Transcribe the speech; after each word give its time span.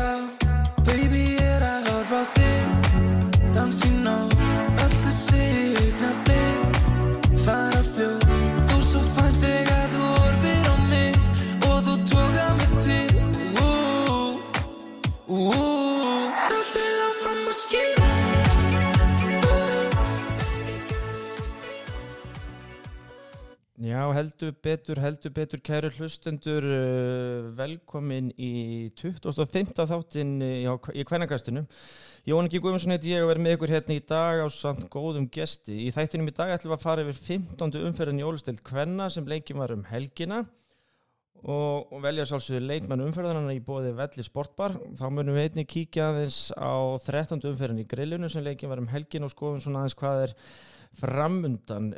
já 0.00 0.39
heldur 24.20 24.52
betur, 24.62 25.00
heldur 25.00 25.32
betur, 25.34 25.60
kæru 25.64 25.90
hlustendur, 25.96 26.64
uh, 26.68 27.48
velkomin 27.56 28.30
í 28.36 28.92
25. 29.00 29.74
þáttin 29.88 30.36
á- 30.68 30.94
í 30.94 31.04
kvennakastinu. 31.08 31.64
Jón 32.28 32.46
Ingi 32.46 32.60
Guðmundsson 32.60 32.92
heiti 32.92 33.14
ég 33.14 33.24
að 33.24 33.30
vera 33.32 33.40
með 33.40 33.56
ykkur 33.56 33.74
hérna 33.74 33.96
í 33.96 34.06
dag 34.06 34.44
á 34.44 34.48
samt 34.52 34.86
góðum 34.92 35.26
gesti. 35.32 35.88
Í 35.88 35.90
þættinum 35.96 36.28
í 36.28 36.36
dag 36.36 36.52
ætlum 36.52 36.74
við 36.74 36.78
að 36.78 36.84
fara 36.84 37.04
yfir 37.06 37.20
15. 37.24 37.80
umferðin 37.88 38.20
í 38.20 38.26
Ólisteld 38.28 38.60
Kvenna 38.62 39.10
sem 39.10 39.24
leikin 39.24 39.56
var 39.56 39.72
um 39.72 39.84
helgina 39.88 40.44
og, 41.40 41.94
velja 42.04 42.26
sálsögur 42.28 42.66
leikmenn 42.68 43.00
umferðarna 43.06 43.54
í 43.56 43.62
bóði 43.64 43.94
Velli 43.96 44.24
Sportbar. 44.26 44.76
Þá 44.98 45.06
munum 45.08 45.38
við 45.38 45.46
einnig 45.48 45.70
kíkja 45.72 46.10
aðeins 46.10 46.52
á 46.52 47.00
13. 47.00 47.40
umferðin 47.48 47.80
í 47.80 47.88
grillinu 47.88 48.28
sem 48.28 48.44
leikin 48.44 48.68
var 48.68 48.82
um 48.82 48.90
helgin 48.92 49.24
og 49.24 49.32
skoðum 49.32 49.62
svona 49.64 49.80
aðeins 49.86 49.96
hvað 49.96 50.24
er 50.26 50.34
framundan. 51.00 51.94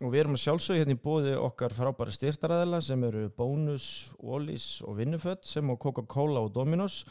Og 0.00 0.14
við 0.14 0.22
erum 0.22 0.36
að 0.36 0.40
sjálfsögja 0.46 0.80
hérna 0.80 0.94
í 0.96 1.00
bóði 1.04 1.32
okkar 1.36 1.74
frábæra 1.76 2.12
styrtaræðila 2.14 2.78
sem 2.80 3.02
eru 3.04 3.26
Bónus, 3.36 3.86
Ólís 4.16 4.68
og 4.88 4.94
Vinnufött 4.96 5.44
sem 5.44 5.68
á 5.68 5.76
Coca-Cola 5.76 6.40
og 6.40 6.54
Dominos. 6.54 7.02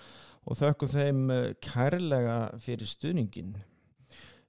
Og 0.50 0.58
þökkum 0.58 0.90
þeim 0.90 1.20
eh, 1.30 1.52
kærlega 1.62 2.38
fyrir 2.64 2.90
stuðningin. 2.90 3.52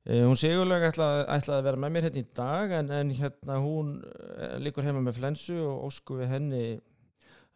Eh, 0.06 0.22
hún 0.24 0.40
segjulega 0.40 0.88
ætlaði, 0.88 1.26
ætlaði 1.34 1.58
að 1.58 1.66
vera 1.68 1.80
með 1.84 1.92
mér 1.92 2.06
hérna 2.08 2.22
í 2.22 2.30
dag 2.38 2.72
en, 2.78 2.88
en 2.96 3.10
hérna 3.18 3.58
hún 3.60 3.90
eh, 4.08 4.54
liggur 4.64 4.88
heima 4.88 5.02
með 5.04 5.18
flensu 5.18 5.58
og 5.60 5.90
ósku 5.90 6.16
við 6.22 6.32
henni 6.32 6.62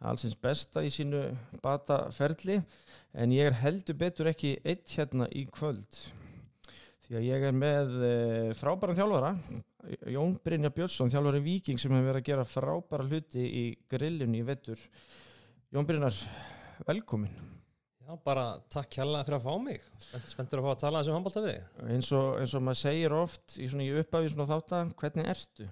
allsins 0.05 0.37
besta 0.37 0.85
í 0.85 0.91
sínu 0.93 1.23
bataferli. 1.65 2.59
En 3.17 3.33
ég 3.33 3.49
er 3.49 3.57
heldur 3.63 3.97
betur 3.97 4.29
ekki 4.29 4.59
eitt 4.61 4.93
hérna 4.99 5.25
í 5.33 5.47
kvöld 5.49 6.05
því 7.05 7.17
að 7.19 7.25
ég 7.27 7.43
er 7.49 7.57
með 7.57 7.95
eh, 8.09 8.51
frábæran 8.57 8.97
þjálfara 8.97 9.33
Jón 10.09 10.37
Brynja 10.41 10.71
Björnsson, 10.73 11.11
þjálfari 11.13 11.43
Víking 11.45 11.81
sem 11.81 11.93
hefur 11.93 12.07
verið 12.09 12.23
að 12.23 12.29
gera 12.31 12.47
frábæra 12.49 13.05
hluti 13.09 13.43
í 13.45 13.65
grillinu 13.91 14.39
í 14.41 14.45
vettur 14.47 14.81
Jón 15.75 15.85
Brynjar, 15.89 16.17
velkomin 16.87 17.35
Já, 18.05 18.13
bara 18.21 18.43
takk 18.69 18.99
hérlega 18.99 19.25
fyrir 19.25 19.39
að 19.39 19.45
fá 19.47 19.53
mig. 19.65 19.85
Spennt- 19.97 20.29
Spenntur 20.29 20.59
að 20.61 20.65
fá 20.67 20.71
að 20.75 20.81
tala 20.83 20.99
þessu 21.01 21.13
handbólta 21.15 21.41
við. 21.41 21.63
eins 21.89 22.11
og, 22.13 22.27
eins 22.37 22.51
og 22.53 22.61
maður 22.61 22.77
segir 22.83 23.15
oft 23.17 23.55
í 23.57 23.65
í 23.65 23.87
upphafi 23.97 24.29
svona 24.29 24.45
þáttan, 24.51 24.91
hvernig 24.99 25.29
ertu? 25.31 25.65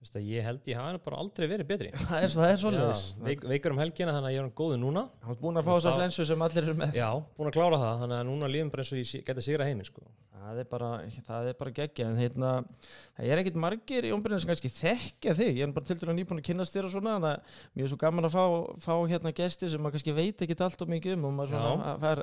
Þú 0.00 0.10
að 0.16 0.28
ég 0.28 0.44
held 0.44 0.68
ég 0.68 0.76
hafi 0.76 0.92
nú 0.96 1.00
bara 1.06 1.16
aldrei 1.20 1.46
verið 1.48 1.66
betri. 1.68 1.88
Það 2.08 2.18
er, 2.26 2.34
er 2.50 2.60
svolítið 2.60 3.24
veik, 3.24 3.42
veikar 3.48 3.72
um 3.74 3.80
helgina 3.80 4.12
þannig 4.16 4.28
að 4.28 4.34
ég 4.34 4.40
er 4.42 4.46
hann 4.46 4.54
góðu 4.60 4.76
núna. 4.80 5.06
Hann 5.24 5.32
er 5.34 5.40
búin 5.40 5.60
að 5.60 5.66
fá 5.66 5.72
þessa 5.72 5.88
Það- 5.90 5.98
flensu 6.02 6.26
sem 6.28 6.44
allir 6.46 6.62
eru 6.68 6.76
með 6.82 6.94
Já, 7.00 7.08
búin 7.40 7.48
að 7.50 7.56
klára 7.56 7.80
það, 7.80 7.98
þannig 8.04 8.16
að 8.20 8.28
núna 8.30 8.52
lífum 8.52 8.70
bara 8.76 8.84
eins 8.84 8.92
og 8.92 9.00
ég 9.00 9.24
geti 9.30 9.46
sigra 9.48 9.68
heiminn, 9.68 9.88
sko. 9.88 10.04
Það 10.40 10.60
er 10.62 10.68
bara, 10.70 10.88
það 11.26 11.48
er 11.50 11.56
bara 11.58 11.72
geggja 11.76 12.06
en 12.08 12.18
hérna, 12.18 12.50
það 13.16 13.32
er 13.32 13.40
ekkit 13.42 13.58
margir 13.60 14.06
í 14.08 14.12
umbreyðin 14.14 14.42
sem 14.42 14.50
kannski 14.50 14.70
þekkja 14.72 15.34
þig, 15.36 15.58
ég 15.60 15.66
er 15.66 15.74
bara 15.76 15.88
til 15.88 15.96
dæla 16.00 16.14
nýbúin 16.16 16.40
að 16.40 16.46
kynast 16.48 16.76
þér 16.76 16.88
og 16.88 16.94
svona, 16.94 17.16
þannig 17.18 17.30
að 17.30 17.58
mér 17.76 17.84
er 17.84 17.92
svo 17.92 17.98
gaman 18.00 18.28
að 18.28 18.36
fá, 18.36 18.44
fá 18.86 18.94
hérna 19.10 19.32
gesti 19.36 19.70
sem 19.70 19.84
maður 19.84 19.96
kannski 19.98 20.14
veit 20.16 20.44
ekkit 20.46 20.64
allt 20.64 20.84
og 20.84 20.92
mikið 20.94 21.16
um 21.16 21.26
og 21.28 21.34
maður 21.36 21.56
svona 21.58 21.94
fær, 22.04 22.22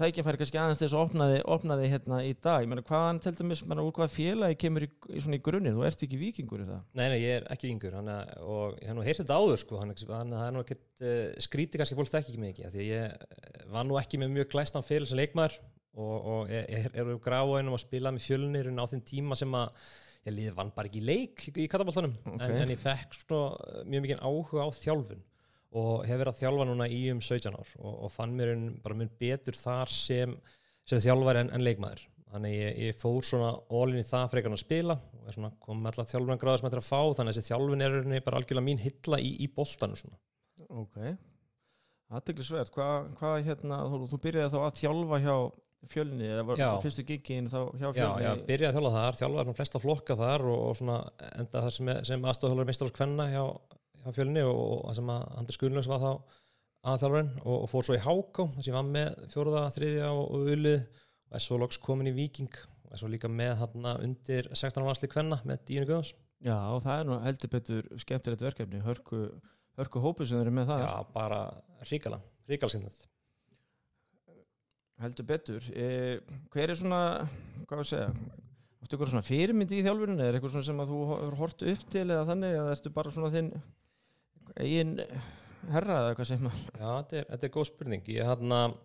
tækifæri 0.00 0.40
kannski 0.42 0.60
aðeins 0.62 0.82
þess 0.82 0.96
að 0.96 1.04
opnaði, 1.04 1.38
opnaði 1.56 1.90
hérna 1.92 2.20
í 2.26 2.34
dag, 2.34 2.64
ég 2.64 2.72
meina 2.72 2.86
hvaðan 2.90 3.22
til 3.22 3.34
dæmis, 3.38 3.62
menna 3.68 3.86
úr 3.86 3.94
hvað 3.96 4.12
félagi 4.16 4.58
kemur 4.66 4.88
í, 4.88 4.90
í 5.12 5.22
svona 5.22 5.38
í 5.38 5.44
grunninn, 5.46 5.76
þú 5.76 5.86
ert 5.86 6.04
ekki 6.06 6.20
vikingur 6.20 6.64
í 6.64 6.68
það? 6.72 6.82
Nei, 6.98 7.06
nei, 7.12 7.18
ég 7.22 7.38
er 7.38 7.48
ekki 7.54 7.70
yngur 7.70 7.98
að, 8.00 8.12
og 8.42 8.76
ég 8.80 8.90
hef 8.90 8.98
nú 8.98 9.06
heyrt 9.06 9.22
þetta 9.22 9.38
áður, 9.38 9.62
sko, 9.62 9.80
það 9.84 10.36
er 10.42 10.56
nú 10.56 10.64
ekkert 10.64 11.04
uh, 11.04 11.24
skríti 11.46 11.80
kannski 11.80 11.98
fólk 11.98 12.12
þekki 12.12 12.32
ekki 12.32 12.42
mikið, 12.42 12.70
því 12.72 12.88
ég 12.88 13.12
eh, 13.12 13.64
var 13.72 13.86
nú 13.86 13.98
ekki 14.00 14.20
með 14.20 14.32
mjög 14.38 14.54
glæstan 14.56 14.86
fyrir 14.86 15.08
sem 15.08 15.20
leikmaður 15.20 15.60
og, 15.96 16.16
og 16.32 16.50
ég 16.52 16.90
er 16.92 17.12
úr 17.14 17.20
gráinum 17.24 17.76
að 17.76 17.84
spila 17.86 18.12
með 18.12 18.26
fjölnir 18.26 18.68
á 18.76 18.84
þeim 18.90 19.04
tíma 19.08 19.38
sem 19.38 19.54
að 19.56 19.78
ég 20.26 20.34
liði 20.34 20.56
vann 20.56 20.72
bara 20.74 20.90
ekki 20.90 21.04
leik 21.06 21.46
í 21.54 21.68
katabáltanum, 21.70 22.16
Ok. 22.26 22.42
en, 22.42 22.56
en 22.64 22.74
ég 22.74 22.82
fekk 22.82 23.14
svona, 23.14 23.82
mjög 23.86 24.04
mikið 24.06 24.24
áhuga 24.26 24.66
á 24.66 24.70
þjálfun 24.74 25.22
og 25.76 26.04
hef 26.08 26.18
verið 26.20 26.32
að 26.32 26.40
þjálfa 26.40 26.66
núna 26.68 26.88
í 26.90 27.00
um 27.12 27.20
17 27.22 27.54
ár 27.54 27.72
og, 27.78 27.94
og 28.06 28.12
fann 28.14 28.34
mér 28.36 28.52
bara 28.82 28.98
mjög 28.98 29.16
betur 29.20 29.58
þar 29.58 29.92
sem, 29.92 30.34
sem 30.88 31.02
þjálfari 31.04 31.44
en, 31.44 31.52
en 31.54 31.64
leikmaður 31.64 32.04
þannig 32.32 32.56
ég, 32.56 32.78
ég 32.88 32.98
fór 32.98 33.22
svona 33.24 33.52
ólinn 33.70 34.02
í 34.02 34.06
það 34.06 34.30
frekar 34.32 34.50
en 34.50 34.58
að 34.58 34.64
spila 34.64 34.96
og 34.98 35.28
er 35.30 35.36
svona 35.36 35.52
kom 35.62 35.78
með 35.82 35.92
allar 35.94 36.10
þjálfun 36.10 36.40
gráður 36.42 36.60
sem 36.60 36.68
þetta 36.68 36.78
er 36.78 36.82
að 36.82 36.88
fá 36.90 37.00
þannig 37.20 37.32
að 37.32 37.38
þessi 37.38 37.52
þjálfun 37.52 37.86
er 37.86 38.24
bara 38.26 38.40
algjörlega 38.40 38.66
mín 38.66 38.82
hilla 38.82 39.20
í, 39.22 39.30
í 39.44 39.48
boltanu 39.56 39.98
svona. 40.00 40.18
Ok, 40.66 40.98
aðteglisvert, 42.16 42.72
hvað, 42.74 43.08
hvað 43.20 43.36
hérna, 43.46 43.78
þú, 43.92 44.00
þú 44.10 44.18
byrjaði 44.24 44.52
þá 44.54 44.58
að 44.64 44.80
þjálfa 44.80 45.20
hjá 45.22 45.36
fjölni, 45.86 46.26
eða 46.26 46.44
var 46.48 46.60
Já. 46.60 46.68
fyrstu 46.82 47.04
gigin 47.06 47.48
þá 47.52 47.58
hjá 47.78 47.86
Já, 47.86 47.92
fjölni? 47.94 48.24
já, 48.24 48.30
byrjaði 48.48 48.68
að 48.70 48.76
þjálfa 48.78 48.92
þar, 48.96 49.18
þjálfaði 49.20 49.44
svona 49.46 49.58
flesta 49.60 49.82
flokka 49.82 50.16
þar 50.18 50.44
og, 50.50 50.62
og 50.70 50.76
svona 50.80 50.96
enda 51.36 51.62
þar 51.66 51.74
sem, 51.76 51.90
sem 52.10 52.26
aðstofþjálfari 52.30 52.70
meistar 52.70 52.88
hos 52.88 52.96
kvenna 52.96 53.28
hjá, 53.30 53.42
hjá 54.02 54.10
fjölni 54.16 54.42
og, 54.46 54.60
og 54.76 54.84
það 54.88 54.98
sem 55.00 55.12
að 55.16 55.26
Andri 55.40 55.56
Skunlöks 55.58 55.90
var 55.92 56.02
þá 56.02 56.10
aðþjálfarinn 56.86 57.32
og, 57.42 57.56
og 57.60 57.68
fór 57.72 57.86
svo 57.88 57.96
í 57.98 58.02
Háká 58.02 58.46
þar 58.54 58.62
sem 58.62 58.70
ég 58.72 58.78
var 58.78 58.88
með 58.96 59.20
fjóruða, 59.34 59.64
þriðja 59.76 60.10
og, 60.14 60.46
ulið 60.54 60.80
og 61.36 61.42
svo 61.46 61.58
loks 61.62 61.80
komin 61.82 62.10
í 62.10 62.14
Víking 62.16 62.60
og 62.86 63.00
svo 63.00 63.10
líka 63.10 63.30
með 63.30 63.56
hann 63.64 63.88
undir 63.96 64.46
16 64.52 64.78
ára 64.82 64.90
vansli 64.92 65.10
kvenna 65.10 65.40
með 65.48 65.64
Dínu 65.70 65.88
Guðans 65.88 66.12
Já, 66.44 66.54
og 66.70 66.82
það 66.84 67.00
er 67.00 67.06
nú 67.08 67.16
heldur 67.24 67.50
betur 67.50 67.86
skemmtilegt 67.98 68.42
verkefni, 68.44 68.82
hörku, 68.84 69.22
hörku 69.80 70.02
hópu 70.04 70.26
sem 70.28 70.38
eru 70.38 70.52
með 70.54 70.68
það, 70.70 70.82
Já, 70.84 70.92
bara 71.14 71.38
ríkala, 71.90 72.20
ríkalskindað 72.50 72.98
heldur 75.02 75.28
betur. 75.28 75.70
E, 75.72 76.18
hver 76.54 76.72
er 76.72 76.78
svona, 76.78 77.00
hvað 77.64 77.74
var 77.74 77.84
að 77.84 77.90
segja, 77.90 78.10
áttu 78.82 78.98
ykkur 78.98 79.12
svona 79.12 79.26
fyrirmyndi 79.26 79.80
í 79.80 79.86
þjálfurinn, 79.86 80.20
eða 80.20 80.30
er 80.30 80.38
eitthvað 80.38 80.68
sem 80.68 80.84
að 80.84 80.92
þú 80.92 81.00
hefur 81.12 81.40
hort 81.40 81.66
upp 81.72 81.88
til 81.92 82.06
eða 82.06 82.28
þannig, 82.30 82.56
eða 82.60 82.76
ertu 82.76 82.94
bara 82.96 83.12
svona 83.14 83.32
þinn 83.34 83.50
eigin 84.56 84.94
herra 85.72 86.00
eða 86.02 86.16
hvað 86.16 86.30
segir 86.30 86.46
maður? 86.46 86.64
Já, 86.70 86.88
þetta 86.88 87.20
er, 87.20 87.28
þetta 87.32 87.48
er 87.48 87.54
góð 87.56 87.68
spurning. 87.70 88.08
Ég 88.14 88.30
hann 88.30 88.56
að 88.56 88.80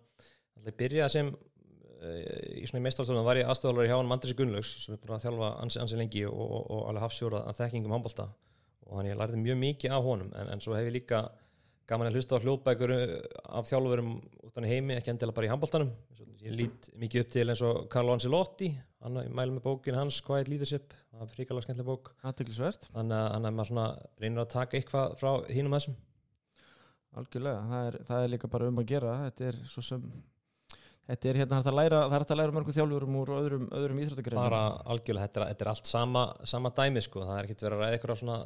ég 0.66 0.78
byrjaði 0.78 1.14
sem 1.14 1.32
uh, 1.32 2.16
í 2.58 2.64
svona 2.68 2.82
í 2.82 2.86
meistarstofnum 2.86 3.26
var 3.26 3.40
ég 3.40 3.50
aðstofalari 3.50 3.90
hjá 3.90 3.96
hann 3.98 4.14
Andrisi 4.14 4.38
Gunnlaugs 4.38 4.72
sem 4.84 4.96
er 4.96 5.02
bara 5.02 5.18
að 5.18 5.26
þjálfa 5.26 5.52
ansi, 5.64 5.80
ansi 5.82 5.98
lengi 5.98 6.24
og, 6.28 6.42
og, 6.42 6.66
og 6.66 6.82
alveg 6.90 7.06
hafsjóra 7.06 7.44
að 7.48 7.62
þekkingum 7.62 7.96
handbólta 7.96 8.28
og 8.86 8.98
hann 8.98 9.08
ég 9.08 9.18
lærði 9.18 9.40
mjög 9.42 9.58
mikið 9.62 9.96
af 9.96 10.06
honum 10.06 10.30
en, 10.38 10.52
en 10.54 10.62
svo 10.62 10.76
hef 10.76 10.86
ég 10.86 10.96
líka 10.98 11.24
gaman 11.92 12.10
að 12.10 12.18
hlusta 12.18 12.40
á 12.40 12.42
hljóðbækur 12.42 12.96
uh, 12.96 13.14
af 13.60 13.68
þjálfurum 13.70 14.16
utan 14.48 14.66
í 14.66 14.72
heimi, 14.72 14.96
ekki 14.98 15.12
endilega 15.14 15.38
bara 15.38 15.48
í 15.48 15.52
handbóltanum 15.52 15.92
ég 16.42 16.56
lít 16.58 16.88
mikið 16.98 17.22
upp 17.22 17.30
til 17.32 17.44
eins 17.52 17.62
og 17.66 17.84
Carlo 17.92 18.14
Ancelotti 18.16 18.72
hann 19.02 19.18
ég 19.22 19.30
mælu 19.34 19.56
með 19.56 19.64
bókin 19.66 19.98
hans 19.98 20.20
Quiet 20.24 20.50
Leadership, 20.50 20.94
það 21.10 21.24
er 21.24 21.30
fríkala 21.36 21.62
skemmtileg 21.64 21.88
bók. 21.88 22.12
Aðteglisvert, 22.26 22.88
þannig 22.94 23.18
að, 23.18 23.30
að 23.36 23.56
maður 23.56 23.70
svona 23.70 23.86
reynir 24.22 24.42
að 24.42 24.50
taka 24.54 24.78
eitthvað 24.78 25.16
frá 25.20 25.30
hínum 25.50 25.74
þessum. 25.76 25.96
Algjörlega, 27.20 27.64
það 27.70 27.88
er, 27.88 27.96
það 28.08 28.26
er 28.26 28.30
líka 28.32 28.52
bara 28.52 28.68
um 28.70 28.78
að 28.80 28.92
gera, 28.92 29.16
þetta 29.26 29.48
er 29.50 29.58
svo 29.68 29.84
sem, 29.84 30.04
þetta 31.10 31.28
er 31.28 31.40
hérna 31.42 31.58
hægt 31.58 31.72
að 31.72 31.78
læra, 31.78 32.04
það 32.04 32.14
er 32.16 32.24
hægt 32.24 32.34
að 32.34 32.40
læra 32.40 32.56
mörgum 32.56 32.76
þjálfurum 32.78 33.18
úr 33.20 33.34
öðrum, 33.36 33.66
öðrum 33.80 34.00
íþróttagreinum. 34.04 34.46
bara 34.46 34.62
algjörlega, 34.94 35.26
þetta 35.28 35.42
er, 35.42 35.50
þetta 35.52 35.66
er 35.66 35.72
allt 35.74 35.90
sama, 35.90 36.24
sama 36.54 36.72
dæmi 36.78 37.04
sko, 37.04 37.26
það 37.26 37.40
er 37.40 37.48
ekkert 37.48 37.66
verið 37.66 37.76
að 37.76 37.84
ræða 37.84 37.98
eitthvað 37.98 38.22
svona 38.22 38.38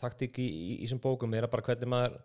taktík 0.00 0.40
í, 0.40 0.48
í, 0.48 0.72
í 0.80 0.82
þessum 0.88 1.04
bókum, 1.04 1.36
það 1.36 1.44
er 1.44 1.52
bara 1.52 1.66
hvernig 1.68 1.92
maður 1.92 2.18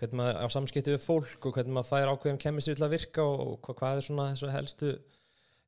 hvernig 0.00 0.20
maður 0.22 0.42
á 0.42 0.46
samskipti 0.56 0.94
við 0.96 1.04
fólk 1.06 1.46
og 1.50 1.56
hvernig 1.56 1.76
maður 1.76 1.90
fær 1.92 2.12
ákveðin 2.14 2.42
kemistri 2.42 2.76
til 2.78 2.86
að 2.88 2.94
virka 2.96 3.24
og 3.26 3.56
hvað, 3.64 3.80
hvað 3.82 4.00
er 4.02 4.06
svona 4.08 4.28
þessu 4.32 4.52
helstu 4.56 4.92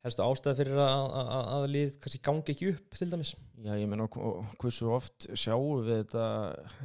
helstu 0.03 0.25
ástæð 0.27 0.57
fyrir 0.59 0.79
að, 0.83 1.01
að, 1.15 1.29
að, 1.55 1.65
lið 1.71 1.91
kannski 2.03 2.19
gangi 2.27 2.55
ekki 2.57 2.71
upp 2.73 2.97
til 2.99 3.07
dæmis 3.13 3.29
Já, 3.63 3.77
ég 3.79 3.87
meina, 3.87 4.09
og- 4.11 4.49
hversu 4.59 4.89
oft 4.91 5.29
sjáum 5.39 5.85
við 5.87 6.01
þetta 6.01 6.25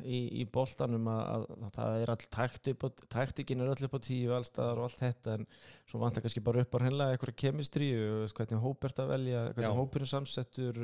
í, 0.06 0.20
í 0.38 0.46
boltanum 0.54 1.08
að, 1.10 1.24
að, 1.34 1.46
að 1.66 1.72
það 1.80 1.96
er 2.04 2.12
all 2.14 2.28
takt 2.38 2.70
upp 2.76 2.86
á, 2.86 2.90
taktikin 3.18 3.64
er 3.66 3.72
öll 3.74 3.88
upp 3.90 3.98
á 3.98 4.06
tíu 4.06 4.36
allstaðar 4.38 4.84
og 4.84 4.86
allt 4.92 5.02
þetta 5.02 5.38
en 5.40 5.48
svo 5.90 6.04
vantar 6.04 6.28
kannski 6.28 6.46
bara 6.46 6.62
upp 6.62 6.78
á 6.78 6.84
hennilega 6.86 7.18
eitthvað 7.18 7.40
kemistri 7.42 7.90
hvernig 8.38 8.62
hóp 8.68 8.86
er 8.86 8.94
þetta 8.94 9.08
að 9.08 9.14
velja, 9.16 9.42
hvernig 9.56 9.72
Já. 9.72 9.78
hópur 9.82 10.06
er 10.06 10.12
samsettur 10.14 10.84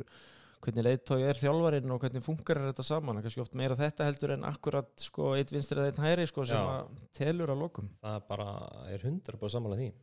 hvernig 0.63 0.85
leiðtói 0.87 1.19
er 1.27 1.39
þjálfarinn 1.41 1.91
og 1.95 1.99
hvernig 2.03 2.23
funkar 2.25 2.61
þetta 2.69 2.85
saman, 2.87 3.19
kannski 3.25 3.43
oft 3.43 3.57
meira 3.59 3.75
þetta 3.79 4.07
heldur 4.07 4.33
en 4.37 4.47
akkurat 4.47 4.89
sko 5.03 5.33
eitt 5.37 5.51
vinstri 5.53 5.79
eða 5.81 5.91
einn 5.91 6.03
hæri 6.07 6.27
sko 6.29 6.45
sem 6.47 6.57
Já. 6.57 6.79
að 6.79 7.05
telur 7.19 7.51
að 7.53 7.63
lokum 7.65 7.89
það 8.01 8.17
er 8.19 8.27
bara 8.31 8.49
er 8.95 9.07
hundra 9.09 9.39
búið 9.41 9.55
samanlega 9.57 9.85
því 9.85 9.93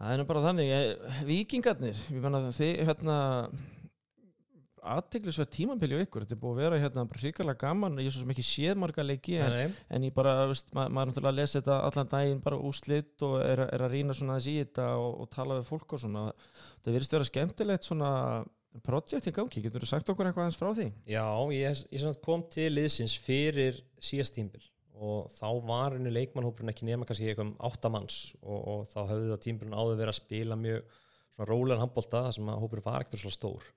Það 0.00 0.12
er 0.14 0.16
nú 0.16 0.24
bara 0.24 0.40
þannig, 0.46 0.68
eh, 0.72 1.16
vikingarnir, 1.28 1.98
ég 2.08 2.22
menna 2.24 2.38
þið 2.56 2.78
hérna 2.88 3.16
aðteglisverð 4.80 5.50
tímabili 5.52 5.98
á 6.00 6.04
ykkur, 6.06 6.24
þetta 6.24 6.36
er 6.36 6.40
búið 6.40 6.54
að 6.54 6.60
vera 6.62 6.78
hérna 6.80 7.02
bara 7.10 7.20
hrikalega 7.20 7.60
gaman, 7.60 7.98
ég 8.00 8.08
er 8.08 8.14
svo 8.14 8.22
sem 8.22 8.30
ekki 8.32 8.44
séð 8.48 8.78
marga 8.80 9.04
leiki 9.04 9.34
en, 9.36 9.52
Nei, 9.52 9.66
nei. 9.68 9.74
en 9.92 10.06
ég 10.08 10.14
bara, 10.16 10.32
veist, 10.48 10.70
ma 10.72 10.86
maður 10.88 11.10
náttúrulega 11.10 11.32
að 11.34 11.40
lesa 11.42 11.58
þetta 11.60 11.76
allan 11.90 12.10
daginn 12.14 12.40
bara 12.46 12.60
úslit 12.70 13.26
og 13.28 13.34
er, 13.44 13.60
er 13.66 13.84
að 13.84 13.92
rýna 13.92 14.16
svona 14.16 14.38
þessi 14.38 14.54
í 14.54 14.62
þetta 14.62 14.86
og, 15.02 15.10
og 15.26 15.30
tala 15.36 15.58
við 15.60 15.68
fólk 15.68 15.92
og 15.98 16.00
svona 16.06 16.24
það 16.80 16.96
virðist 16.96 17.16
vera 17.18 17.28
skemmtilegt 17.28 17.90
svona 17.90 18.10
projekt 18.86 19.28
í 19.28 19.34
gangi, 19.34 19.62
getur 19.64 19.84
þú 19.84 19.90
sagt 19.90 20.10
okkur 20.12 20.30
eitthvað 20.30 20.46
aðeins 20.46 20.60
frá 20.60 20.70
því? 20.76 20.88
Já, 21.10 21.26
ég, 21.54 21.84
ég 21.90 22.20
kom 22.24 22.44
til 22.52 22.68
liðsins 22.74 23.16
fyrir 23.18 23.80
síðast 23.98 24.36
tímbil 24.36 24.62
og 25.00 25.30
þá 25.32 25.48
var 25.64 25.96
henni 25.96 26.12
leikmannhópurinn 26.12 26.70
ekki 26.72 26.86
nema 26.86 27.06
kannski 27.08 27.30
eitthvað 27.30 27.48
um 27.48 27.54
áttamanns 27.70 28.18
og, 28.42 28.58
og 28.58 28.82
þá 28.90 28.98
höfðu 29.08 29.30
það 29.30 29.44
tímbilin 29.46 29.76
áður 29.76 30.00
verið 30.02 30.12
að 30.12 30.18
spila 30.18 30.58
mjög 30.60 30.98
svona 31.40 31.48
rólegan 31.48 31.80
handbólta 31.80 32.24
þar 32.26 32.36
sem 32.36 32.50
að 32.52 32.60
hópurinn 32.60 32.86
var 32.86 33.06
ekkert 33.06 33.22
svo 33.22 33.32
stór. 33.32 33.68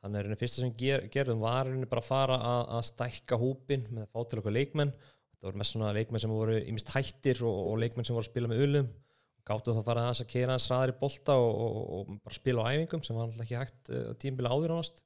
Þannig 0.00 0.18
er 0.18 0.28
henni 0.28 0.40
fyrsta 0.40 0.62
sem 0.62 0.72
ger, 0.80 1.04
gerðum 1.12 1.42
var 1.44 1.68
henni 1.68 1.88
bara 1.90 2.00
að 2.00 2.08
fara 2.08 2.38
að, 2.40 2.62
að 2.78 2.86
stækka 2.88 3.38
hópin 3.40 3.84
með 3.90 4.06
að 4.06 4.14
fá 4.14 4.22
til 4.24 4.40
okkur 4.40 4.56
leikmenn. 4.56 4.94
Það 5.36 5.48
voru 5.50 5.60
mest 5.60 5.76
svona 5.76 5.92
leikmenn 5.96 6.24
sem 6.24 6.32
voru 6.32 6.56
í 6.56 6.72
mist 6.72 6.92
hættir 6.94 7.42
og, 7.44 7.58
og 7.68 7.76
leikmenn 7.82 8.08
sem 8.08 8.16
voru 8.16 8.24
að 8.24 8.32
spila 8.32 8.50
með 8.50 8.64
ulum 8.64 8.88
gáttu 9.46 9.74
þá 9.74 9.80
að 9.80 9.86
fara 9.88 10.06
aðeins 10.06 10.24
að 10.24 10.32
keira 10.32 10.54
aðeins 10.54 10.70
ræðir 10.70 10.92
í 10.92 10.98
bolta 11.00 11.36
og, 11.40 11.52
og, 11.64 11.78
og 11.98 12.10
bara 12.24 12.36
spila 12.36 12.66
á 12.66 12.70
æfingum 12.74 13.04
sem 13.06 13.16
var 13.16 13.28
alltaf 13.28 13.46
ekki 13.46 13.60
hægt 13.60 13.92
uh, 13.94 14.10
tímbili 14.20 14.50
áður 14.50 14.76
ánast 14.76 15.02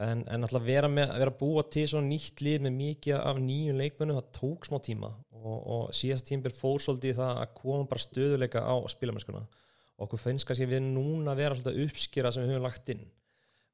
en, 0.00 0.22
en 0.24 0.46
alltaf 0.46 0.64
vera, 0.64 0.88
með, 0.88 1.12
vera 1.20 1.34
búa 1.36 1.64
til 1.72 1.84
svona 1.90 2.08
nýtt 2.08 2.42
lið 2.44 2.66
með 2.66 2.76
mikið 2.78 3.18
af 3.18 3.40
nýjum 3.42 3.80
leikmennum 3.80 4.20
það 4.20 4.30
tók 4.38 4.68
smá 4.68 4.78
tíma. 4.84 5.10
Og, 5.42 5.56
og 5.74 5.96
síðast 5.96 6.28
tímbil 6.28 6.52
fór 6.54 6.80
svolítið 6.82 7.18
það 7.18 7.40
að 7.42 7.54
koma 7.58 7.88
bara 7.90 8.04
stöðuleika 8.04 8.62
á 8.62 8.74
spilamennskuna 8.92 9.42
og 9.42 10.06
okkur 10.06 10.22
finnst 10.22 10.46
kannski 10.48 10.68
við 10.70 10.84
núna 10.86 11.34
að 11.34 11.42
vera 11.42 11.56
alltaf 11.56 11.80
uppskýra 11.84 12.30
sem 12.32 12.44
við 12.44 12.54
höfum 12.54 12.66
lagt 12.66 12.92
inn. 12.94 13.02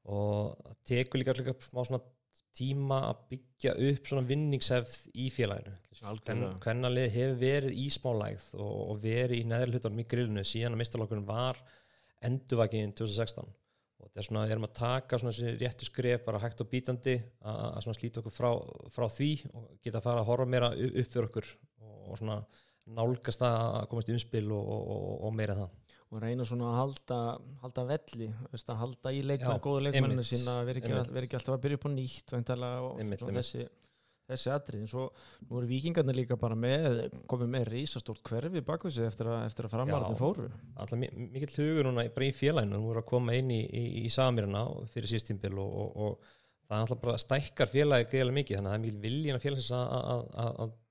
Og 0.08 0.54
það 0.64 0.78
tekur 0.90 1.22
líka, 1.22 1.36
líka 1.36 1.54
smá 1.62 1.82
svona 1.84 2.00
tíma 2.58 3.00
að 3.08 3.20
byggja 3.32 3.74
upp 3.88 4.10
svona 4.10 4.26
vinningshefð 4.28 4.96
í 5.14 5.28
félaginu. 5.34 5.74
Hvernalið 6.64 7.08
hefur 7.14 7.38
verið 7.40 7.78
í 7.78 7.86
smá 7.94 8.10
lægð 8.18 8.50
og, 8.58 8.74
og 8.92 9.00
verið 9.02 9.40
í 9.40 9.46
neðri 9.48 9.74
hlutunum 9.74 10.02
í 10.02 10.08
grillinu 10.10 10.44
síðan 10.46 10.76
að 10.76 10.82
mistalokkurinn 10.82 11.28
var 11.28 11.58
endurvækinn 12.28 12.94
2016 12.98 13.48
og 13.98 14.06
þetta 14.06 14.20
er 14.20 14.26
svona, 14.28 14.44
við 14.46 14.54
erum 14.54 14.68
að 14.68 14.76
taka 14.78 15.18
svona 15.18 15.34
þessi 15.34 15.54
réttu 15.58 15.88
skref 15.88 16.24
bara 16.26 16.40
hægt 16.42 16.62
og 16.62 16.70
bítandi 16.70 17.16
að, 17.42 17.80
svona 17.84 17.98
slíta 17.98 18.22
okkur 18.22 18.34
frá, 18.34 18.50
frá 18.94 19.06
því 19.10 19.30
og 19.50 19.68
geta 19.82 20.00
að 20.00 20.06
fara 20.06 20.22
að 20.22 20.30
horfa 20.30 20.48
meira 20.54 20.70
upp 20.74 21.12
fyrir 21.12 21.28
okkur 21.28 21.50
og, 21.82 21.96
og 22.12 22.20
svona 22.20 22.38
nálgast 22.98 23.42
það 23.42 23.58
að 23.66 23.88
komast 23.90 24.10
í 24.10 24.14
umspil 24.16 24.46
og, 24.54 24.70
og, 24.74 24.84
og, 24.94 25.14
og 25.28 25.34
meira 25.36 25.58
það 25.58 25.87
og 26.08 26.22
reyna 26.22 26.44
svona 26.48 26.70
að 26.72 26.78
halda, 26.80 27.16
halda 27.62 27.82
velli 27.90 28.30
veist, 28.52 28.70
að 28.72 28.78
halda 28.80 29.10
í 29.12 29.18
leikmenn, 29.28 29.58
leikmenninu 29.84 30.22
einmitt, 30.22 30.30
sína 30.30 30.54
vera 30.64 30.80
ekki, 30.80 30.94
ekki 31.26 31.36
alltaf 31.36 31.56
að 31.58 31.64
byrja 31.66 31.78
upp 31.80 31.84
á 31.84 31.90
nýtt 31.92 32.32
og 32.32 32.38
Einmitt, 33.02 33.24
þessi, 33.42 33.66
þessi 34.28 34.50
atrið 34.54 34.80
en 34.84 34.88
svo 34.92 35.04
nú 35.42 35.50
voru 35.52 35.68
vikingarnir 35.68 36.16
líka 36.16 36.36
bara 36.40 36.56
með 36.56 36.96
komið 37.28 37.52
með 37.54 37.68
rísastórt 37.74 38.22
hverfi 38.28 38.62
bakvið 38.64 38.96
sig 38.96 39.06
eftir 39.10 39.30
eftir 39.36 39.68
að 39.68 39.74
framarðinu 39.76 40.18
fóru. 40.20 40.48
Alltaf 40.76 40.98
mi- 41.00 41.12
mikill 41.36 41.54
hugur 41.60 41.88
núna 41.90 42.04
í- 42.08 42.12
félaginu. 42.40 42.76
Nú 42.76 42.88
voru 42.88 43.00
að 43.04 43.08
koma 43.12 43.36
inn 43.36 43.52
í, 43.52 43.60
í, 43.68 43.84
í 44.04 44.08
samirina 44.12 44.64
fyrir 44.92 45.12
síðstímbil 45.12 45.54
og, 45.60 45.76
og, 45.82 45.96
og 45.96 46.34
það 46.68 46.76
er 46.76 46.82
alltaf 46.86 47.00
bara 47.04 47.20
stækkar 47.24 47.72
félagi 47.72 48.08
greiðlega 48.12 48.38
mikið. 48.40 48.56
Þannig 48.58 48.68
að 48.68 48.74
það 48.74 48.80
er 48.80 48.84
mikill 48.86 49.04
viljina 49.04 49.44
félagsins 49.44 49.72
að, 49.76 50.24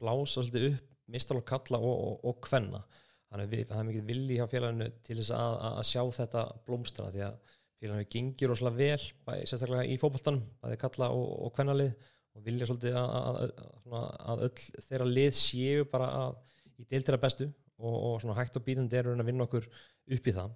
blása 0.01 0.41
svolítið 0.45 0.69
upp 0.75 0.87
mistal 1.17 1.37
og 1.41 1.45
kalla 1.47 1.77
og, 1.81 1.97
og, 2.07 2.25
og 2.31 2.41
kvenna 2.49 2.81
þannig 3.27 3.53
að 3.53 3.69
það 3.71 3.79
er 3.81 3.87
mikill 3.89 4.07
vilji 4.07 4.39
hjá 4.39 4.47
félaginu 4.51 4.89
til 5.05 5.17
þess 5.19 5.33
að, 5.35 5.55
að, 5.67 5.77
að 5.81 5.87
sjá 5.91 6.03
þetta 6.17 6.43
blómstrana 6.67 7.13
því 7.15 7.23
að 7.27 7.55
félaginu 7.77 8.11
gengir 8.15 8.51
rosalega 8.51 8.77
vel 8.77 9.07
bæ, 9.27 9.33
sérstaklega 9.49 9.87
í 9.87 9.97
fótboltanum 10.01 10.45
bæði 10.63 10.79
kalla 10.83 11.09
og, 11.15 11.27
og 11.47 11.53
kvennalið 11.57 11.91
og 12.37 12.45
vilja 12.45 12.69
svolítið 12.69 12.99
að, 13.01 13.09
að, 13.17 13.51
að, 13.97 14.07
að 14.31 14.45
öll 14.47 14.85
þeirra 14.87 15.09
lið 15.09 15.33
séu 15.37 15.89
bara 15.91 16.07
að, 16.21 16.55
í 16.77 16.87
deildira 16.87 17.21
bestu 17.21 17.49
og, 17.49 17.93
og 17.95 18.15
svona 18.23 18.37
hægt 18.39 18.57
og 18.59 18.65
bítandi 18.65 18.99
er 18.99 19.11
að 19.13 19.27
vinna 19.27 19.45
okkur 19.47 19.67
upp 19.67 20.31
í 20.31 20.35
það 20.39 20.55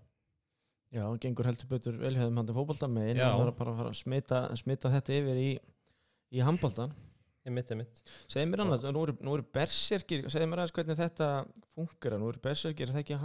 Já, 0.91 1.05
hann 1.05 1.21
gengur 1.23 1.47
heldur 1.47 1.69
betur 1.71 1.95
velhjöðum 2.01 2.41
handi 2.41 2.55
fótbolta 2.55 2.89
með 2.91 3.13
Já. 3.15 3.29
það 3.29 3.45
er 3.45 3.53
bara 3.55 3.71
að 3.71 3.77
fara 3.79 3.91
að 3.93 3.99
smita, 4.01 4.41
smita 4.59 4.91
þetta 4.91 5.13
yfir 5.21 5.37
í, 5.39 5.51
í 6.35 6.41
handboltan 7.41 7.49
einmitt, 7.49 7.71
einmitt. 7.71 8.03
Segðu 8.29 8.51
mér 8.51 8.65
annað, 8.65 8.91
nú 8.93 9.07
eru, 9.07 9.15
nú 9.21 9.33
eru 9.37 9.47
berserkir 9.53 10.27
segðu 10.29 10.51
mér 10.51 10.61
aðeins 10.61 10.75
hvernig 10.75 10.99
þetta 10.99 11.31
funkar 11.73 12.19
nú 12.19 12.29
eru 12.29 12.43
berserkir, 12.43 12.87
er 12.87 12.93
það 12.93 13.03
ekki 13.05 13.19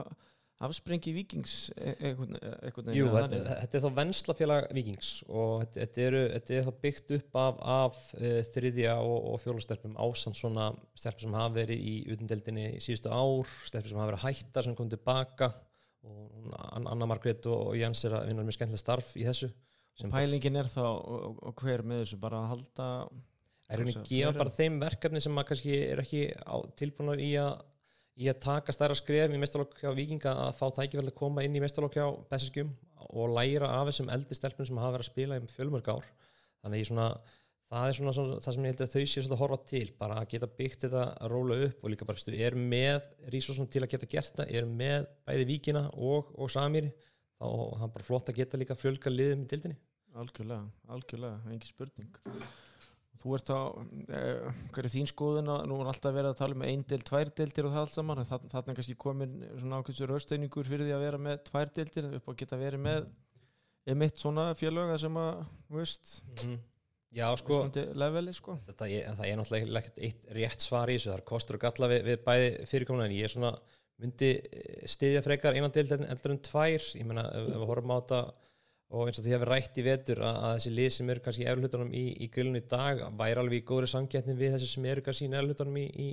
afsprengi 0.67 1.13
vikings 1.13 1.55
e- 1.77 1.93
einhvern 2.01 2.39
einhvern 2.41 2.87
veginn 2.89 2.97
Jú, 2.97 3.11
þetta, 3.13 3.57
þetta 3.61 3.77
er 3.77 3.83
þá 3.85 3.99
venslafélag 3.99 4.69
vikings 4.73 5.11
og 5.29 5.67
þetta, 5.75 6.07
eru, 6.07 6.23
þetta 6.33 6.55
er 6.57 6.65
þá 6.65 6.79
byggt 6.87 7.13
upp 7.19 7.39
af, 7.43 7.61
af 7.75 7.99
uh, 8.17 8.41
þriðja 8.55 8.95
og, 9.03 9.19
og 9.35 9.43
fjólastelpum 9.45 9.99
ásamt 10.01 10.41
svona 10.41 10.71
stelpum 10.97 11.27
sem 11.27 11.37
hafa 11.37 11.55
verið 11.59 11.85
í 11.85 11.95
utandeldinni 12.15 12.67
í 12.79 12.81
síðustu 12.81 13.13
ár, 13.13 13.53
stelpum 13.69 13.93
sem 13.93 14.01
hafa 14.01 14.15
verið 14.15 14.27
hættar 14.31 14.65
sem 14.65 14.79
kom 14.79 14.89
tilbaka 14.93 15.53
og 16.07 16.51
Anna 16.87 17.07
Margrét 17.11 17.45
og, 17.51 17.73
og 17.75 17.77
Jens 17.77 18.07
er 18.07 18.17
að 18.17 18.29
vinna 18.31 18.45
mjög 18.47 18.57
skemmtilega 18.61 18.81
starf 18.81 19.09
í 19.19 19.25
þessu. 19.27 19.49
Pælingin 20.13 20.61
er 20.61 20.69
þá 20.71 20.85
og, 20.87 21.41
og 21.51 21.63
hver 21.65 21.83
með 21.83 22.05
þessu 22.05 22.19
bara 22.23 22.45
að 22.45 22.53
halda 22.53 22.87
er 23.71 23.83
henni 23.83 23.97
að 23.97 24.11
gefa 24.11 24.35
bara 24.37 24.55
þeim 24.57 24.77
verkefni 24.83 25.23
sem 25.23 25.41
að 25.41 25.49
kannski 25.51 25.79
er 25.87 26.03
ekki 26.03 26.27
tilbúinar 26.79 27.23
í 27.23 27.33
í 28.17 28.29
að 28.31 28.39
taka 28.47 28.73
stærra 28.73 28.97
skref 28.97 29.33
í 29.33 29.41
mestalokk 29.41 29.81
hjá 29.83 29.91
Víkinga 29.97 30.33
að 30.47 30.55
fá 30.57 30.67
tækifæll 30.79 31.11
að 31.11 31.17
koma 31.19 31.43
inn 31.45 31.57
í 31.57 31.61
mestalokk 31.61 31.99
hjá 31.99 32.07
Besseskjum 32.31 32.71
og 33.13 33.35
læra 33.37 33.69
af 33.77 33.91
þessum 33.91 34.13
eldri 34.15 34.39
stelpum 34.39 34.69
sem 34.69 34.79
hafa 34.81 34.95
verið 34.95 35.05
að 35.05 35.11
spila 35.11 35.37
í 35.37 35.51
fjölmörg 35.53 35.91
ár. 35.93 36.07
Þannig 36.65 36.87
svona, 36.89 37.09
það 37.69 37.89
er 37.91 37.99
svona, 37.99 38.15
svona 38.17 38.39
það 38.41 38.57
sem 38.57 38.65
ég 38.67 38.73
held 38.73 38.85
að 38.87 38.95
þau 38.95 39.13
séu 39.13 39.27
að 39.27 39.43
horfa 39.43 39.59
til 39.69 39.85
bara 40.01 40.21
að 40.23 40.31
geta 40.33 40.51
byggt 40.61 40.87
þetta 40.87 41.05
að 41.13 41.33
róla 41.35 41.59
upp 41.67 41.85
og 41.85 41.93
líka 41.93 42.09
bara 42.09 42.23
stu, 42.23 42.33
er 42.33 42.57
með 42.57 43.11
rísosum 43.35 43.69
til 43.69 43.85
að 43.85 43.93
geta 43.93 44.11
gert 44.17 44.41
það 44.41 44.55
er 44.61 44.71
með 44.71 45.11
bæði 45.29 45.49
Víkina 45.53 45.85
og, 45.93 46.33
og 46.41 46.53
Samiri 46.57 46.95
þá 47.37 47.47
hann 47.83 47.93
bara 47.93 48.07
flott 48.07 48.33
að 48.33 48.41
geta 48.41 48.61
líka 48.61 48.79
fjölga 48.79 49.13
liðum 49.13 49.45
í 49.45 49.51
dildinni 49.51 49.77
algjörlega, 50.17 50.65
algjörlega, 50.95 51.43
engi 51.53 51.69
spurning 51.69 52.17
þú 53.21 53.37
ert 53.37 53.51
þá 53.51 53.59
eh, 54.19 54.61
hver 54.75 54.89
er 54.89 54.93
þín 54.93 55.11
skoðun 55.11 55.53
að 55.55 55.67
nú 55.71 55.81
er 55.81 55.91
alltaf 55.93 56.15
verið 56.17 56.31
að 56.33 56.41
tala 56.41 56.59
um 56.59 56.65
ein 56.67 56.85
del, 56.91 57.03
tvær 57.07 57.33
deldir 57.41 57.69
og 57.69 57.75
það 57.75 57.85
allt 57.85 57.97
saman 57.97 58.23
en 58.23 58.29
þarna 58.29 58.53
þarna 58.55 58.73
er 58.73 58.79
kannski 58.81 58.97
komin 59.07 59.37
svona 59.57 59.81
ákveðsur 59.81 60.13
rausteiningur 60.13 60.71
fyrir 60.71 60.89
því 60.89 60.97
að 60.97 61.05
vera 61.07 61.23
með 61.27 61.43
tvær 61.51 61.75
deldir 61.79 62.09
upp 62.19 62.31
að 62.33 62.39
geta 62.43 62.61
verið 62.61 62.85
með 62.87 63.11
einmitt 63.87 64.23
svona 64.23 64.49
félöga 64.59 64.99
sem 65.01 65.21
að 65.23 65.45
veist, 65.73 66.17
Já, 67.17 67.31
sko, 67.39 67.63
leveli 67.97 68.33
sko. 68.35 68.59
Þetta 68.67 68.89
er, 68.91 69.05
það 69.17 69.29
er 69.29 69.39
náttúrulega 69.41 69.81
ekkert 69.81 70.01
eitt 70.05 70.25
rétt 70.37 70.65
svar 70.65 70.91
í 70.91 70.97
þessu, 70.99 71.13
það 71.13 71.21
er 71.21 71.27
kostur 71.31 71.57
og 71.57 71.63
galla 71.63 71.89
við, 71.93 72.03
við 72.11 72.25
bæði 72.27 72.49
fyrirkomuna 72.69 73.07
en 73.07 73.15
ég 73.17 73.29
er 73.29 73.33
svona 73.33 73.53
myndi 74.03 74.31
stiðja 74.91 75.23
frekar 75.25 75.57
einan 75.57 75.73
deild 75.73 75.95
en 75.97 76.09
eldur 76.11 76.35
en 76.35 76.43
tvær, 76.45 76.89
ég 76.99 77.07
meina 77.09 77.25
ef, 77.31 77.47
ef 77.47 77.63
við 77.63 77.71
horfum 77.71 77.95
á 77.95 77.97
þetta 77.97 78.21
og 78.95 79.09
eins 79.09 79.19
og 79.19 79.27
því 79.27 79.35
að 79.35 79.43
við 79.43 79.49
rætt 79.51 79.79
í 79.81 79.85
vetur 79.87 80.21
að, 80.23 80.37
að 80.47 80.53
þessi 80.57 80.73
lið 80.77 80.91
sem 80.95 81.09
eru 81.11 81.23
kannski 81.25 81.43
í 81.43 81.49
eflutunum 81.51 81.95
í, 81.97 82.05
í 82.23 82.29
grillinu 82.33 82.61
í 82.63 82.67
dag 82.71 83.01
væri 83.19 83.41
alveg 83.43 83.59
í 83.59 83.67
góðri 83.67 83.89
samkettni 83.91 84.37
við 84.39 84.55
þessi 84.55 84.69
sem 84.71 84.87
eru 84.87 85.03
kannski 85.07 85.27
í 85.27 85.39
eflutunum 85.41 85.79
í, 85.81 85.87
í, 86.07 86.11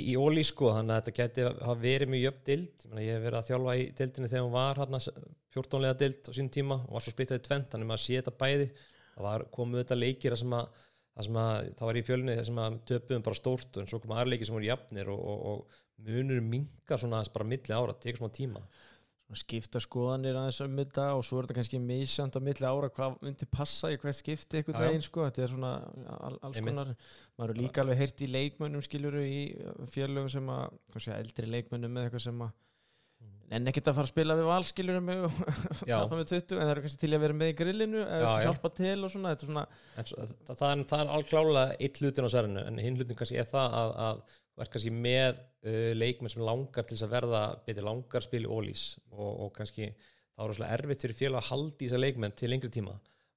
í, 0.00 0.16
ólí 0.18 0.42
sko, 0.46 0.72
þannig 0.74 0.96
að 0.96 1.00
þetta 1.00 1.14
geti 1.20 1.44
hafa 1.50 1.76
verið 1.84 2.10
mjög 2.10 2.24
jöfn 2.26 2.42
dild, 2.48 2.86
ég 2.98 3.12
hef 3.12 3.22
verið 3.28 3.38
að 3.38 3.48
þjálfa 3.50 3.76
í 3.78 3.84
dildinni 4.00 4.32
þegar 4.32 4.46
hún 4.48 4.56
var 4.56 4.82
hérna 4.82 5.00
14 5.54 5.84
lega 5.84 5.98
dild 6.00 6.26
á 6.26 6.30
sínum 6.34 6.50
tíma 6.56 6.80
og 6.80 6.96
var 6.96 7.04
svo 7.04 7.14
splittaði 7.14 7.44
tvent, 7.46 7.70
þannig 7.70 7.86
að 7.86 7.92
maður 7.92 8.04
sé 8.04 8.18
þetta 8.18 8.34
bæði. 8.42 8.68
Það 9.14 9.26
var 9.28 9.46
komu 9.54 9.78
þetta 9.78 9.98
leikir 10.00 10.34
sem 10.40 10.54
að, 10.58 10.80
sem 11.22 11.36
að 11.38 11.68
það 11.78 11.88
var 11.90 11.98
í 12.00 12.04
fjölni 12.08 12.36
sem 12.48 12.58
að 12.64 12.78
töpuðum 12.90 13.26
bara 13.28 13.38
stórt 13.38 13.78
en 13.78 13.90
svo 13.90 14.00
komu 14.02 14.16
aðra 14.16 14.32
leikir 14.32 14.48
sem 14.48 14.56
voru 14.56 14.66
jafnir 14.66 15.12
og, 15.14 15.20
og, 15.30 15.44
og 15.52 16.08
munur 16.08 16.42
mingar 16.42 16.98
svona 16.98 17.22
bara 17.30 17.46
milli 17.46 17.76
ára, 17.76 17.94
tekur 17.94 18.24
smá 18.24 18.32
tíma 18.34 18.64
skipta 19.38 19.82
skoðanir 19.82 20.38
aðeins 20.38 20.60
um 20.64 20.76
þetta 20.80 21.06
og 21.18 21.24
svo 21.26 21.38
er 21.38 21.46
þetta 21.46 21.58
kannski 21.60 21.80
misjant 21.82 22.38
á 22.38 22.40
milli 22.44 22.68
ára 22.68 22.90
hvað 22.94 23.16
myndi 23.24 23.48
passa 23.50 23.92
í 23.92 23.98
hvert 24.00 24.18
skipti 24.18 24.62
já. 24.64 24.74
veginn 24.76 25.04
sko, 25.04 25.24
þetta 25.28 25.46
er 25.46 25.54
svona 25.54 25.72
al, 26.18 26.34
alls 26.40 26.60
Einmitt. 26.60 26.70
konar, 26.70 26.92
maður 27.38 27.54
er 27.54 27.62
líka 27.62 27.84
alveg 27.84 28.02
heyrt 28.02 28.24
í 28.24 28.30
leikmönnum 28.30 28.84
skiljuru 28.84 29.24
í 29.24 29.40
félögum 29.92 30.30
sem 30.32 30.52
að, 30.54 30.78
hvað 30.92 31.06
sé, 31.06 31.18
eldri 31.18 31.50
leikmönnum 31.50 31.96
með 31.96 32.08
eitthvað 32.08 32.26
sem 32.28 32.46
að 32.46 32.54
en 33.52 33.68
ekkert 33.70 33.90
að 33.90 33.98
fara 33.98 34.08
að 34.08 34.12
spila 34.12 34.36
við 34.38 34.46
valskiljuru 34.48 35.00
með 35.04 35.26
og 35.28 35.34
Já. 35.90 35.96
tapa 35.98 36.18
með 36.18 36.30
20 36.30 36.54
en 36.56 36.62
það 36.62 36.72
eru 36.72 36.84
kannski 36.84 37.00
til 37.02 37.10
að 37.10 37.24
vera 37.24 37.36
með 37.40 37.50
í 37.50 37.56
grillinu 37.58 38.00
eða 38.04 38.22
Já, 38.22 38.30
já. 38.30 38.44
hjálpa 38.46 38.70
til 38.78 38.94
og 38.96 39.12
svona, 39.12 39.34
svona 39.42 39.64
en 40.00 40.08
svo, 40.08 40.28
það, 40.30 40.54
það, 40.54 40.64
er, 40.70 40.84
er 40.98 41.12
alklálega 41.18 41.76
eitt 41.78 42.00
hlutin 42.00 42.28
á 42.28 42.34
særinu 42.34 42.64
en 42.64 42.80
hinn 42.80 42.98
hlutin 42.98 43.20
kannski 43.20 43.40
er 43.42 43.50
það 43.50 43.76
að, 43.80 43.94
að 44.06 44.22
þú 44.54 44.62
ert 44.62 44.74
kannski 44.74 44.92
með 44.94 45.30
uh, 45.34 45.92
leikmenn 45.96 46.32
sem 46.32 46.44
langar 46.46 46.86
til 46.86 46.96
þess 46.96 47.06
að 47.08 47.14
verða 47.16 47.42
betið 47.66 47.88
langar 47.88 48.26
spil 48.26 48.44
í 48.44 48.50
ólís 48.50 48.84
og, 49.10 49.30
og 49.46 49.50
kannski 49.56 49.90
þá 50.34 50.44
er 50.46 50.54
það 50.58 50.76
erfitt 50.76 51.06
fyrir 51.06 51.18
félag 51.18 51.42
að 51.42 51.50
haldi 51.50 51.88
þessa 51.88 52.02
leikmenn 52.02 52.36
til 52.38 52.50
lengri 52.50 52.70
tíma. 52.74 52.94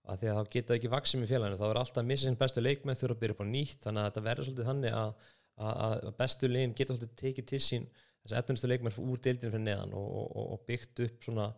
Að 0.08 0.22
því 0.22 0.30
að 0.32 0.38
þá 0.38 0.52
geta 0.54 0.76
ekki 0.78 0.92
vaksið 0.94 1.22
með 1.22 1.32
félaginu 1.34 1.60
þá 1.60 1.66
er 1.68 1.80
alltaf 1.82 2.02
að 2.02 2.10
missa 2.12 2.28
sinn 2.28 2.38
bestu 2.40 2.64
leikmenn 2.64 2.98
þurfa 2.98 3.18
að 3.18 3.24
byrja 3.24 3.36
upp 3.36 3.42
á 3.44 3.48
nýtt 3.48 3.82
þannig 3.84 4.02
að 4.02 4.08
þetta 4.08 4.24
verður 4.28 4.48
svolítið 4.48 4.70
þannig 4.70 4.94
að, 4.96 5.26
að, 5.58 5.96
að 5.98 6.14
bestu 6.22 6.50
legin 6.52 6.76
geta 6.78 6.96
svolítið 6.96 7.18
tekið 7.22 7.50
til 7.52 7.60
sín 7.66 7.90
þessi 8.22 8.38
efnustu 8.40 8.70
leikmenn 8.72 9.02
úr 9.04 9.24
deildinu 9.26 9.52
fyrir 9.52 9.66
neðan 9.66 9.98
og, 10.00 10.08
og, 10.16 10.46
og 10.54 10.64
byggt 10.70 11.04
upp 11.04 11.28
svona, 11.28 11.50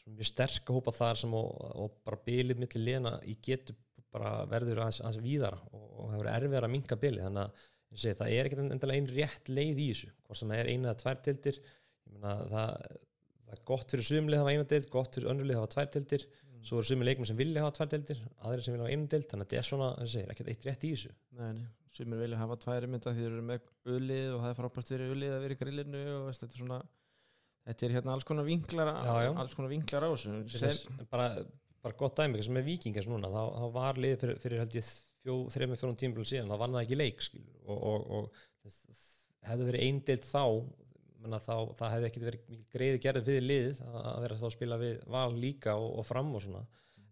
svona 0.00 0.16
mjög 0.16 0.30
sterk 0.30 0.72
hópa 0.72 0.94
þar 0.96 1.20
og, 1.28 1.50
og 1.84 2.00
bara 2.08 2.20
bylið 2.24 2.62
millir 2.62 2.84
liðana 2.86 3.14
í 3.28 3.36
getu 3.44 3.76
bara 4.14 4.46
verður 4.48 4.82
aðeins, 4.86 5.20
víðara 5.20 5.60
og, 5.68 5.84
og 5.84 6.12
það 6.12 6.22
verður 6.22 6.34
erfiðar 6.38 6.68
að 6.68 6.74
minka 6.74 6.96
bili 7.00 7.24
þannig 7.24 7.44
að 7.44 7.66
segi, 7.96 8.16
það 8.18 8.32
er 8.36 8.48
ekkert 8.48 8.64
endilega 8.64 9.00
einn 9.00 9.08
rétt 9.16 9.48
leið 9.48 9.78
í 9.80 9.86
þessu 9.92 10.10
hvort 10.26 10.38
sem 10.38 10.52
það 10.52 10.60
er 10.60 10.68
eina 10.72 10.90
eða 10.90 10.98
tvær 11.02 11.22
tildir 11.24 11.60
það, 12.20 12.42
það 12.52 13.54
er 13.54 13.62
gott 13.64 13.94
fyrir 13.94 14.04
sumlið 14.04 14.36
að 14.36 14.44
hafa 14.44 14.52
eina 14.52 14.68
dild, 14.74 14.90
gott 14.92 15.14
fyrir 15.16 15.30
önnulið 15.32 15.56
að 15.56 15.62
hafa 15.62 15.72
tvær 15.76 15.90
tildir 15.96 16.26
svo 16.68 16.80
eru 16.80 16.88
sumið 16.90 17.08
leikmenn 17.08 17.28
sem 17.30 17.38
vilja 17.38 17.62
hafa 17.64 17.76
tvær 17.78 17.90
tildir 17.94 18.22
aðrir 18.44 18.64
sem 18.66 18.74
vilja 18.74 18.84
hafa 18.84 18.94
eina 18.96 19.10
dild, 19.14 19.26
þannig 19.30 19.46
að 19.46 19.52
þetta 19.52 19.60
er 19.62 19.68
svona 19.68 19.88
ég 20.02 20.10
segi, 20.12 20.30
ekkert 20.34 20.50
eitt 20.52 20.66
rétt 20.68 20.84
í 20.84 20.90
þessu. 20.92 21.12
Nei, 21.38 21.50
nei, 21.56 21.68
sumir 21.94 22.20
vilja 22.20 22.40
hafa 22.42 22.56
tværi 22.64 22.90
mynda 22.90 23.12
því 23.14 23.22
þeir 23.24 23.30
eru 23.30 23.44
með 23.48 23.68
ulið 23.94 24.26
og 24.34 24.42
það 24.42 24.50
er 24.50 24.58
frábært 24.58 24.90
fyrir 24.92 25.14
ulið 25.14 25.34
að 25.36 25.44
vera 25.46 25.56
í 25.56 25.60
grillinu 25.62 26.02
og 26.16 26.26
veist, 26.28 26.42
þetta 26.44 26.58
er 26.58 26.62
svona 26.64 26.80
þetta 27.68 27.86
er 27.86 27.94
hérna 27.98 28.14
alls 28.16 28.28
konar 28.28 28.48
vinklar 28.48 28.90
Já, 28.92 29.14
já. 29.28 29.30
alls 29.44 29.56
konar 29.56 29.72
vinklar 29.72 30.06
á 30.06 30.10
þessu. 30.12 30.34
Þess, 30.58 30.84
bara, 31.12 31.28
bara 31.84 31.98
gott 32.02 32.18
dæmi 32.20 32.42
sem 32.44 32.58
er 32.60 32.66
vikingars 32.66 33.08
núna, 33.10 33.30
þá, 33.32 33.42
þá 33.62 33.66
var 33.78 34.02
lið 34.02 34.16
fyrir, 34.22 34.42
fyrir 34.42 34.62
held 34.64 34.78
ég 34.78 34.90
með 35.26 35.80
fjórum 35.80 35.96
tímbil 35.98 36.26
síðan, 36.26 36.50
þá 36.52 36.60
vann 36.62 36.76
það 36.76 36.84
ekki 36.84 36.98
leik 36.98 37.24
skilur, 37.24 37.56
og, 37.66 37.78
og, 37.90 38.10
og 38.18 38.68
hefði 39.48 39.68
verið 39.68 39.86
eindeild 39.86 40.26
þá, 40.26 40.42
þá 41.38 41.56
það 41.78 41.94
hefði 41.94 42.08
ekki 42.08 42.24
verið 42.24 42.58
greiði 42.74 43.00
gerði 43.04 43.24
fyrir 43.28 43.46
liðið 43.46 43.80
að 43.88 44.20
vera 44.24 44.38
þá 44.40 44.46
að 44.48 44.56
spila 44.56 44.80
við 44.80 44.98
val 45.14 45.30
líka 45.34 45.76
og, 45.78 45.88
og 46.00 46.06
fram 46.06 46.34
og 46.34 46.44
svona. 46.44 46.64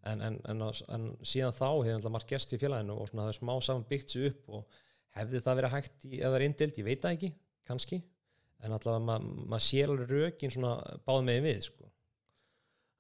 En, 0.06 0.20
en, 0.22 0.36
en, 0.46 0.62
en 0.94 1.06
síðan 1.26 1.56
þá 1.56 1.68
hefði 1.70 1.96
alltaf 1.96 2.12
margt 2.14 2.30
gerst 2.30 2.52
í 2.54 2.60
félaginu 2.62 2.94
og 2.94 3.08
svona 3.10 3.26
er 3.30 3.38
smá 3.38 3.56
saman 3.64 3.88
byggt 3.88 4.14
sig 4.14 4.28
upp 4.30 4.52
og 4.54 4.76
hefði 5.16 5.40
það 5.42 5.58
verið 5.60 5.74
hægt 5.74 6.06
í, 6.06 6.12
ef 6.20 6.28
það 6.28 6.36
er 6.38 6.44
eindeild, 6.46 6.78
ég 6.78 6.86
veit 6.86 7.02
það 7.02 7.16
ekki 7.16 7.32
kannski, 7.66 7.98
en 8.62 8.76
alltaf 8.76 9.00
maður 9.02 9.48
ma 9.50 9.60
sér 9.62 9.90
alveg 9.90 10.12
rökin 10.12 10.54
svona 10.54 10.76
báð 11.08 11.24
með 11.26 11.40
við 11.48 11.64
sko. 11.66 11.90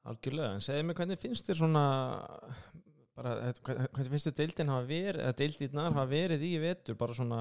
algjörlega, 0.06 0.56
en 0.56 0.64
segðu 0.66 0.88
mig 0.88 0.98
hvernig 0.98 1.22
finnst 1.22 1.48
þér 1.48 1.60
svona 1.60 1.84
bara, 3.16 3.34
hvern- 3.64 3.88
hvernig 3.90 4.12
finnst 4.14 4.28
þér 4.30 4.38
deildin 4.42 4.72
hafa 4.72 4.86
verið 4.90 5.24
eða 5.24 5.36
deildirnar 5.40 5.90
hafa 5.92 6.06
verið 6.10 6.46
í 6.46 6.52
vetur? 6.62 6.98
Bara 7.00 7.16
svona 7.16 7.40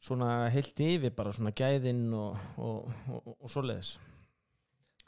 svona 0.00 0.30
heilt 0.52 0.80
yfir 0.80 1.12
bara 1.16 1.32
svona 1.36 1.52
gæðin 1.56 2.06
og, 2.16 2.38
og, 2.56 2.88
og, 3.12 3.34
og 3.36 3.52
svoleiðis. 3.52 3.94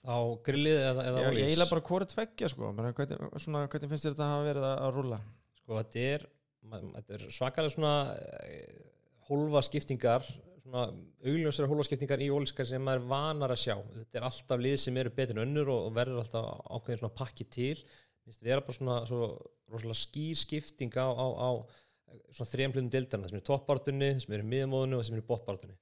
Á 0.02 0.18
grillið 0.44 0.80
eða, 0.82 1.04
eða 1.08 1.20
ég 1.22 1.28
ólís. 1.30 1.44
eiginlega 1.46 1.70
bara 1.70 1.84
hvort 1.86 2.10
tveggja 2.12 2.48
sko. 2.52 2.72
Bara, 2.76 2.90
hvernig, 2.96 3.20
svona, 3.40 3.66
hvernig 3.70 3.92
finnst 3.92 4.08
þér 4.08 4.16
þetta 4.16 4.30
hafa 4.32 4.46
verið 4.48 4.66
að, 4.68 4.78
að 4.86 4.96
rúlla? 4.98 5.18
Sko 5.62 5.76
þetta 5.78 6.06
er, 6.10 6.24
er 7.16 7.26
svakalega 7.30 7.74
svona 7.76 7.92
eh, 8.18 8.80
hólfa 9.28 9.62
skiptingar 9.68 10.26
svona 10.62 10.84
augljósara 11.26 11.70
hólfa 11.70 11.86
skiptingar 11.88 12.22
í 12.22 12.28
ólískar 12.34 12.66
sem 12.68 12.82
maður 12.84 13.02
er 13.02 13.08
vanar 13.10 13.54
að 13.54 13.62
sjá. 13.64 13.74
Þetta 13.96 14.20
er 14.20 14.26
alltaf 14.28 14.62
lið 14.62 14.76
sem 14.82 14.98
eru 15.02 15.14
betur 15.16 15.38
en 15.38 15.46
önnur 15.46 15.72
og 15.74 15.88
verður 15.96 16.20
alltaf 16.22 16.50
ákveðin 16.68 17.00
svona 17.02 17.16
pakki 17.22 17.46
til 17.50 17.74
minnst 18.26 18.44
vera 18.44 18.64
bara 18.64 18.76
svona 18.76 18.98
svo 19.08 19.30
rosalega 19.72 19.98
skýr 20.02 20.38
skipting 20.38 20.94
á, 20.98 21.08
á, 21.08 21.26
á 21.26 21.50
svona 22.32 22.50
þrejum 22.50 22.76
hlutum 22.76 22.92
deildarna 22.92 23.30
sem 23.30 23.38
eru 23.38 23.48
toppbártunni, 23.48 24.12
sem 24.20 24.36
eru 24.36 24.46
miðmóðunni 24.48 24.98
og 24.98 25.06
sem 25.06 25.16
eru 25.16 25.26
bóttbártunni 25.28 25.78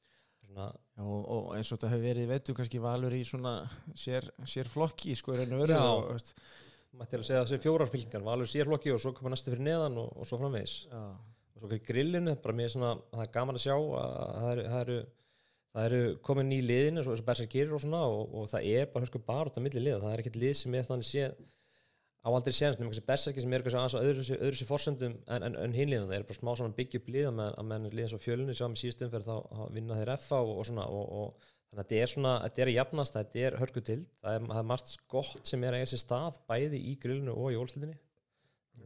svona, 0.50 0.70
Já, 0.96 1.04
og, 1.04 1.20
og 1.34 1.52
eins 1.56 1.70
og 1.70 1.78
þetta 1.78 1.92
hefur 1.92 2.06
verið 2.08 2.26
í 2.26 2.30
vetur 2.30 2.58
kannski 2.58 2.82
valur 2.82 3.14
í 3.14 3.22
svona 3.26 3.54
sér, 3.98 4.26
sér 4.48 4.70
flokki 4.70 5.14
sko 5.18 5.34
er 5.34 5.44
einu 5.46 5.60
verið 5.62 5.84
og, 5.84 6.34
maður 6.96 7.12
til 7.12 7.20
að 7.20 7.26
segja 7.28 7.44
þessi 7.44 7.62
fjórar 7.62 7.90
fylkingar 7.90 8.26
valur 8.26 8.50
sérflokki 8.50 8.92
og 8.94 9.00
svo 9.02 9.12
koma 9.14 9.32
næstu 9.32 9.52
fyrir 9.52 9.66
neðan 9.68 10.00
og, 10.02 10.10
og 10.18 10.26
svo 10.28 10.40
framvegis. 10.40 10.74
Já, 10.90 11.04
og 11.54 11.62
svo 11.62 11.80
grillinu, 11.86 12.34
bara 12.42 12.56
mér 12.56 12.72
svona 12.72 12.96
það 13.12 13.24
er 13.24 13.32
gaman 13.36 13.58
að 13.60 13.64
sjá 13.66 13.76
að 13.76 14.18
það 14.40 14.50
eru, 14.50 14.66
það 14.72 14.82
eru, 14.82 14.98
það 15.70 15.88
eru 15.88 16.02
komin 16.26 16.50
ný 16.50 16.60
liðin 16.66 17.00
eins 17.00 17.10
og 17.10 17.24
Berser 17.28 17.50
gerir 17.52 17.76
og 17.76 17.84
svona 17.84 18.02
og, 18.10 18.50
það 18.50 18.68
er 18.72 18.90
bara 18.90 19.06
hörsku 19.06 19.22
bara 19.26 19.52
út 19.52 19.60
á 19.60 19.62
milli 19.62 19.84
liða, 19.84 20.02
það 20.02 20.14
er 20.14 20.24
ekkert 20.24 20.40
lið 20.42 20.56
sem 20.62 20.78
er 20.78 20.88
þannig 20.88 21.10
séð 21.10 21.38
á 22.20 22.28
aldrei 22.28 22.52
séðans 22.52 22.80
nema 22.80 22.90
kannski 22.90 23.06
Berserki 23.08 23.44
sem 23.44 23.54
er 23.54 23.62
eitthvað 23.62 23.76
aðeins 23.80 23.96
á 23.96 24.04
öðru, 24.04 24.24
sér- 24.26 24.42
forsendum 24.68 25.14
en, 25.26 25.46
en, 25.46 25.56
en 25.64 25.76
hinliðina, 25.76 26.10
það 26.10 26.18
er 26.18 26.26
bara 26.28 26.40
smá 26.40 26.50
svona 26.58 26.76
liða 27.14 27.32
með, 27.38 27.54
að 27.62 27.70
menn 27.70 27.88
liða 27.94 28.10
svo 28.12 28.20
fjölunni, 28.20 28.56
sjá 28.58 28.66
með 28.68 28.82
síðustum 28.82 29.14
fyrir 29.14 29.26
þá 29.30 29.64
vinna 29.76 29.96
þeir 30.02 30.12
FA 30.26 30.42
og, 30.44 30.52
og 30.60 30.68
svona 30.68 30.84
og, 30.90 31.16
og 31.22 31.48
þannig 31.70 31.80
að 31.80 31.80
þetta 31.80 32.02
er 32.02 32.12
svona, 32.12 32.34
þetta 32.44 32.64
er 32.66 32.72
jafnast 32.74 33.16
þetta 33.16 33.42
er 33.46 33.58
hörku 33.62 33.84
til, 33.86 33.98
það 34.20 34.36
er, 34.36 34.46
það 34.52 34.62
er 34.62 34.70
margt 34.74 34.94
gott 35.16 35.50
sem 35.52 35.64
er 35.64 35.78
eiga 35.78 35.90
sér 35.94 36.04
stað, 36.04 36.40
bæði 36.50 36.82
í 36.92 36.94
grillinu 37.00 37.36
og 37.40 37.54
í 37.54 37.60
ólslitinni 37.60 37.96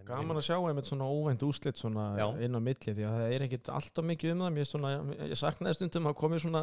gaman 0.09 0.39
að 0.39 0.47
sjá 0.49 0.57
einmitt 0.59 0.89
svona 0.89 1.07
óvænt 1.09 1.45
úslit 1.47 1.79
svona 1.81 2.09
Já. 2.19 2.27
inn 2.45 2.57
á 2.57 2.61
milli 2.61 2.95
því 2.97 3.07
að 3.07 3.15
það 3.19 3.35
er 3.37 3.45
ekkit 3.47 3.71
alltaf 3.73 4.07
mikið 4.09 4.33
um 4.35 4.43
það. 4.45 4.53
Mér, 4.57 4.69
svona, 4.69 4.91
ég 5.31 5.39
saknaði 5.41 5.79
stundum 5.79 6.11
að 6.11 6.17
komið 6.21 6.43
svona 6.45 6.63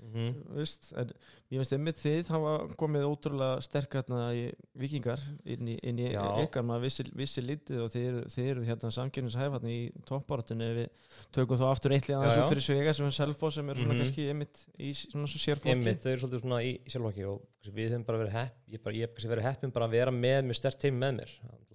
mm 0.00 0.12
-hmm. 0.14 1.10
Ég 1.50 1.58
finnst 1.58 1.72
einmitt 1.74 1.98
þið 1.98 2.28
hafa 2.30 2.50
komið 2.78 3.06
ótrúlega 3.08 3.60
sterk 3.64 3.94
hérna 3.98 4.28
í 4.38 4.44
vikingar 4.78 5.18
inn 5.44 5.66
í, 5.72 5.78
inn 5.82 5.98
í 5.98 6.12
Já. 6.12 6.22
ykkar 6.44 6.62
maður 6.62 6.84
vissi, 6.86 7.04
vissi 7.12 7.42
lítið 7.42 7.80
og 7.84 7.90
þið, 7.90 8.18
þið 8.30 8.50
eru 8.52 8.64
hérna 8.68 8.90
samkynningshæf 8.94 9.56
hérna 9.56 9.72
í 9.72 9.90
toppbáratunni 10.06 10.68
við 10.78 10.88
tökum 11.32 11.58
þá 11.58 11.66
aftur 11.70 11.90
Já, 11.90 12.16
aðeins 12.20 12.38
út 12.44 12.52
fyrir 12.54 12.62
svega 12.68 12.94
sem 12.94 13.06
er 13.06 13.16
selfo 13.18 13.50
sem 13.50 13.68
er 13.68 13.74
svona 13.74 13.94
Mhm. 13.94 14.00
kannski 14.04 14.28
einmitt 14.30 14.66
í 14.78 14.92
svona 14.94 15.26
sérflokki 15.26 15.74
Einmitt, 15.74 16.02
þau 16.02 16.12
eru 16.12 16.20
svolítið 16.20 16.40
svona 16.40 16.62
í 16.62 16.72
sjálfhóki 16.86 17.24
og 17.26 17.42
við 17.74 17.90
höfum 17.90 18.04
bara 18.06 18.18
verið 18.18 18.32
hepp 18.32 18.54
ég, 18.68 18.82
bara, 18.82 18.94
ég 18.94 19.00
hef 19.00 19.14
kannski 19.14 19.34
verið 19.34 19.48
heppin 19.50 19.72
bara 19.72 19.86
að 19.86 19.90
vera 19.90 20.10
með 20.10 20.44
mjög 20.44 20.56
stert 20.56 20.78
teim 20.80 20.98
með 20.98 21.12
mér 21.18 21.30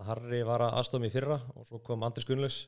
Harry 0.06 0.44
var 0.44 0.62
að 0.62 0.74
aðstofa 0.80 1.00
mig 1.02 1.12
í 1.12 1.18
fyrra 1.20 1.42
og 1.56 1.66
svo 1.68 1.80
kom 1.84 2.04
Andris 2.04 2.26
Gunnlaugs 2.26 2.68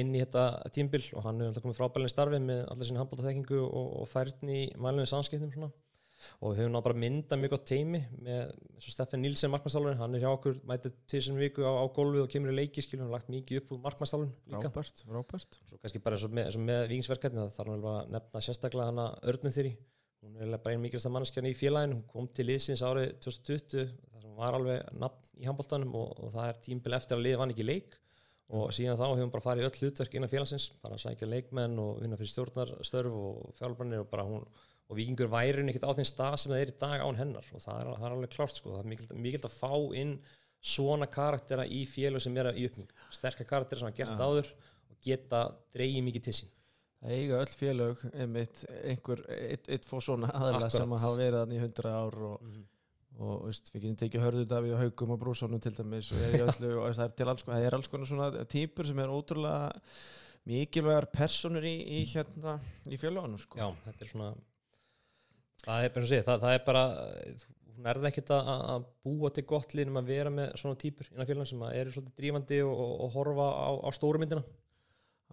inn 0.00 0.12
í 0.14 0.20
þetta 0.22 0.44
tímbil 0.76 1.02
og 1.16 1.24
hann 1.24 1.40
hefur 1.40 1.50
alltaf 1.50 1.64
komið 1.64 1.80
frábælinni 1.80 2.12
starfi 2.12 2.40
með 2.42 2.62
allir 2.72 2.88
sinni 2.88 3.00
handbóltaþekkingu 3.00 3.60
og, 3.64 3.90
og 4.02 4.08
færni 4.10 4.62
í 4.66 4.70
mælunni 4.76 5.08
samskiptum 5.10 5.52
svona. 5.54 5.72
Og 6.40 6.52
við 6.52 6.62
höfum 6.62 6.72
ná 6.72 6.80
bara 6.84 6.96
myndað 6.96 7.40
mjög 7.42 7.52
gott 7.52 7.66
teimi 7.68 8.00
með 8.24 8.52
Steffen 8.82 9.20
Nílsen 9.22 9.52
markmannstálurinn, 9.52 9.98
hann 10.00 10.16
er 10.16 10.22
hjá 10.24 10.30
okkur 10.30 10.56
mætið 10.68 10.94
tvisum 11.12 11.36
viku 11.40 11.66
á, 11.68 11.72
á 11.76 11.84
gólfið 11.92 12.22
og 12.24 12.30
kemur 12.32 12.52
í 12.52 12.56
leiki 12.56 12.84
skilur, 12.84 13.04
hann 13.04 13.12
har 13.12 13.18
lagt 13.18 13.32
mikið 13.32 13.60
upp 13.60 13.74
úr 13.76 13.82
markmannstálun 13.84 14.32
líka. 14.48 14.70
Frábært, 14.72 15.02
frábært. 15.04 15.58
Svo 15.68 15.80
kannski 15.82 16.00
bara 16.06 16.16
eins 16.16 16.24
og 16.26 16.32
með, 16.38 16.56
með 16.70 16.80
vikingsverkefni 16.94 17.42
það 17.42 17.52
þarf 17.58 17.70
náttúrulega 17.72 18.00
að 18.00 18.16
nefna 18.16 18.42
sérstaklega 18.46 18.88
hana 18.90 19.06
Örnum 19.32 19.54
þyri. 19.58 19.74
Hún 20.24 20.40
er 20.40 20.56
bara 20.56 20.72
einn 20.74 20.82
mikilvægsta 20.86 21.12
manneskjarni 21.12 21.52
í 21.52 21.58
félaginu. 21.60 22.00
Hún 22.00 22.08
kom 22.14 22.32
til 22.32 22.48
liðsins 22.48 22.82
árið 22.82 23.12
2020 23.26 23.92
þar 23.92 24.24
sem 24.24 24.32
hún 24.32 24.40
var 24.40 24.56
alveg 24.56 24.96
nafn 24.96 25.36
í 25.36 25.46
handbóltanum 25.50 25.94
og, 26.00 26.16
og 26.16 26.34
það 26.34 26.50
er 26.50 26.64
tímbil 26.64 26.96
eftir 26.96 27.18
að 27.18 27.26
liði 27.26 27.42
vann 27.42 27.54
ekki 27.54 27.68
leik 27.68 28.00
og 28.54 28.70
síðan 28.74 28.98
þá 28.98 29.04
hefur 29.08 29.24
hún 29.24 29.34
bara 29.34 29.46
farið 29.46 29.68
öll 29.68 29.80
hlutverk 29.80 30.14
innan 30.14 30.30
félagsins, 30.30 30.68
bara 30.82 30.98
sækja 31.00 31.26
leikmenn 31.26 31.78
og 31.82 32.00
vinna 32.02 32.18
fyrir 32.18 32.30
stjórnarstörf 32.30 33.16
og 33.18 33.54
fjálbrannir 33.58 34.04
og 34.04 34.10
bara 34.12 34.26
hún 34.28 34.46
og 34.86 34.98
vikingur 34.98 35.30
væri 35.30 35.64
ekkert 35.66 35.86
á 35.90 35.96
þeim 35.98 36.06
stað 36.06 36.36
sem 36.38 36.52
það 36.52 36.60
er 36.62 36.70
í 36.70 36.74
dag 36.78 37.00
án 37.02 37.18
hennar. 37.18 37.46
Og 37.52 37.62
það 37.62 37.80
er, 37.80 37.88
það 37.96 38.06
er 38.06 38.16
alveg 38.16 38.34
klárt 38.36 38.58
sko, 38.60 38.74
það 38.74 38.82
er 38.84 38.90
mikilvægt 38.92 39.24
mikil 39.24 39.40
að 39.48 39.56
fá 39.56 39.72
inn 40.02 40.12
svona 40.66 41.08
karaktera 41.10 41.66
í 41.66 41.82
félög 41.90 42.22
sem 42.22 42.36
er 42.38 42.52
í 42.54 42.66
uppning 42.68 42.90
sterkar 43.14 43.48
karaktera 43.50 43.82
sem 43.82 43.90
hafa 43.90 43.98
gert 43.98 44.14
Já. 44.14 44.26
áður 44.26 44.52
og 44.90 45.00
geta 45.02 45.42
dreigið 45.74 46.06
mikið 46.06 46.26
til 46.26 46.36
sín. 46.40 46.52
Það 46.96 47.16
eiga 47.18 47.40
öll 47.42 47.56
félög 47.60 48.04
einmitt 48.14 48.62
einhver, 48.80 49.22
eitt, 49.36 49.68
eitt 49.68 49.86
fór 49.86 50.02
svona 50.02 50.30
aðla 50.34 50.70
sem 50.72 50.94
að 50.96 51.04
hafa 51.04 51.20
verið 51.20 51.38
þannig 51.42 51.58
í 51.58 51.64
hundra 51.66 51.92
ár 52.00 52.18
og, 52.30 52.46
og 53.16 53.46
veist, 53.46 53.70
við 53.72 53.86
getum 53.86 53.98
tekið 54.02 54.24
hörðu 54.26 54.44
Davíð 54.50 54.76
og 54.76 54.82
Haugum 54.84 55.14
og 55.14 55.20
Brúsónum 55.22 55.62
til 55.62 55.72
dæmis 55.76 56.12
og, 56.12 56.36
öllu, 56.46 56.72
og 56.82 56.96
það 56.98 57.24
er 57.24 57.32
alls, 57.32 57.46
það 57.48 57.66
er 57.68 57.78
alls 57.78 57.90
konar 57.92 58.10
svona 58.10 58.46
típur 58.52 58.88
sem 58.88 59.02
er 59.02 59.12
ótrúlega 59.12 59.72
mikilvægar 60.46 61.08
personur 61.14 61.66
í, 61.66 61.76
í 61.98 62.02
hérna 62.12 62.58
í 62.86 62.98
félögunum 63.00 63.40
sko. 63.42 63.58
Já, 63.58 63.70
þetta 63.88 64.04
er 64.04 64.12
svona 64.12 64.30
það 65.64 65.86
er 65.88 65.94
bara 65.96 66.10
segja, 66.12 66.26
það, 66.28 66.44
það 66.44 66.58
er 66.58 66.64
bara 66.66 66.84
hún 67.76 67.88
er 67.90 68.00
það 68.00 68.10
ekkert 68.10 68.30
að, 68.36 68.52
að 68.74 68.86
búa 69.06 69.32
til 69.34 69.46
gott 69.48 69.74
lið 69.76 69.90
um 69.90 69.98
að 70.00 70.12
vera 70.12 70.32
með 70.32 70.54
svona 70.60 70.80
típur 70.80 71.10
innan 71.12 71.28
félag 71.28 71.50
sem 71.50 71.66
eru 71.70 71.96
svolítið 71.96 72.22
drífandi 72.22 72.62
og, 72.64 72.72
og, 72.84 72.94
og 73.06 73.12
horfa 73.16 73.48
á, 73.52 73.70
á 73.84 73.90
stóru 73.96 74.22
myndina 74.22 74.44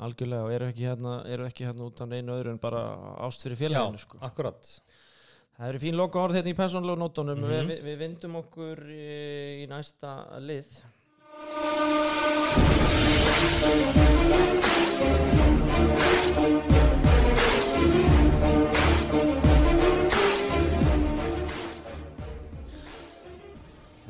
algjörlega 0.03 0.47
og 0.47 0.55
eru 0.55 0.69
ekki 0.71 0.87
hérna, 0.87 1.15
eru 1.29 1.47
ekki 1.47 1.67
hérna 1.67 1.87
út 1.87 2.01
af 2.01 2.13
einu 2.13 2.35
öðru 2.35 2.53
en 2.53 2.61
bara 2.61 2.81
ást 3.27 3.45
fyrir 3.45 3.59
félaginu 3.59 4.01
sko. 4.01 4.19
akkurat 4.25 4.71
Það 5.57 5.69
eru 5.69 5.79
fín 5.83 5.97
loka 5.99 6.19
orð 6.23 6.37
hérna 6.39 6.51
í 6.53 6.57
persónlegu 6.57 6.99
nótunum 7.03 7.39
Mhm. 7.43 7.51
við, 7.51 7.67
við, 7.71 7.83
við 7.89 7.97
vindum 8.03 8.35
okkur 8.41 8.83
í, 8.89 9.03
í 9.63 9.67
næsta 9.69 10.15
lið 10.41 10.73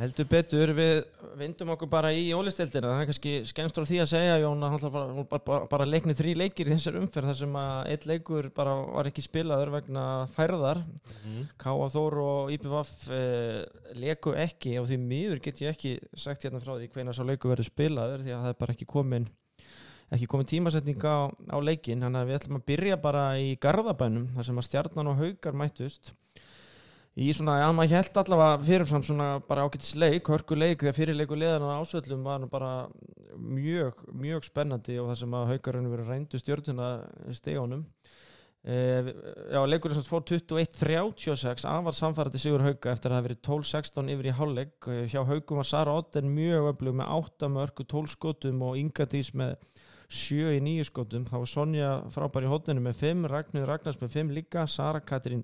Heldur 0.03 0.25
betur, 0.27 0.71
við 0.75 0.97
vindum 1.39 1.69
okkur 1.77 1.87
bara 1.87 2.09
í 2.11 2.25
ólistildina, 2.35 2.89
það 2.91 3.01
er 3.01 3.07
kannski 3.07 3.33
skemmst 3.47 3.77
frá 3.77 3.85
því 3.87 3.99
að 4.03 4.09
segja 4.11 4.39
Jón 4.41 4.65
að 4.65 4.73
hann 4.73 4.95
bara, 4.95 5.23
bara, 5.31 5.59
bara, 5.71 5.85
leikni 5.87 6.15
þrý 6.17 6.33
leikir 6.41 6.67
í 6.67 6.73
þessar 6.73 6.97
umferð 6.99 7.29
þar 7.29 7.37
sem 7.39 7.55
að 7.61 7.91
eitt 7.93 8.07
leikur 8.09 8.49
bara 8.57 8.73
var 8.81 9.07
ekki 9.07 9.23
spilaður 9.23 9.71
vegna 9.77 10.03
færðar. 10.35 10.81
K.A. 11.61 11.87
Þór 11.93 12.17
og 12.25 12.51
IPVF 12.57 13.07
eh, 13.15 13.61
leku 14.01 14.33
ekki 14.43 14.75
og 14.81 14.89
því 14.89 14.97
miður 15.05 15.43
get 15.45 15.63
ég 15.63 15.71
ekki 15.71 15.93
sagt 16.11 16.43
hérna 16.43 16.59
frá 16.63 16.73
því 16.75 16.89
hvenær 16.97 17.15
sá 17.15 17.23
leiku 17.23 17.53
verður 17.53 17.69
spilaður 17.69 18.25
því 18.25 18.35
að 18.35 18.43
það 18.43 18.55
er 18.55 18.59
bara 18.65 18.75
ekki 18.75 18.89
komin 18.91 19.29
ekki 20.13 20.27
komin 20.29 20.49
tímasetning 20.49 20.99
á, 21.07 21.31
á 21.31 21.57
leikin 21.63 22.03
þannig 22.03 22.19
að 22.19 22.27
við 22.27 22.39
ætlum 22.41 22.59
að 22.59 22.67
byrja 22.73 22.99
bara 23.01 23.23
í 23.39 23.53
Garðabænum 23.61 24.27
þar 24.35 24.49
sem 24.49 24.59
að 24.59 24.67
stjarnan 24.67 25.13
og 25.13 25.21
haugar 25.21 25.57
mættust 25.57 26.11
í 27.13 27.29
svona, 27.35 27.59
já 27.61 27.67
maður 27.75 27.95
held 27.97 28.19
allavega 28.23 28.63
fyrirfram 28.67 29.05
svona 29.05 29.27
bara 29.47 29.67
ágætis 29.67 29.93
leik, 29.99 30.29
hörku 30.33 30.57
leik 30.57 30.81
þegar 30.81 30.97
fyrirleiku 30.97 31.37
leðan 31.37 31.67
á 31.69 31.77
ásöldum 31.77 32.25
var 32.25 32.47
bara 32.49 32.73
mjög, 33.37 34.05
mjög 34.13 34.49
spennandi 34.49 34.97
og 35.01 35.11
það 35.11 35.21
sem 35.21 35.37
að 35.37 35.49
haugarinn 35.53 35.91
verið 35.93 36.13
reyndu 36.13 36.41
stjórnuna 36.41 36.89
stegánum 37.37 37.85
Eh, 38.63 39.09
já, 39.51 39.59
leikurinn 39.67 39.97
sem 39.97 40.05
fór 40.07 40.21
21-36 40.23 41.65
afar 41.67 41.95
samfærandi 41.97 42.39
Sigur 42.39 42.61
Hauga 42.63 42.93
eftir 42.93 43.11
að 43.11 43.17
það 43.17 43.17
hafi 43.17 43.27
verið 43.27 43.41
12-16 43.47 44.11
yfir 44.13 44.29
í 44.29 44.35
hálfleik. 44.37 44.87
Eh, 44.87 45.01
hjá 45.11 45.19
Haugum 45.27 45.59
var 45.59 45.67
Sara 45.67 45.95
Otten 45.99 46.29
mjög 46.31 46.69
öflug 46.69 46.95
með 46.95 47.11
8 47.17 47.49
mörgu 47.51 47.83
12 47.91 48.13
skotum 48.13 48.61
og 48.63 48.77
Inga 48.79 49.03
Dís 49.11 49.33
með 49.35 49.57
7 50.07 50.53
í 50.55 50.61
9 50.63 50.87
skotum. 50.87 51.25
Þá 51.27 51.35
var 51.41 51.51
Sonja 51.51 51.89
frábær 52.15 52.47
í 52.47 52.53
hóttinu 52.53 52.85
með 52.85 53.01
5 53.01 53.27
Ragnir 53.33 53.67
Ragnars 53.67 53.99
með 53.99 54.15
5 54.15 54.31
líka 54.39 54.63
Sara 54.71 55.03
Katrín 55.03 55.43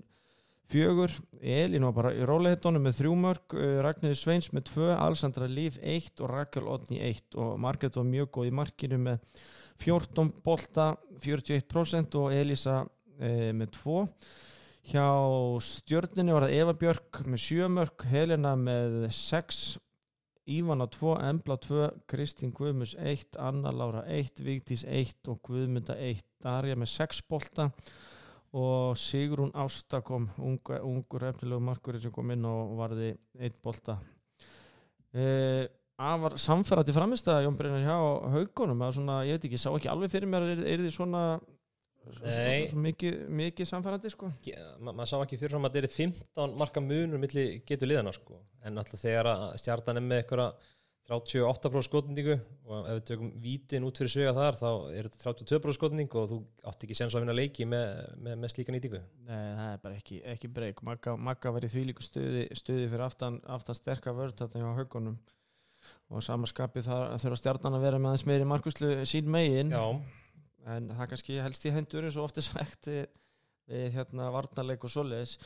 4 0.69 1.07
Elín 1.41 1.85
var 1.87 1.95
bara 1.95 2.11
í 2.13 2.25
rólehitónu 2.27 2.81
með 2.83 2.99
3 3.01 3.13
mörg 3.17 3.55
eh, 3.57 3.79
Ragnir 3.81 4.17
Sveins 4.17 4.51
með 4.53 4.67
2 4.73 4.91
Alessandra 4.93 5.47
Líf 5.49 5.79
1 5.81 6.21
og 6.21 6.29
Rakel 6.29 6.69
Otni 6.69 6.99
1 7.07 7.37
og 7.41 7.55
Margrét 7.61 7.97
var 7.97 8.05
mjög 8.05 8.29
góð 8.37 8.51
í 8.51 8.53
markinu 8.59 8.99
með 9.01 9.41
14 9.81 10.29
bolta 10.45 10.91
41% 11.23 12.17
og 12.19 12.35
Elisa 12.35 12.83
e, 13.17 13.51
með 13.55 13.71
2 13.79 13.99
hjá 14.91 15.05
stjörnunni 15.63 16.35
var 16.35 16.45
það 16.45 16.55
Eva 16.57 16.75
Björk 16.81 17.21
með 17.25 17.43
7 17.45 17.69
mörg, 17.73 18.05
Helena 18.11 18.55
með 18.59 19.05
6 19.15 19.79
Ívana 20.49 20.87
2, 20.89 21.15
Embla 21.29 21.57
2 21.61 21.89
Kristín 22.09 22.53
Guðmus 22.57 22.95
1, 22.97 23.37
Anna 23.37 23.73
Lára 23.73 24.01
1 24.09 24.41
Vigdís 24.45 24.85
1 24.85 25.29
og 25.29 25.41
Guðmunda 25.45 25.97
1 25.97 26.23
Darja 26.41 26.77
með 26.79 26.93
6 26.95 27.21
bolta 27.29 27.69
og 28.57 28.97
Sigrún 28.97 29.51
Ásta 29.53 30.01
kom 30.05 30.29
unga, 30.37 30.79
ungur 30.85 31.27
efnilegu 31.29 31.61
markurinn 31.61 32.01
sem 32.01 32.13
kom 32.13 32.31
inn 32.33 32.47
og 32.49 32.73
varði 32.79 33.11
1 33.37 33.59
bolta 33.63 33.99
e, 35.13 35.67
afar 35.99 36.37
samferðandi 36.41 36.95
framistæða 36.95 37.45
Jón 37.45 37.59
Brynjar 37.59 37.85
hjá 37.85 38.33
haugunum 38.33 38.81
að 38.85 38.97
svona, 38.97 39.21
ég 39.27 39.37
veit 39.37 39.47
ekki, 39.49 39.61
sá 39.61 39.69
ekki 39.71 39.91
alveg 39.91 40.13
fyrir 40.13 40.31
mér 40.31 40.47
er, 40.55 40.63
er 40.65 40.83
þið 40.85 40.95
svona 40.95 41.23
svo, 41.37 42.15
svo, 42.15 42.25
Nei. 42.31 42.65
svo 42.71 42.81
mikið, 42.87 43.21
mikið 43.41 43.69
samferðandi 43.69 44.13
sko 44.15 44.31
ma 44.79 44.95
maður 44.95 45.11
sá 45.11 45.15
ekki 45.19 45.39
fyrirfram 45.41 45.69
að 45.69 45.77
þetta 45.77 45.91
er 45.91 45.97
15 45.99 46.57
marka 46.63 46.83
munur 46.83 47.21
milli 47.21 47.47
getur 47.67 47.91
liðana 47.91 48.15
sko. 48.15 48.41
en 48.65 48.81
alltaf 48.81 49.03
þegar 49.03 49.29
að 49.35 49.47
stjartan 49.61 50.01
er 50.01 50.07
með 50.07 50.23
einhverja 50.23 50.51
38% 51.09 51.87
skotningu 51.87 52.35
og 52.69 52.85
ef 52.85 52.97
við 52.99 53.05
tökum 53.07 53.29
vítin 53.41 53.85
út 53.87 53.97
fyrir 53.97 54.11
svega 54.13 54.33
þar 54.37 54.57
þá 54.59 54.67
er 54.93 55.07
þetta 55.09 55.23
32% 55.23 55.77
skotning 55.77 56.17
og 56.19 56.27
þú 56.29 56.37
átt 56.69 56.85
ekki 56.85 56.97
sens 56.99 57.15
að 57.17 57.23
vinna 57.23 57.35
leiki 57.35 57.65
með, 57.65 57.87
með, 58.21 58.35
með 58.43 58.53
slíka 58.53 58.75
nýtingu. 58.75 59.01
Nei, 59.25 59.47
það 59.57 59.71
er 59.71 59.81
bara 59.85 59.97
ekki, 59.97 60.19
ekki 60.35 60.51
breyk. 60.53 60.83
Magga, 60.85 61.15
Magga 61.17 61.53
var 61.55 61.65
í 61.65 61.71
þvílíku 61.73 62.05
stuði, 62.05 62.45
stuði 62.59 62.85
fyrir 62.91 63.05
aftan, 63.07 63.39
aftan 63.49 63.79
sterka 63.79 64.13
vörð 64.13 64.37
þetta 64.43 64.61
hjá 64.61 64.69
haugunum. 64.77 65.17
Og 66.13 66.25
samanskapi 66.25 66.83
það 66.85 67.17
þurfa 67.23 67.41
stjarnan 67.41 67.79
að 67.79 67.87
vera 67.87 68.01
með 68.01 68.13
aðeins 68.13 68.27
meiri 68.29 68.49
markuslu 68.49 68.93
sín 69.09 69.29
megin. 69.33 69.73
Já, 69.73 69.85
en 70.75 70.93
það 70.93 71.11
kannski 71.15 71.41
helst 71.41 71.65
í 71.65 71.73
hendur 71.73 72.05
eins 72.05 72.19
og 72.19 72.29
ofta 72.29 72.45
sagt 72.45 72.89
við, 72.91 73.09
hérna 73.95 74.29
varnarleik 74.33 74.85
og 74.85 74.93
svoleiðis 74.93 75.39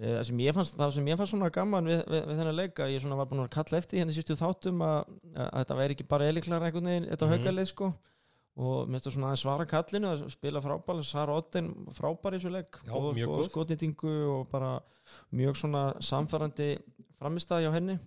það 0.00 0.22
sem 0.28 0.40
ég 0.40 0.56
fannst, 0.56 0.78
það 0.78 0.94
sem 0.96 1.08
ég 1.10 1.18
fannst 1.20 1.34
svona 1.34 1.50
gaman 1.52 1.90
við, 1.90 1.98
við, 2.08 2.22
við 2.30 2.38
þennan 2.40 2.56
leika, 2.56 2.88
ég 2.88 3.02
svona 3.02 3.18
var 3.18 3.28
búin 3.28 3.42
að 3.44 3.52
kalla 3.52 3.80
eftir 3.82 4.00
hérna 4.00 4.14
sístu 4.16 4.36
þáttum 4.38 4.80
að, 4.86 5.10
að 5.34 5.50
þetta 5.58 5.76
væri 5.80 5.96
ekki 5.96 6.06
bara 6.08 6.28
eliklar 6.32 6.64
einhvern 6.64 6.88
veginn, 6.88 7.08
þetta 7.10 7.28
mm 7.28 7.44
-hmm. 7.44 7.68
sko. 7.68 7.92
Og 8.52 8.88
mér 8.88 9.00
finnst 9.00 9.06
það 9.06 9.14
svona 9.14 9.28
aðeins 9.30 9.42
svara 9.46 9.64
kallinu 9.64 10.08
að 10.10 10.22
spila 10.28 10.60
frábæl, 10.60 11.04
Sara 11.04 11.36
Otten 11.40 11.70
frábær 11.96 12.34
í 12.34 12.38
þessu 12.38 12.50
leik, 12.52 12.80
Já, 12.84 12.92
mjög 12.92 13.28
góð. 13.28 13.44
skotnýtingu 13.48 14.12
og 14.28 14.48
bara 14.50 14.80
mjög 15.32 15.56
svona 15.56 15.84
samfærandi 16.00 16.76
framistæði 17.16 17.68
á 17.68 17.72
henni. 17.72 17.98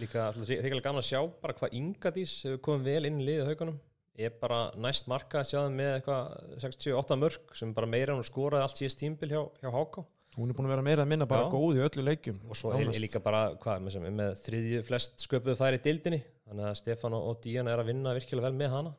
Líka 0.00 0.32
reyngilega 0.32 0.88
gaman 0.88 1.02
að 1.02 1.10
sjá 1.10 1.20
bara 1.42 1.52
hvað 1.52 1.76
Ingadís 1.76 2.42
hefur 2.44 2.62
komið 2.64 2.88
vel 2.88 3.04
inn 3.04 3.20
í 3.20 3.26
liðið 3.26 3.50
haugunum. 3.50 3.78
Er 4.16 4.30
bara 4.40 4.70
næst 4.76 5.08
marka 5.08 5.40
að 5.40 5.48
sjá 5.50 5.60
þeim 5.66 5.76
með 5.76 5.94
eitthvað 5.98 6.22
68 6.64 7.16
mörg 7.16 7.54
sem 7.54 7.74
bara 7.74 7.86
meira 7.86 8.16
hún 8.16 8.24
skoraði 8.24 8.62
allt 8.62 8.80
síðast 8.80 8.98
tímbil 8.98 9.28
hjá, 9.28 9.42
hjá 9.60 9.70
Háká 9.72 10.04
hún 10.38 10.48
er 10.48 10.56
búin 10.56 10.68
að 10.68 10.72
vera 10.72 10.84
meira 10.86 11.04
að 11.04 11.10
minna 11.12 11.26
bara 11.28 11.44
Já. 11.44 11.52
góð 11.52 11.78
í 11.78 11.82
öllu 11.86 12.04
leikjum. 12.06 12.38
Og 12.48 12.58
svo 12.58 12.72
er, 12.76 12.90
líka 13.02 13.20
bara 13.24 13.42
hvað, 13.60 13.82
með, 13.84 13.94
sem, 13.96 14.06
með 14.20 14.34
þriðju 14.46 14.82
flest 14.88 15.24
sköpuðu 15.26 15.58
þær 15.60 15.76
í 15.76 15.80
dildinni 15.84 16.20
þannig 16.48 16.68
að 16.70 16.76
Stefán 16.80 17.16
og, 17.18 17.38
Díana 17.44 17.74
er 17.74 17.82
að 17.82 17.90
vinna 17.92 18.14
virkilega 18.16 18.48
vel 18.48 18.58
með 18.58 18.76
hana. 18.76 18.94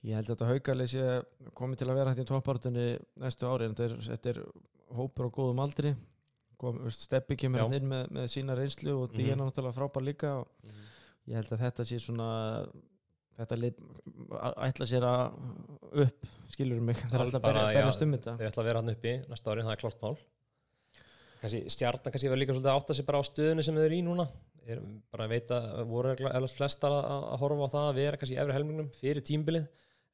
Ég 0.00 0.16
held 0.16 0.26
að 0.26 0.32
þetta 0.34 0.50
haugalið 0.50 0.90
sé 0.94 1.08
komið 1.60 1.82
til 1.82 1.88
að 1.90 1.98
vera 2.00 2.12
hægt 2.14 2.22
í 2.24 2.28
toppartunni 2.30 2.86
næstu 3.20 3.50
ári 3.50 3.68
en 3.68 3.76
þetta 3.76 4.32
er, 4.32 4.40
hópur 4.96 5.28
á 5.28 5.34
góðum 5.36 5.62
aldri. 5.62 5.94
Kom, 6.60 6.80
Steppi 6.92 7.36
kemur 7.40 7.62
Já. 7.62 7.66
hann 7.68 7.76
inn 7.78 7.88
með, 7.88 8.08
með 8.16 8.30
sína 8.32 8.56
reynslu 8.58 8.96
og. 8.96 9.14
Díana 9.14 9.46
náttúrulega 9.46 9.76
frábær 9.76 10.04
líka 10.04 10.32
og 10.42 10.72
ég 11.28 11.36
held 11.38 11.52
að 11.54 11.62
þetta 11.66 11.86
sé 11.88 12.00
svona 12.02 12.30
þetta 13.40 13.58
lið 13.60 13.78
ætla 14.66 14.88
sér 14.88 15.06
að 15.06 16.02
upp 16.04 16.28
skilur 16.52 16.82
mig, 16.84 16.98
það 17.06 17.16
er 17.16 17.24
alltaf 17.24 17.40
að 17.40 17.46
berja- 17.46 17.86
um 18.04 18.14
þetta. 18.16 18.34
þau 18.36 18.48
ætla 18.50 18.62
að 18.62 18.68
vera 18.68 18.82
hann 18.82 18.92
uppi 18.94 19.14
næsta 19.30 19.52
ári, 19.52 19.64
það 19.64 19.72
er 19.76 19.82
klart 19.84 20.02
mál 20.04 20.16
stjarnan 21.48 22.12
kannski 22.12 22.28
verður 22.28 22.42
líka 22.42 22.54
svolítið 22.56 22.70
að 22.72 22.80
átta 22.80 22.96
sig 22.98 23.06
bara 23.08 23.20
á 23.20 23.24
stöðunni 23.24 23.64
sem 23.64 23.76
þau 23.78 23.84
eru 23.86 23.96
í 23.96 24.02
núna 24.04 24.26
er, 24.70 24.80
bara 25.10 25.24
að 25.26 25.32
veita, 25.34 25.60
voru 25.88 26.12
eflust 26.14 26.58
flestar 26.58 26.92
að, 26.92 27.06
að 27.32 27.38
horfa 27.44 27.68
á 27.68 27.72
það 27.74 27.86
að 27.90 28.00
vera 28.00 28.20
kannski 28.20 28.36
í 28.36 28.40
efri 28.42 28.56
helmingnum 28.58 28.90
fyrir 28.98 29.24
tímbilið, 29.24 29.64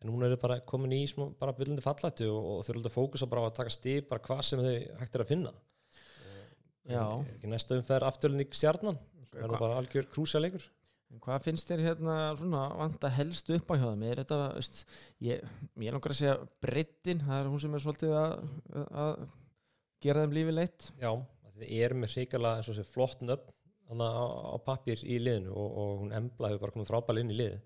en 0.02 0.10
núna 0.12 0.28
eru 0.30 0.38
bara 0.40 0.60
komin 0.70 0.94
í 0.94 1.02
smá, 1.10 1.26
bara 1.40 1.54
byllandi 1.56 1.82
fallættu 1.84 2.28
og, 2.30 2.46
og 2.54 2.62
þau 2.62 2.70
eru 2.72 2.80
alltaf 2.82 2.92
að 2.92 2.98
fókusa 3.00 3.28
bara 3.32 3.42
á 3.42 3.46
að 3.50 3.56
taka 3.58 3.74
stig 3.74 4.06
bara 4.10 4.22
hvað 4.28 4.42
sem 4.46 4.62
þau 4.62 4.72
hægt 5.02 5.18
er 5.18 5.24
að 5.26 5.32
finna 5.34 5.54
Já. 6.86 7.02
Er 7.02 7.32
ekki 7.34 7.48
næsta 7.50 7.74
umferð 7.80 8.06
afturlending 8.06 8.52
stjarnan 8.54 8.98
það 9.32 9.40
er 9.42 9.50
Hva- 9.50 9.62
bara 9.64 9.78
algjör 9.82 10.06
krúsalegur 10.12 10.68
En 11.14 11.20
Hvað 11.22 11.44
finnst 11.44 11.68
þér 11.70 11.82
hérna 11.84 12.14
svona 12.38 12.62
vanta 12.78 13.08
helst 13.14 13.50
upp 13.54 13.68
á 13.70 13.74
hjá 13.78 13.84
þeim? 13.92 14.00
Er 14.10 14.20
þetta, 14.22 14.38
veist, 14.56 14.80
ég, 15.22 15.44
ég 15.78 15.94
langar 15.94 16.10
að 16.12 16.18
segja 16.18 16.32
breyttin, 16.64 17.20
það 17.22 17.38
er 17.38 17.50
hún 17.52 17.60
sem 17.62 17.76
er 17.78 17.82
svolítið 17.84 18.14
að, 18.18 18.32
að 18.90 19.12
gera 20.06 20.24
þeim 20.24 20.36
lífi 20.36 20.54
leitt. 20.54 20.90
Já, 21.02 21.10
þið 21.56 21.72
erum 21.86 22.04
með 22.04 22.16
þessi 22.16 22.86
flott 22.90 23.24
nöfn 23.26 24.02
á, 24.02 24.24
á 24.54 24.56
pappir 24.66 25.02
í 25.06 25.18
liðinu 25.22 25.52
og, 25.54 25.66
og 25.82 25.98
hún 26.02 26.14
embla 26.16 26.50
hefur 26.50 26.64
bara 26.64 26.74
komið 26.74 26.90
frábær 26.90 27.20
inn 27.20 27.30
í 27.30 27.38
lið 27.38 27.58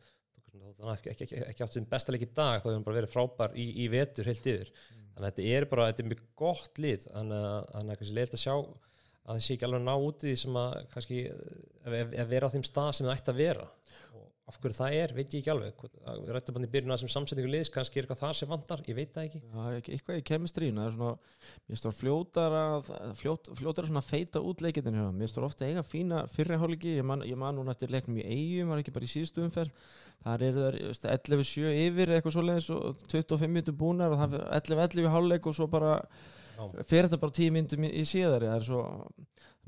þannig 0.81 0.91
að 0.91 0.95
ekki, 0.97 1.11
ekki, 1.13 1.27
ekki, 1.27 1.41
ekki 1.51 1.65
átt 1.65 1.77
sem 1.77 1.89
besta 1.89 2.15
leik 2.15 2.25
í 2.27 2.31
dag 2.35 2.61
þá 2.61 2.67
hefur 2.67 2.77
hún 2.79 2.87
bara 2.87 2.99
verið 2.99 3.13
frábær 3.15 3.57
í, 3.59 3.67
í 3.85 3.89
vetur 3.93 4.29
heilt 4.29 4.49
yfir. 4.53 4.71
Þannig 5.15 5.21
að 5.21 5.27
þetta 5.29 5.57
er 5.57 5.67
bara, 5.71 5.89
þetta 5.91 6.03
er 6.03 6.09
mjög 6.11 6.23
gott 6.41 6.81
lið 6.81 7.07
þannig 7.07 7.45
að 7.51 7.67
þannig 7.75 7.93
að 7.95 8.01
kannski 8.01 8.17
leilt 8.19 8.37
að 8.37 8.43
sjá 8.45 8.55
að 8.57 9.31
það 9.31 9.43
sé 9.45 9.57
ekki 9.57 9.67
alveg 9.69 9.85
ná 9.85 9.93
út 9.95 10.25
í 10.25 10.31
því 10.31 10.37
sem 10.43 10.59
að 10.61 10.77
kannski 10.95 11.21
að, 11.31 11.97
að 12.01 12.31
vera 12.33 12.51
á 12.51 12.53
þeim 12.55 12.67
stað 12.67 12.91
sem 12.97 13.09
það 13.09 13.17
ætti 13.17 13.33
að 13.35 13.41
vera 13.41 13.67
af 14.51 14.59
hverju 14.61 14.77
það 14.77 14.97
er, 14.99 15.13
veit 15.17 15.31
ég 15.35 15.41
ekki 15.45 15.53
alveg. 15.55 15.85
Við 16.11 16.33
rættum 16.35 16.57
bara 16.59 16.67
í 16.67 16.71
byrjun 16.75 16.93
að 16.93 16.99
þessum 17.01 17.13
samsetningu 17.15 17.51
liðs 17.55 17.71
kannski 17.75 18.01
er 18.01 18.07
eitthvað 18.09 18.21
þar 18.25 18.37
sem 18.41 18.51
vantar, 18.51 18.83
ég 18.91 18.99
veit 18.99 19.13
það 19.15 19.29
ekki. 19.29 19.41
Já, 19.47 19.65
ekki- 19.79 19.95
eitthvað 19.97 20.19
í 20.21 20.25
kemistrínu, 20.31 20.81
það 20.81 20.89
er 20.91 20.97
svona, 20.97 21.13
mér 21.71 21.83
það 21.85 21.97
fljótar 22.01 22.57
að, 22.61 22.91
fljót, 23.23 23.51
fljótar 23.61 23.87
að 23.87 23.93
svona 23.93 24.05
feita 24.11 24.43
út 24.51 24.65
leikindin 24.67 24.99
hjá. 25.01 25.07
Mér 25.21 25.33
það 25.35 25.47
ofta 25.51 25.69
eiga 25.71 25.85
fína 25.87 26.25
fyrriháliki, 26.35 26.97
ég 26.99 27.07
man, 27.07 27.23
ég 27.31 27.39
man 27.41 27.57
núna 27.61 27.73
eftir 27.77 27.95
leiknum 27.95 28.19
í 28.21 28.27
eigum, 28.27 28.75
var 28.75 28.83
ekki 28.83 28.93
bara 28.99 29.07
í 29.09 29.13
síðustu 29.15 29.45
umferð, 29.47 29.71
þar 30.27 30.45
eru 30.51 30.67
veist, 30.91 31.07
11-7 31.09 31.71
yfir 31.87 32.13
eitthvað 32.19 32.37
svoleiðis 32.37 32.71
og 32.77 33.01
25 33.15 33.55
minnum 33.55 33.79
búnar 33.81 34.13
og 34.13 34.21
það 34.21 34.37
er 34.41 34.49
11-11 34.61 35.07
í 35.07 35.15
hálfleik 35.15 35.47
og 35.49 35.57
svo 35.57 35.69
bara 35.73 35.95
fer 36.85 37.07
þetta 37.09 37.17
bara 37.23 37.33
10 37.33 37.55
minnum 37.57 37.87
í, 37.89 38.03
síðari, 38.05 38.51
það 38.51 38.59
er 38.59 38.67
svo, 38.67 38.83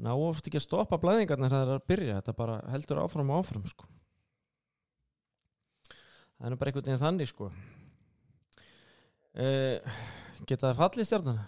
ná 0.04 0.10
oft 0.12 0.44
ekki 0.50 0.58
að 0.60 0.66
stoppa 0.66 0.98
blæðingarnar 1.00 1.52
það 1.54 1.62
er 1.70 1.78
að 1.78 1.86
byrja, 1.88 2.18
þetta 2.20 2.34
bara 2.36 2.58
heldur 2.74 3.00
áfram 3.06 3.30
og 3.32 3.40
áfram, 3.46 3.64
sko. 3.70 3.88
Það 6.42 6.48
er 6.48 6.50
nú 6.50 6.58
bara 6.58 6.72
einhvern 6.72 6.88
veginn 6.88 6.98
þannig, 7.04 7.28
sko. 7.30 7.48
Uh, 9.32 9.98
geta 10.48 10.72
það 10.72 10.80
fallið 10.80 11.06
stjórnana? 11.08 11.44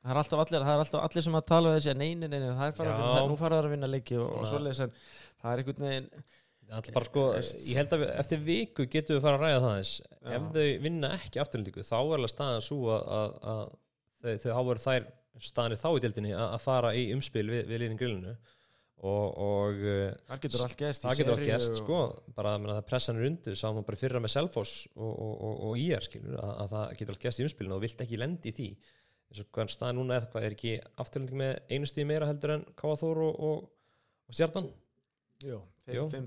Það 0.00 0.12
er 0.14 0.18
alltaf 0.20 0.42
allir, 0.44 0.62
það 0.64 0.74
er 0.74 0.82
alltaf 0.84 1.06
allir 1.06 1.24
sem 1.26 1.38
að 1.40 1.46
tala 1.48 1.70
um 1.70 1.78
þessi 1.78 1.94
nei, 1.96 2.10
nei, 2.16 2.28
nei, 2.30 2.38
nei, 2.40 2.50
það 2.56 2.66
er 2.70 2.76
fara 2.76 2.92
að 2.92 3.00
vinna, 3.00 3.14
það- 3.16 3.30
nú 3.32 3.38
fara 3.40 3.56
það 3.58 3.66
að 3.68 3.74
vinna 3.74 3.88
leiki 3.90 4.18
og, 4.20 4.28
og 4.38 4.46
svoleiðis 4.48 4.80
en 4.84 4.92
það 5.40 5.50
er 5.50 5.62
einhvern 5.64 5.86
veginn 5.88 6.06
bara 6.94 7.08
sko, 7.08 7.24
Veist- 7.34 7.64
ég 7.66 7.80
held 7.80 7.96
að 7.96 8.02
við, 8.04 8.12
eftir 8.22 8.42
viku 8.46 8.86
getum 8.94 9.16
við 9.18 9.24
fara 9.26 9.40
að 9.40 9.44
ræða 9.44 9.60
það 9.64 9.76
eins 9.80 9.92
ef 10.36 10.46
þau 10.54 10.68
vinna 10.86 11.10
ekki 11.18 11.42
afturlendingu 11.42 11.84
þá 11.90 11.96
er 11.98 12.14
alveg 12.20 12.32
staðan 12.32 12.64
svo 12.68 12.78
að, 12.94 13.10
að, 13.18 13.34
að 13.50 13.64
þau, 14.22 14.36
þau 14.44 14.52
áver 14.62 14.82
þær 14.86 15.08
staðanir 15.50 15.82
þá 15.82 15.88
í 15.90 16.02
deildinni 16.06 16.32
að, 16.36 16.46
að 16.54 16.64
fara 16.68 16.94
í 16.96 17.04
umspil 17.16 17.46
við, 17.50 17.62
við 17.72 17.82
liðin 17.84 18.00
grillinu 18.00 18.36
og, 19.00 19.26
og 19.40 19.80
uh, 19.80 20.12
það 20.28 20.42
getur 20.44 20.64
allt 20.66 20.76
gæst 20.82 21.04
það 21.06 21.20
getur 21.20 21.34
allt 21.34 21.46
gæst 21.48 21.78
sko. 21.80 22.00
bara 22.36 22.54
að 22.58 22.66
það 22.74 22.86
pressan 22.90 23.20
er 23.20 23.28
undir 23.30 23.56
sáum 23.56 23.80
bara 23.86 23.96
í 23.96 24.00
fyrra 24.02 24.20
með 24.20 24.34
Selfoss 24.34 24.74
og, 24.94 25.10
og, 25.10 25.34
og, 25.34 25.54
og 25.70 25.80
IR 25.80 26.04
skilur 26.04 26.36
að, 26.36 26.52
að 26.64 26.74
það 26.74 26.94
getur 27.00 27.16
allt 27.16 27.26
gæst 27.26 27.40
í 27.40 27.46
umspilinu 27.46 27.78
og 27.78 27.84
vilt 27.86 28.04
ekki 28.04 28.20
lendi 28.20 28.52
í 28.52 28.56
því. 28.58 28.68
Eins 29.30 29.42
og 29.44 29.50
hvernig 29.54 29.72
staðan 29.76 30.00
núna 30.00 30.18
er 30.18 30.28
hvað 30.32 30.46
er 30.48 30.56
ekki 30.56 30.76
afturlending 31.00 31.40
með 31.40 31.52
einu 31.70 31.88
stíð 31.88 32.08
meira 32.10 32.28
heldur 32.28 32.56
en 32.58 32.64
Káaþór 32.80 33.20
og, 33.28 33.42
og, 33.50 33.68
og 34.28 34.38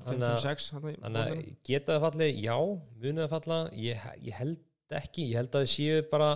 þannig 0.07 0.27
að- 0.27 0.37
5-6 0.43 0.69
Þannig 0.73 1.19
að 1.23 1.41
geta 1.67 1.97
það 1.97 2.05
fallið, 2.07 2.37
já, 2.41 2.55
munið 3.03 3.23
það 3.25 3.33
falla, 3.35 3.57
ég, 3.77 4.07
ég 4.23 4.39
held 4.39 4.63
ekki, 4.93 5.27
ég 5.29 5.37
held 5.39 5.55
að 5.57 5.63
þið 5.65 5.71
séu 5.73 6.01
bara 6.09 6.29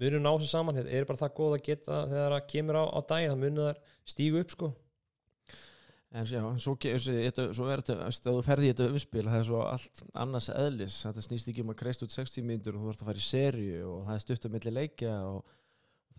munum 0.00 0.22
ná 0.24 0.30
sér 0.38 0.50
saman, 0.50 0.78
þeir 0.78 0.92
eru 0.98 1.08
bara 1.10 1.20
það 1.20 1.34
góð 1.40 1.56
að 1.56 1.64
geta 1.66 1.98
þegar 2.10 2.34
það 2.36 2.46
kemur 2.52 2.78
á, 2.78 2.84
á 2.90 2.98
daginn, 3.10 3.30
það 3.32 3.42
munum 3.44 3.68
þar 3.68 3.82
stígu 4.14 4.40
upp 4.44 4.54
sko 4.54 4.70
En 6.10 6.26
já, 6.26 6.40
svo, 6.58 6.74
þetta, 6.74 7.44
svo 7.54 7.68
er 7.70 7.84
þetta, 7.84 8.08
ef 8.10 8.16
þú 8.24 8.40
ferði 8.42 8.66
í 8.66 8.70
þetta 8.72 8.86
umspil, 8.90 9.22
það 9.28 9.36
er 9.38 9.44
svo 9.46 9.60
allt 9.62 10.00
annars 10.18 10.48
eðlis, 10.50 10.96
þetta 11.04 11.22
snýst 11.22 11.50
ekki 11.52 11.62
um 11.62 11.70
að 11.70 11.78
kreist 11.84 12.02
út 12.02 12.14
60 12.16 12.46
mínútur 12.48 12.78
og 12.78 12.82
þú 12.82 12.90
ert 12.90 13.04
að 13.04 13.10
fara 13.12 13.22
í 13.22 13.26
serju 13.28 13.84
og 13.86 14.00
það 14.08 14.16
er 14.16 14.24
stutt 14.24 14.48
um 14.48 14.54
milli 14.56 14.72
leikja 14.74 15.12
og 15.28 15.52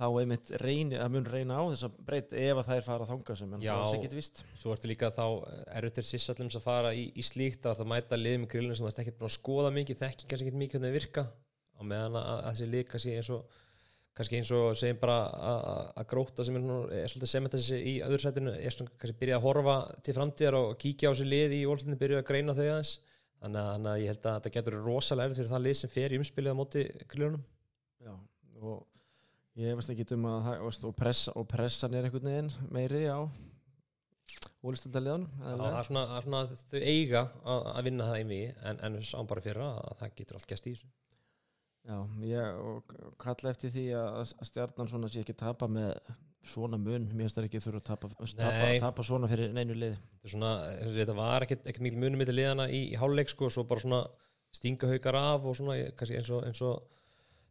þá 0.01 0.05
einmitt 0.21 0.51
reyni, 0.61 0.95
það 0.95 1.11
mun 1.13 1.27
reyna 1.27 1.57
á 1.59 1.63
þess 1.73 1.85
að 1.89 1.97
breyta 2.07 2.39
ef 2.39 2.61
að 2.61 2.69
það 2.69 2.79
er 2.79 2.85
fara 2.87 3.05
að 3.05 3.11
þanga 3.11 3.35
sem 3.41 3.51
en 3.51 3.65
Já. 3.65 3.71
það 3.73 3.83
er 3.89 3.97
ekkert 3.99 4.15
vist. 4.17 4.43
svo 4.61 4.75
ertu 4.75 4.89
líka 4.89 5.11
þá 5.13 5.25
erut 5.81 5.97
til 5.97 6.05
sissallum 6.07 6.51
að 6.55 6.63
fara 6.63 6.93
í, 6.95 7.03
í 7.11 7.25
slíkt 7.27 7.67
að 7.67 7.81
það 7.81 7.91
mæta 7.91 8.19
liðum 8.19 8.47
í 8.47 8.51
grillinu 8.53 8.77
sem 8.77 8.87
það 8.87 8.95
er 8.95 9.03
ekkert 9.03 9.19
búin 9.19 9.29
að 9.29 9.35
skoða 9.35 9.73
mikið, 9.75 9.99
þekki 10.01 10.29
kannski 10.31 10.47
ekkert 10.47 10.61
mikið 10.61 10.79
hvernig 10.79 10.89
það 10.89 10.97
virka 10.97 11.25
á 11.27 11.81
meðan 11.83 12.17
að, 12.21 12.31
að 12.31 12.47
þessi 12.47 12.69
lið 12.71 12.87
kannski 12.93 13.17
eins 13.19 13.31
og 13.35 13.60
kannski 14.17 14.37
eins 14.41 14.49
og 14.55 14.73
segjum 14.75 14.99
bara 15.01 15.19
að- 15.51 16.07
gróta 16.11 16.43
sem 16.45 16.57
er, 16.59 16.65
er 17.01 17.07
svolítið 17.11 17.31
sem 17.31 17.47
þessi 17.53 17.77
í 17.79 17.93
öðru 18.05 18.19
sætinu 18.25 18.53
er 18.57 18.75
svona 18.75 18.91
kannski 18.99 19.19
byrjað 19.21 19.39
að 19.39 19.45
horfa 19.47 19.75
til 20.03 20.15
framtíðar 20.17 20.57
og 20.59 20.73
kíkja 20.81 21.09
á 21.09 21.13
þessi 21.13 21.29
lið 21.31 21.55
í 21.57 21.61
ólflinni 21.71 21.99
byrjuð 22.01 22.19
að 22.21 22.27
greina 22.27 22.55
þau 22.57 22.65
aðeins. 22.67 22.93
Þannig 23.41 23.61
að, 23.61 23.85
að 23.89 24.01
ég 24.03 24.11
held 24.11 24.25
að 24.29 24.35
þetta 24.37 24.53
getur 24.57 24.75
rosalega 24.85 25.37
fyrir 25.39 25.49
það 25.49 25.63
lið 25.65 25.77
sem 25.79 25.89
fer 25.95 26.13
í 26.13 26.17
umspilið 26.21 26.53
á 26.53 26.59
móti 26.59 26.83
grillunum 27.09 27.45
Já, 28.05 28.11
og 28.61 28.83
ég 29.57 29.79
veist 29.79 29.89
ekki 29.95 30.05
um 30.13 30.27
að 30.29 30.51
og, 30.67 30.91
pressa, 30.99 31.33
og 31.39 31.47
pressan 31.49 31.95
er 31.97 32.05
einhvern 32.05 32.29
veginn 32.29 32.51
meiri 32.69 33.01
á 33.09 33.17
ólistaldaliðanum. 34.61 35.27
það 35.41 35.63
er 35.79 35.87
svona, 35.87 36.03
svona 36.25 36.41
að 36.45 36.53
þau 36.71 36.79
eiga 36.85 37.21
að, 37.41 37.65
að 37.73 37.87
vinna 37.89 38.07
það 38.11 38.19
í 38.21 38.27
mig 38.29 38.61
en, 38.69 38.79
en 38.87 38.99
sáum 39.09 39.29
bara 39.29 39.41
fyrir 39.45 39.63
að 39.65 39.79
það 40.03 40.13
getur 40.21 40.37
allt 40.39 40.49
gæst 40.51 40.67
í 40.69 40.73
þessu 40.75 40.91
Já, 41.81 41.97
ég 42.27 42.91
kalla 43.21 43.53
eftir 43.53 43.71
því 43.73 43.85
að, 43.97 44.19
að 44.21 44.49
stjarnan 44.51 44.89
svona 44.91 45.09
sé 45.09 45.23
ekki 45.23 45.33
tapa 45.37 45.69
með 45.71 45.95
svona 46.45 46.77
mun, 46.81 47.07
mér 47.09 47.25
finnst 47.25 47.37
það 47.37 47.47
ekki 47.47 47.61
þurfa 47.61 47.81
að 47.81 47.87
tapa, 47.89 48.09
tapa, 48.11 48.69
tapa 48.81 49.05
svona 49.05 49.29
fyrir 49.29 49.51
neinu 49.53 49.75
lið. 49.77 49.97
þetta, 49.97 50.31
svona, 50.33 50.51
þetta 50.95 51.15
var 51.17 51.45
ekkert, 51.45 51.67
ekkert 51.69 51.85
mikil 51.85 52.01
munum 52.01 52.21
mitt 52.21 52.31
liðana 52.33 52.65
í, 52.69 52.87
í 52.93 52.97
háluleik 53.01 53.29
sko, 53.29 53.49
svo 53.53 53.65
bara 53.69 53.83
svona 53.83 54.01
stinga 54.53 54.89
haukar 54.89 55.17
af 55.19 55.45
og 55.47 55.57
svona 55.57 55.77
eins 55.77 56.31
og, 56.33 56.41
eins 56.47 56.61
og 56.65 56.81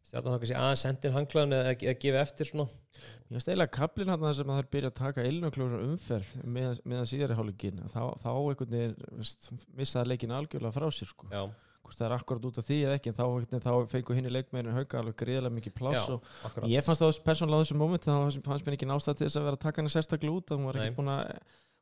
stjarnan 0.07 0.35
hafa 0.35 0.43
kannski 0.43 0.59
aðeins 0.59 0.83
sendin 0.85 1.15
hanglaðun 1.15 1.57
eða, 1.57 1.75
eða 1.77 1.97
gefa 2.03 2.23
eftir 2.25 2.51
svona 2.51 2.67
Ég 3.01 3.37
finnst 3.37 3.47
eiginlega 3.47 3.71
kaplinn 3.73 4.11
hann 4.11 4.23
sem 4.35 4.49
að 4.49 4.57
það 4.57 4.61
er 4.61 4.69
byrja 4.75 4.89
að 4.91 4.97
taka 4.99 5.23
eilnöklur 5.25 5.75
umferð 5.79 6.31
með, 6.43 6.81
meðan 6.83 7.07
síðari 7.09 7.37
hálfleikin 7.37 7.79
þá, 7.89 8.01
þá 8.19 8.29
einhvern 8.33 8.75
veginn 8.75 9.61
missaði 9.79 10.11
leikin 10.11 10.33
algjörlega 10.35 10.75
frá 10.75 10.87
sér 10.91 11.09
sko. 11.09 11.29
já, 11.31 11.45
hvort 11.91 11.99
það 11.99 12.07
er 12.07 12.15
akkurat 12.15 12.45
út 12.47 12.59
af 12.61 12.67
því 12.69 12.77
eða 12.87 12.97
ekki 12.97 13.11
en 13.11 13.17
þá, 13.17 13.25
þá 13.65 13.71
fengu 13.91 14.15
hinn 14.17 14.29
í 14.29 14.31
leikmeginu 14.31 14.75
hauka 14.77 14.99
alveg 15.01 15.17
greiðlega 15.19 15.55
mikið 15.57 15.73
já, 15.73 15.77
pláss 15.81 16.11
og 16.15 16.29
akkurat. 16.47 16.69
ég 16.71 16.85
fannst 16.87 17.03
það 17.03 17.19
persónulega 17.27 17.59
á 17.59 17.63
þessum 17.65 17.81
moment 17.83 18.07
þá 18.07 18.13
fannst 18.47 18.67
mér 18.69 18.77
ekki 18.77 18.87
nástað 18.89 19.17
til 19.19 19.27
þess 19.27 19.39
að 19.41 19.47
vera 19.49 19.59
að 19.59 19.65
taka 19.65 19.81
hana 19.83 19.91
sérstaklega 19.91 20.37
út 20.39 20.53
að 20.53 20.61
hún 20.61 20.69
var 20.71 20.79
ekkert 20.81 20.99
búin 21.01 21.11
að 21.11 21.33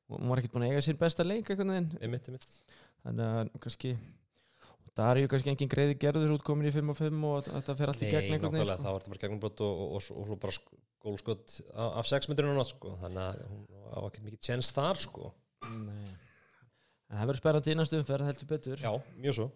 hún 0.09 0.31
var 0.33 0.41
ekkert 0.41 0.55
búin 0.57 0.65
að 0.65 0.73
eiga 0.73 0.85
sín 0.87 0.99
besta 0.99 1.25
leik 1.27 1.51
einmitt, 1.53 1.99
einmitt. 2.01 2.47
þannig 3.05 3.25
að 3.29 3.51
kannski 3.61 3.93
það 4.99 5.09
er 5.13 5.19
ju 5.21 5.29
kannski 5.31 5.51
engin 5.53 5.69
greiði 5.71 5.97
gerður 6.01 6.33
út 6.35 6.43
komin 6.47 6.67
í 6.67 6.73
5 6.75 6.89
og 6.91 6.97
5 6.99 7.27
og 7.29 7.45
þetta 7.49 7.75
fer 7.79 7.91
Nei, 7.93 8.09
gegn 8.09 8.33
einhvern 8.35 8.55
veginn 8.57 8.81
þá 8.81 8.89
var 8.89 9.03
þetta 9.03 9.13
bara 9.13 9.21
gegnumbrot 9.23 9.61
og, 9.63 9.83
og, 9.85 10.07
og, 10.11 10.33
og 10.33 10.41
bara 10.41 10.55
sk- 10.57 10.79
gólskot 11.05 11.53
af, 11.71 11.93
af 12.01 12.09
6 12.09 12.27
metrinu 12.33 12.65
sko. 12.67 12.95
þannig 12.99 13.21
að 13.23 13.43
hún 13.47 13.61
á 13.95 13.99
ekkert 14.09 14.25
mikið 14.25 14.41
tjens 14.49 14.71
þar 14.75 14.99
sko. 14.99 15.31
Það 17.09 17.23
verður 17.25 17.39
spærandi 17.39 17.71
í 17.73 17.77
næstu 17.79 17.99
umferð 18.01 18.27
heldur 18.29 18.49
betur. 18.49 18.83
Já, 18.83 18.91
mjög 19.23 19.37
svo 19.39 19.47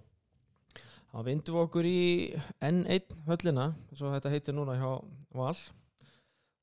þá 1.13 1.21
vindum 1.28 1.58
við 1.58 1.63
okkur 1.67 1.88
í 1.88 2.02
N1 2.65 3.15
höllina 3.28 3.69
svo 3.93 4.12
þetta 4.15 4.34
heitir 4.34 4.56
núna 4.58 4.80
hjá 4.80 4.89
Val. 5.38 5.56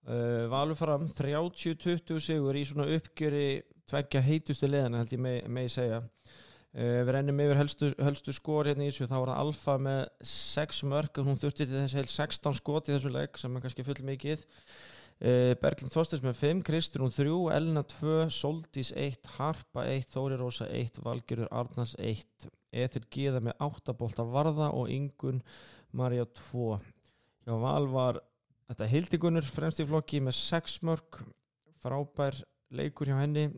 Uh, 0.00 0.48
Valur 0.50 0.78
fram 0.78 1.04
30-20 1.06 2.22
sigur 2.24 2.56
í 2.56 2.64
svona 2.66 2.88
uppgjöri 2.96 3.60
tveggja 3.90 4.22
heitustu 4.24 4.66
leðana 4.70 5.02
held 5.02 5.12
ég 5.14 5.22
megi 5.22 5.42
megi 5.54 5.74
segja. 5.76 6.00
Uh, 6.70 7.02
við 7.04 7.12
rennum 7.14 7.42
yfir 7.44 7.60
helstu, 7.60 7.90
helstu 8.00 8.34
skor 8.34 8.70
hérna 8.70 8.86
í 8.86 8.90
þessu. 8.90 9.10
Þá 9.10 9.18
var 9.18 9.32
það 9.32 9.42
Alfa 9.44 9.76
með 9.86 10.00
6 10.32 10.82
mörg 10.90 11.20
og 11.20 11.28
hún 11.30 11.42
þurfti 11.42 11.66
til 11.66 11.76
þess 11.76 11.98
heil 12.00 12.08
16 12.10 12.58
skot 12.58 12.90
í 12.90 12.96
þessu 12.96 13.12
leik 13.14 13.38
sem 13.38 13.54
er 13.54 13.66
kannski 13.66 13.86
full 13.86 14.00
mikið. 14.08 14.46
Uh, 15.20 15.52
Berglind 15.60 15.92
Þorstins 15.94 16.24
með 16.24 16.40
5 16.40 16.64
Kristrún 16.66 17.12
3, 17.14 17.36
Elna 17.54 17.84
2 17.86 18.30
Soldís 18.34 18.94
1, 18.96 19.20
Harpa 19.36 19.84
1 19.92 20.08
Þóri 20.10 20.40
Rósa 20.40 20.66
1, 20.72 21.04
Valgerur 21.04 21.52
Arnars 21.52 21.92
1 22.00 22.50
Eþir 22.70 23.06
Gíða 23.10 23.42
með 23.44 23.62
8 23.66 23.94
bolta 23.98 24.24
varða 24.26 24.70
og 24.76 24.90
Ingun 24.92 25.42
Marja 25.96 26.26
2 26.38 26.78
hjá 27.44 27.54
Val 27.58 27.86
var 27.90 28.20
þetta 28.70 28.88
Hildigunur 28.92 29.46
fremst 29.46 29.82
í 29.82 29.86
flokki 29.88 30.20
með 30.22 30.38
6 30.38 30.80
mörg 30.86 31.22
frábær 31.82 32.36
leikur 32.70 33.10
hjá 33.10 33.18
henni. 33.22 33.48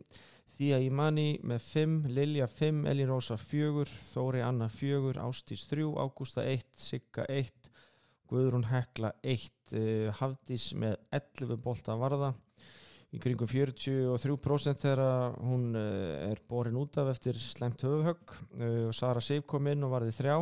Þía 0.53 0.79
Imani 0.85 1.39
með 1.41 1.63
5, 1.65 1.93
Lilja 2.13 2.45
5, 2.45 2.83
Elin 2.89 3.09
Rósa 3.09 3.39
4, 3.41 3.87
Þóri 4.11 4.43
Anna 4.45 4.67
4, 4.69 5.15
Ástís 5.21 5.63
3, 5.69 5.87
Ágústa 5.97 6.45
1, 6.45 6.67
Sigga 6.77 7.25
1, 7.25 7.71
Guðrún 8.29 8.67
Hekla 8.69 9.15
1, 9.25 9.49
uh, 9.73 10.11
Hafdís 10.19 10.69
með 10.77 10.99
11 11.09 11.57
bolta 11.65 11.97
varða 11.97 12.35
í 13.13 13.21
kringum 13.21 13.49
43% 13.49 14.83
þegar 14.83 15.37
hún 15.45 15.71
uh, 15.77 16.31
er 16.31 16.41
borin 16.49 16.79
út 16.81 16.97
af 17.01 17.11
eftir 17.13 17.37
slemt 17.37 17.85
höfuhögg 17.85 18.35
uh, 18.35 18.87
og 18.89 18.95
Sara 18.97 19.21
Sif 19.21 19.45
kom 19.49 19.69
inn 19.69 19.85
og 19.85 19.93
varði 19.93 20.15
þrjá 20.17 20.37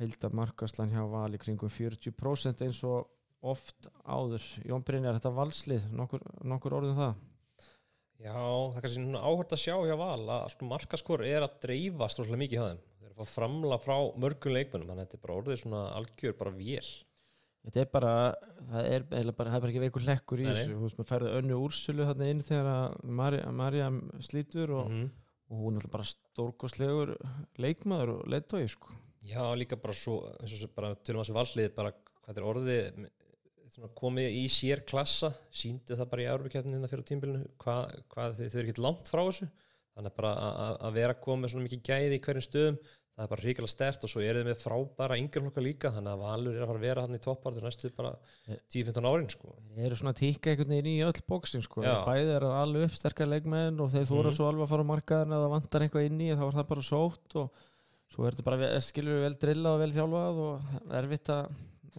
Hilda 0.00 0.28
Markaslan 0.36 0.92
hjá 0.92 1.04
Val 1.08 1.30
í 1.32 1.40
kringum 1.40 1.72
40% 1.72 2.66
eins 2.66 2.82
og 2.84 3.08
oft 3.46 3.88
áður 4.04 4.44
Jón 4.66 4.84
Brynjar, 4.84 5.16
þetta 5.16 5.32
valslið, 5.36 5.88
nokkur, 5.96 6.22
nokkur 6.44 6.76
orðum 6.80 7.00
það 7.00 7.16
Já, 8.16 8.32
það 8.32 8.78
er 8.78 8.84
kannski 8.84 9.00
svona 9.02 9.22
áhört 9.28 9.52
að 9.52 9.60
sjá 9.60 9.74
hjá 9.76 9.96
Val 10.00 10.30
að 10.32 10.46
sko, 10.54 10.68
markaskor 10.70 11.24
er 11.26 11.44
að 11.44 11.58
dreifast 11.66 12.20
rosalega 12.20 12.40
mikið 12.42 12.56
hjá 12.56 12.68
þeim. 12.70 12.78
Þeir 12.96 13.10
eru 13.10 13.24
að 13.24 13.32
framla 13.34 13.78
frá 13.82 13.96
mörgum 14.24 14.56
leikmönnum, 14.56 14.88
þannig 14.88 15.02
að 15.02 15.04
þetta 15.04 15.18
er 15.18 15.24
bara 15.26 15.36
orðið 15.36 15.60
svona 15.60 15.82
algjör 15.98 16.38
bara 16.38 16.54
vél. 16.56 16.88
Þetta 17.66 17.80
er 17.82 17.88
bara, 17.90 18.10
það 18.70 18.86
er, 18.86 19.04
eiginlega 19.10 19.36
bara, 19.40 19.50
það 19.50 19.56
er 19.58 19.62
bara 19.64 19.72
ekki 19.72 19.80
veikur 19.82 20.04
lekkur 20.06 20.42
í 20.42 20.44
þessu, 20.46 20.74
þú 20.76 20.82
veist, 20.86 20.98
maður 21.00 21.08
færði 21.10 21.30
önnu 21.40 21.56
úrsölu 21.64 22.04
þarna 22.06 22.28
inn 22.30 22.42
þegar 22.46 22.68
að 22.72 22.96
Marja, 23.20 23.48
Marja 23.58 23.88
slítur 24.22 24.70
og, 24.76 24.90
Mhm. 24.92 25.08
og 25.50 25.56
hún 25.64 25.76
er 25.80 25.88
bara 25.90 26.04
stórkostlegur 26.06 27.16
leikmaður 27.58 28.12
og 28.20 28.26
leittói, 28.30 28.68
sko. 28.70 28.94
Já, 29.26 29.42
líka 29.58 29.74
bara 29.82 29.94
svo, 29.94 30.20
og 30.30 30.74
bara 30.76 30.94
tölum 30.94 31.18
að 31.20 31.26
þessu 31.26 31.34
valsliði, 31.34 31.74
bara 31.74 31.92
hvað 32.22 32.36
er 32.36 32.46
orðið 32.52 33.08
komið 33.98 34.30
í 34.32 34.44
sér 34.48 34.84
klassa, 34.86 35.32
síndu 35.52 35.96
það 35.98 36.08
bara 36.10 36.22
í 36.22 36.28
Európa-kefnina 36.30 36.88
fyrir 36.88 37.04
tímbilinu, 37.04 37.48
hvað, 37.58 38.36
þið, 38.38 38.50
þau 38.52 38.60
eru 38.62 38.70
ekki 38.70 38.82
langt 38.86 39.10
frá 39.10 39.22
þessu, 39.26 39.48
þannig 39.96 40.14
bara 40.16 40.30
að- 40.36 40.92
vera 40.94 41.14
komið 41.14 41.42
með 41.42 41.50
svona 41.52 41.66
mikið 41.68 41.82
gæði 41.82 42.14
í 42.16 42.22
hverjum 42.24 42.46
stöðum, 42.46 42.78
það 43.16 43.24
er 43.24 43.30
bara 43.32 43.44
ríkilega 43.46 43.72
stert 43.72 44.02
og 44.04 44.10
svo 44.12 44.20
eru 44.20 44.42
þið 44.42 44.48
með 44.50 44.58
frábæra 44.60 45.16
yngjörflokka 45.22 45.62
líka, 45.64 45.90
þannig 45.94 46.12
að 46.12 46.24
Valur 46.26 46.56
er 46.56 46.62
að 46.64 46.68
fara 46.70 46.80
að 46.80 46.84
vera 46.86 47.04
hann 47.06 47.16
í 47.16 47.20
toppartur 47.24 47.64
næstu 47.64 47.90
bara 47.96 48.10
10-15 48.74 49.08
árin, 49.08 49.30
sko. 49.32 49.54
Þeir 49.76 49.86
eru 49.88 49.96
svona 50.02 50.12
tíka 50.18 50.50
einhvern 50.52 50.74
veginn 50.74 50.90
í 50.92 50.96
öll 51.06 51.22
bóksin, 51.30 51.64
sko. 51.64 51.82
Já. 51.86 51.94
Bæði 52.04 52.34
er 52.36 52.44
að 52.44 52.56
alveg 52.60 52.84
upp 52.90 52.98
sterkar 52.98 53.30
leikmenn 53.32 53.80
og 53.80 53.88
þeir 53.94 54.04
þóra 54.10 54.28
Mhm. 54.30 54.36
svo 54.36 54.48
alveg 54.50 54.66
að 54.66 54.68
fara 54.74 54.84
á 54.84 54.90
markaðin 54.92 55.32
að 55.32 55.44
það 55.46 55.54
vantar 55.56 55.80
eitthvað 55.86 56.06
inn 56.10 56.20
í, 56.20 56.28
þá 56.36 56.44
er 56.48 56.56
það 56.60 56.68
bara 56.68 56.86
sótt 56.90 57.36
og 57.40 57.50
svo 58.12 58.26
er 58.26 58.32
þetta 58.36 58.44
bara, 58.44 58.80
skilur 58.80 59.16
við 59.16 59.24
vel 59.26 59.34
drillað 59.46 59.72
og 59.72 59.80
vel 59.80 59.92
þjálfað 59.96 60.42
og 60.44 60.92
erfitt 61.00 61.32
að 61.32 61.48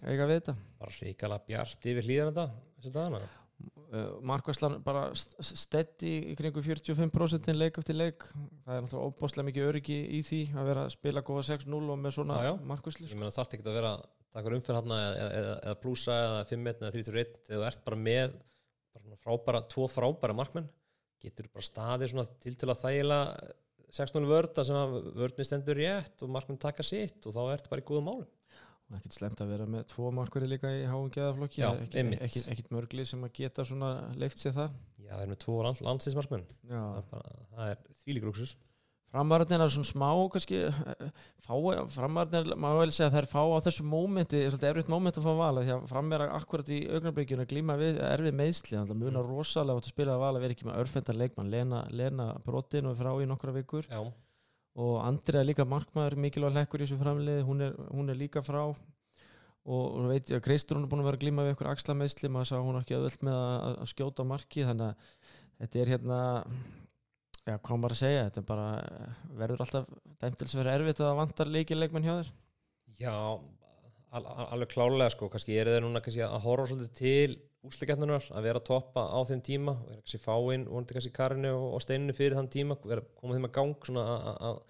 eiga 0.06 0.26
við 0.30 0.38
þetta. 0.38 0.54
Bara 0.78 0.96
ríkilega 1.02 1.46
bjart 1.50 1.82
yfir 1.90 2.06
hlýðan 2.06 2.30
þetta, 2.32 2.46
þessu 2.78 2.92
dagana. 2.94 3.20
Uh, 3.58 4.18
Markvæslan 4.28 4.78
bara 4.84 5.08
stetti 5.14 6.12
í 6.32 6.36
kringu 6.38 6.62
45% 6.64 7.50
leik 7.56 7.80
eftir 7.80 7.98
leik. 7.98 8.28
Það 8.64 8.76
er 8.76 8.86
náttúrulega 8.86 9.10
óbáslega 9.10 9.48
mikið 9.50 9.68
öryggi 9.72 9.98
í 10.18 10.22
því 10.26 10.42
að 10.54 10.70
vera 10.72 10.86
að 10.86 10.94
spila 10.96 11.24
góða 11.26 11.46
6-0 11.50 11.82
og 11.82 12.00
með 12.02 12.16
svona 12.18 12.40
markvæsli 12.72 13.08
Ég 13.08 13.20
meina 13.20 13.34
þarf 13.34 13.58
ekki 13.58 13.66
að 13.66 13.80
vera 13.80 13.94
takkar 14.34 14.58
umferð 14.58 14.82
hann 14.82 14.96
eða, 14.98 15.28
eða, 15.40 15.54
eða 15.62 15.78
plúsa 15.82 16.18
eða 16.24 16.42
5-1 16.50 16.82
eða 16.82 16.92
3-1 16.96 17.38
þegar 17.46 17.62
þú 17.62 17.68
ert 17.70 17.86
bara 17.86 18.00
með 18.02 18.36
bara 18.98 19.20
frábæra, 19.24 19.62
tvo 19.72 19.88
frábæra 19.90 20.36
markmenn 20.36 20.68
getur 21.22 21.48
bara 21.52 21.66
staðið 21.66 22.12
svona 22.12 22.26
til 22.42 22.54
til 22.58 22.68
að 22.70 22.82
þægilega 22.84 23.54
16 23.98 24.28
vörda 24.28 24.64
sem 24.68 24.76
að 24.76 24.96
vördni 25.16 25.46
stendur 25.48 25.78
rétt 25.80 26.24
og 26.24 26.32
markmenn 26.32 26.60
taka 26.60 26.84
sitt 26.84 27.24
og 27.26 27.34
þá 27.34 27.54
ertu 27.54 27.72
bara 27.72 27.82
í 27.82 27.88
góðum 27.88 28.10
málum 28.10 28.28
ekkert 28.96 29.18
slemt 29.18 29.42
að 29.44 29.50
vera 29.52 29.66
með 29.68 29.82
tvo 29.92 30.12
markværi 30.16 30.48
líka 30.48 30.70
í 30.72 30.86
háum 30.88 31.10
geðaflokki. 31.12 31.60
Já, 31.60 31.68
ekki, 31.74 31.98
einmitt. 32.00 32.22
ekki, 32.24 32.44
ekkert 32.54 32.72
mörgli 32.72 33.04
sem 33.08 33.26
að 33.26 33.34
geta 33.36 33.66
svona 33.68 33.90
leift 34.16 34.40
sér 34.40 34.56
það. 34.56 34.78
Já, 35.02 35.12
það 35.12 35.24
er 35.24 35.30
með 35.32 35.42
tvo 35.44 35.58
land, 35.64 35.84
landsinsmarkmenn 35.88 36.48
það 36.68 36.96
er, 37.00 37.04
bara, 37.12 37.36
það 37.52 37.74
er 37.74 37.84
þvílík 38.04 38.26
lúksus 38.28 38.56
Framarðin 39.08 39.62
er 39.64 39.70
svona 39.72 39.88
smá 39.88 40.08
kannski 40.34 40.58
eh, 40.68 41.20
fá, 41.46 41.54
framarðin 41.94 42.50
má 42.60 42.68
vel 42.76 42.90
segja 42.92 43.06
að 43.08 43.14
það 43.14 43.22
er 43.22 43.28
fá 43.30 43.40
á 43.40 43.64
þessu 43.64 43.86
mómenti, 43.88 44.42
svolítið 44.50 44.68
erfitt 44.68 44.90
móment 44.92 45.16
að 45.16 45.24
fá 45.24 45.30
vala 45.38 45.62
því 45.64 45.72
að 45.78 45.86
fram 45.88 46.12
er 46.12 46.24
akkurat 46.26 46.72
í 46.76 46.80
augnablikjunu 46.92 47.46
að 47.46 47.54
glíma 47.54 47.78
við 47.80 48.02
erfið 48.04 48.36
meðsli, 48.42 48.74
þannig 48.74 48.92
að 48.92 49.00
muna 49.06 49.22
rosalega 49.24 49.80
átt 49.80 49.88
að 49.88 49.94
spila 49.94 50.16
að 50.18 50.24
vala, 50.26 50.42
vera 50.44 50.56
ekki 50.56 50.68
með 50.68 50.80
örfendar 50.82 51.20
leikmann. 51.22 51.52
Lena, 51.54 51.80
Lena 51.88 52.28
brotin 52.44 52.90
og 52.90 52.92
er 52.92 53.00
frá 53.00 53.14
í 53.16 53.30
nokkra 53.30 53.56
vikur. 53.56 53.88
Já, 53.88 54.02
og 54.78 55.00
Andrea 55.02 55.42
líka 55.42 55.66
markmaður 55.66 56.18
mikilvæg 56.22 56.54
lekkur 56.54 56.82
í 56.82 56.86
þessu 56.86 57.00
framliði, 57.00 57.44
hún 57.48 57.64
er, 57.66 57.74
hún 57.90 58.12
er 58.12 58.18
líka 58.18 58.44
frá. 58.46 58.62
Og, 59.68 59.82
og 59.84 60.06
veit 60.08 60.30
ég 60.30 60.38
að 60.38 60.44
Kristrún 60.46 60.86
er 60.86 60.90
búin 60.90 61.02
að 61.02 61.10
vera 61.10 61.18
að 61.18 61.24
glíma 61.24 61.44
við 61.44 61.56
ykkur 61.56 61.70
axlameðsli, 61.72 62.30
maður 62.32 62.50
sá 62.52 62.56
hún 62.62 62.78
ekki 62.78 62.96
öðvöld 62.96 63.24
með 63.26 63.38
að, 63.38 63.74
að 63.82 63.90
skjóta 63.90 64.24
marki. 64.24 64.64
Þannig 64.68 64.86
að 64.86 65.16
þetta 65.58 65.82
er 65.82 65.92
hérna 65.92 66.20
já, 67.42 67.56
hvað 67.56 67.80
maður 67.82 67.96
að 67.96 68.00
segja, 68.00 68.24
þetta 68.28 68.40
er 68.40 68.48
bara 68.48 68.68
verður 69.42 69.64
alltaf 69.64 69.90
dæmtils 70.22 70.56
verið 70.60 70.74
erfitt 70.76 71.02
að 71.02 71.08
það 71.08 71.20
vantar 71.22 71.52
leikilegmenn 71.56 72.06
hjá 72.08 72.14
þér. 72.14 72.32
Já, 72.98 73.14
al 73.18 74.24
al 74.24 74.46
alveg 74.46 74.72
klálega 74.72 75.12
sko, 75.14 75.28
kannski 75.32 75.58
eru 75.58 75.74
þeir 75.74 75.84
núna 75.84 76.02
kannski 76.04 76.24
að 76.26 76.40
horfa 76.46 76.70
svolítið 76.70 76.96
til 77.02 77.38
úsleikjarnunar 77.66 78.26
að 78.30 78.44
vera 78.46 78.60
að 78.60 78.66
toppa 78.68 79.02
á 79.10 79.18
þeim 79.28 79.40
tíma 79.44 79.72
og 79.74 79.86
vera 79.88 80.00
kannski 80.02 80.20
fáinn, 80.22 80.66
vonandi 80.70 80.94
kannski 80.96 81.14
Karinu 81.16 81.50
og, 81.56 81.72
og 81.78 81.82
Steininu 81.82 82.14
fyrir 82.16 82.36
þann 82.38 82.50
tíma, 82.54 82.76
vera 82.86 83.02
koma 83.18 83.34
þeim 83.34 83.48
að 83.48 83.56
gang 83.58 83.74
svona 83.88 84.04
að- 84.14 84.28
að- 84.28 84.38
að 84.48 84.60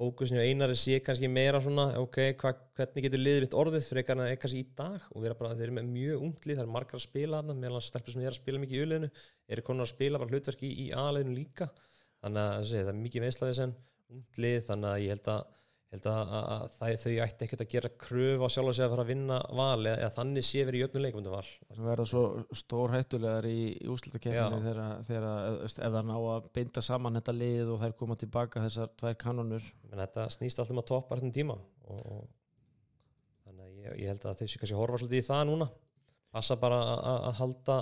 fókusinu 0.00 0.40
og 0.40 0.46
einari 0.48 0.76
sé 0.80 0.96
kannski 1.04 1.28
meira 1.28 1.60
svona, 1.60 1.84
ok, 2.00 2.16
hva, 2.40 2.54
hvernig 2.78 3.04
getur 3.04 3.20
liðið 3.20 3.42
mitt 3.44 3.56
orðið 3.60 3.84
fyrir 3.90 4.00
eitthvað 4.00 4.22
en 4.24 4.30
er 4.32 4.38
kannski 4.40 4.62
í 4.64 4.68
dag? 4.78 5.02
Og 5.12 5.20
vera 5.26 5.34
bara, 5.36 5.50
þeir 5.58 5.66
eru 5.68 5.74
með 5.76 5.90
mjög 5.92 6.22
unglið, 6.24 6.56
það 6.56 6.64
er 6.64 6.72
margar 6.72 6.96
að 6.96 7.04
spila 7.04 7.42
þarna, 7.42 7.56
meðal 7.60 7.82
stelpur 7.84 8.14
sem 8.14 8.22
er 8.24 8.30
að 8.32 8.38
spila 8.40 8.62
mikið 8.62 8.78
í 8.78 8.82
uliðinu, 8.86 9.10
eru 9.52 9.62
konar 9.66 9.84
að 9.84 9.92
spila 9.92 10.18
bara 10.22 10.32
hlutverk 10.32 10.64
í, 10.64 10.70
í 10.86 10.90
aðleginu 10.96 11.36
líka, 11.36 11.68
þannig 12.24 12.40
að 12.46 12.56
þessi, 12.62 12.80
það 12.80 12.92
er 12.94 13.00
mikið 13.04 13.26
veislavið 13.26 13.58
sem 13.60 13.74
unglið, 14.16 14.58
þannig 14.70 14.90
að 14.94 15.02
ég 15.04 15.12
held 15.18 15.30
að 15.36 15.59
held 15.90 16.06
að, 16.06 16.20
að, 16.20 16.44
að 16.54 16.74
það, 16.76 16.92
þau 17.02 17.12
ætti 17.24 17.46
ekkert 17.46 17.62
að 17.64 17.70
gera 17.72 17.90
kröf 18.04 18.44
á 18.46 18.48
sjálf 18.54 18.70
að 18.70 18.76
segja 18.76 18.86
að 18.86 18.92
fara 18.94 19.04
að 19.04 19.10
vinna 19.10 19.38
val 19.58 19.80
eða, 19.80 19.94
eða 19.96 20.10
þannig 20.14 20.46
sé 20.46 20.64
verið 20.68 20.78
í 20.78 20.82
jöfnum 20.84 21.04
leikum 21.04 21.28
val. 21.32 21.50
Sem 21.74 21.86
verða 21.88 22.06
svo 22.10 22.22
stór 22.60 22.94
hættulegar 22.94 23.48
í, 23.50 23.60
í 23.74 23.90
úslutakefninu 23.90 24.60
þegar, 24.66 24.80
þegar 25.08 25.28
ef 25.66 25.76
það 25.80 26.10
ná 26.10 26.16
að 26.18 26.50
binda 26.58 26.84
saman 26.86 27.20
þetta 27.20 27.36
lið 27.40 27.72
og 27.74 27.82
þær 27.82 27.96
koma 28.02 28.18
tilbaka 28.20 28.64
þessar 28.66 28.92
tvær 29.02 29.16
kanonur 29.24 29.70
menn 29.88 30.04
þetta 30.04 30.28
snýst 30.36 30.62
alltaf 30.62 30.76
um 30.76 30.82
að 30.84 30.90
toppa 30.92 31.18
þessum 31.18 31.34
tíma 31.40 31.58
og, 31.58 32.00
og 32.00 32.26
þannig 33.48 33.64
að 33.66 33.80
ég, 33.82 33.96
ég 34.04 34.12
held 34.14 34.28
að 34.30 34.42
þau 34.42 34.46
sé 34.46 34.62
kannski 34.62 34.78
horfa 34.78 35.02
svolítið 35.02 35.24
í 35.24 35.28
það 35.30 35.46
núna. 35.50 35.70
Passa 36.30 36.54
bara 36.60 36.78
að 37.10 37.40
halda 37.40 37.80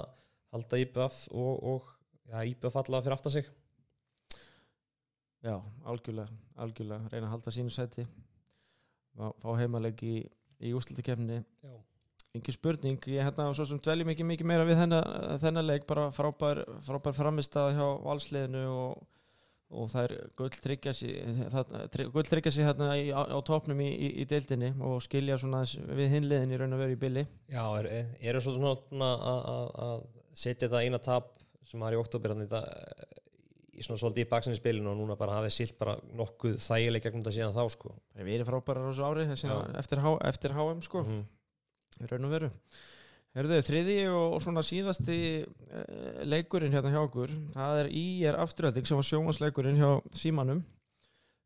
halda 0.55 0.81
IBF 0.81 1.25
og, 1.37 1.65
og 1.73 1.89
ja, 2.31 2.45
IBF 2.49 2.77
allavega 2.81 3.05
fyrir 3.05 3.19
aftan 3.19 3.35
sig 3.35 3.49
já, 5.45 5.55
algjörlega, 5.87 6.29
algjörlega. 6.59 7.09
Reyna 7.13 7.29
að 7.29 7.35
halda 7.37 7.55
sínu 7.55 7.71
seti 7.75 8.07
fá, 9.19 9.29
fá 9.43 9.51
heimaleg 9.61 10.03
í, 10.07 10.17
í 10.63 10.73
úslutakefni 10.77 11.41
Já. 11.63 11.75
engin 12.35 12.55
spurning, 12.57 12.99
ég 13.11 13.23
hérna 13.27 13.49
svo 13.57 13.67
sem 13.69 13.79
dveljum 13.83 14.11
ekki 14.13 14.27
mikið 14.27 14.49
meira 14.51 14.67
við 14.69 14.81
þennan, 14.83 15.07
leik. 15.67 15.87
Bara 15.89 16.09
frábær, 16.15 16.65
frábær 16.87 17.17
framistað 17.17 17.73
hjá 17.79 17.87
valsliðinu 18.05 18.65
og, 18.73 19.07
og 19.71 19.91
það 19.93 20.05
er 20.09 20.15
gull 20.39 20.53
tryggja 22.29 22.53
sér 22.55 22.69
hérna 22.71 22.91
í, 22.99 23.09
á, 23.15 23.21
á 23.27 23.39
topnum 23.47 23.81
í, 23.85 23.89
í, 23.95 24.11
í 24.23 24.27
deildinni 24.31 24.73
og 24.81 25.01
skilja 25.05 25.39
svona 25.41 25.65
við 25.99 26.15
hinliðin 26.19 26.55
í 26.55 26.61
raun 26.61 26.77
og 26.77 26.83
veru 26.85 26.95
í 26.97 27.01
billi 27.01 27.25
Já, 27.53 27.65
er, 27.81 27.89
er, 28.01 28.13
eru 28.33 28.41
svo 28.45 28.55
svona 28.57 28.75
að- 28.75 30.07
setja 30.39 30.69
þetta 30.69 30.85
eina 30.87 31.01
tap 31.03 31.35
sem 31.69 31.81
var 31.83 31.93
í 31.93 31.99
oktober 32.01 32.33
þannig 32.33 32.49
þetta 32.53 33.27
í 33.79 33.87
svona 33.87 34.01
svolítið 34.03 34.27
í 34.27 34.29
baksinni 34.31 34.59
spilinu 34.59 34.93
og 34.93 34.99
núna 34.99 35.17
bara 35.19 35.39
hafið 35.39 35.55
silt 35.55 35.79
bara 35.81 35.97
nokkuð 36.19 36.59
þægileg 36.65 37.05
gegnum 37.05 37.25
þetta 37.25 37.35
síðan 37.37 37.57
þá 37.57 37.75
sko. 37.75 37.95
Við 38.19 38.37
erum 38.37 38.49
frábærar 38.51 38.87
á 38.87 38.91
þessu 38.91 39.07
ári 39.09 39.27
eftir, 39.79 40.03
H, 40.05 40.15
eftir 40.29 40.57
HM 40.57 40.81
sko. 40.87 41.05
Í 41.99 42.11
raun 42.11 42.29
og 42.29 42.35
veru. 42.35 42.51
Herðu, 43.39 43.61
þriði 43.63 43.97
og, 44.11 44.35
og 44.35 44.43
svona 44.43 44.65
síðasti 44.67 45.19
uh, 45.45 46.25
leikurinn 46.27 46.75
hérna 46.75 46.91
hjá 46.95 47.03
okkur 47.05 47.33
það 47.55 47.83
er 47.85 47.91
IR 48.01 48.39
afturölding 48.43 48.89
sem 48.89 48.99
var 48.99 49.07
sjónvansleikurinn 49.07 49.79
hjá 49.79 49.91
Símanum. 50.17 50.65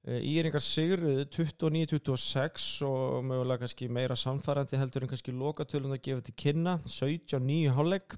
IR-ingar 0.02 0.62
sigruðu 0.66 1.28
29-26 1.30 2.64
og 2.88 3.20
mögulega 3.22 3.62
kannski 3.62 3.86
meira 3.86 4.16
samfærandi 4.18 4.80
heldur 4.80 5.04
en 5.04 5.12
kannski 5.12 5.34
lokatölun 5.36 5.94
að 5.94 6.02
gefa 6.08 6.24
til 6.26 6.34
kynna. 6.42 6.72
17-9 6.90 7.76
hálfleik 7.76 8.16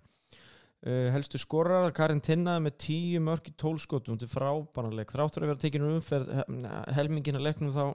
uh, 0.87 1.11
helstu 1.15 1.41
skorar 1.41 1.91
Karin 1.97 2.23
Tinna 2.25 2.57
með 2.63 2.79
10 2.87 3.25
mörg 3.27 3.51
í 3.51 3.57
12 3.61 3.85
skotum 3.85 4.21
til 4.21 4.31
frábæranleik 4.31 5.13
þráttur 5.13 5.45
að 5.45 5.55
vera 5.55 5.65
tekinu 5.65 5.95
umferð 5.97 6.45
helmingina 6.97 7.43
leiknum 7.43 7.75
þá 7.75 7.95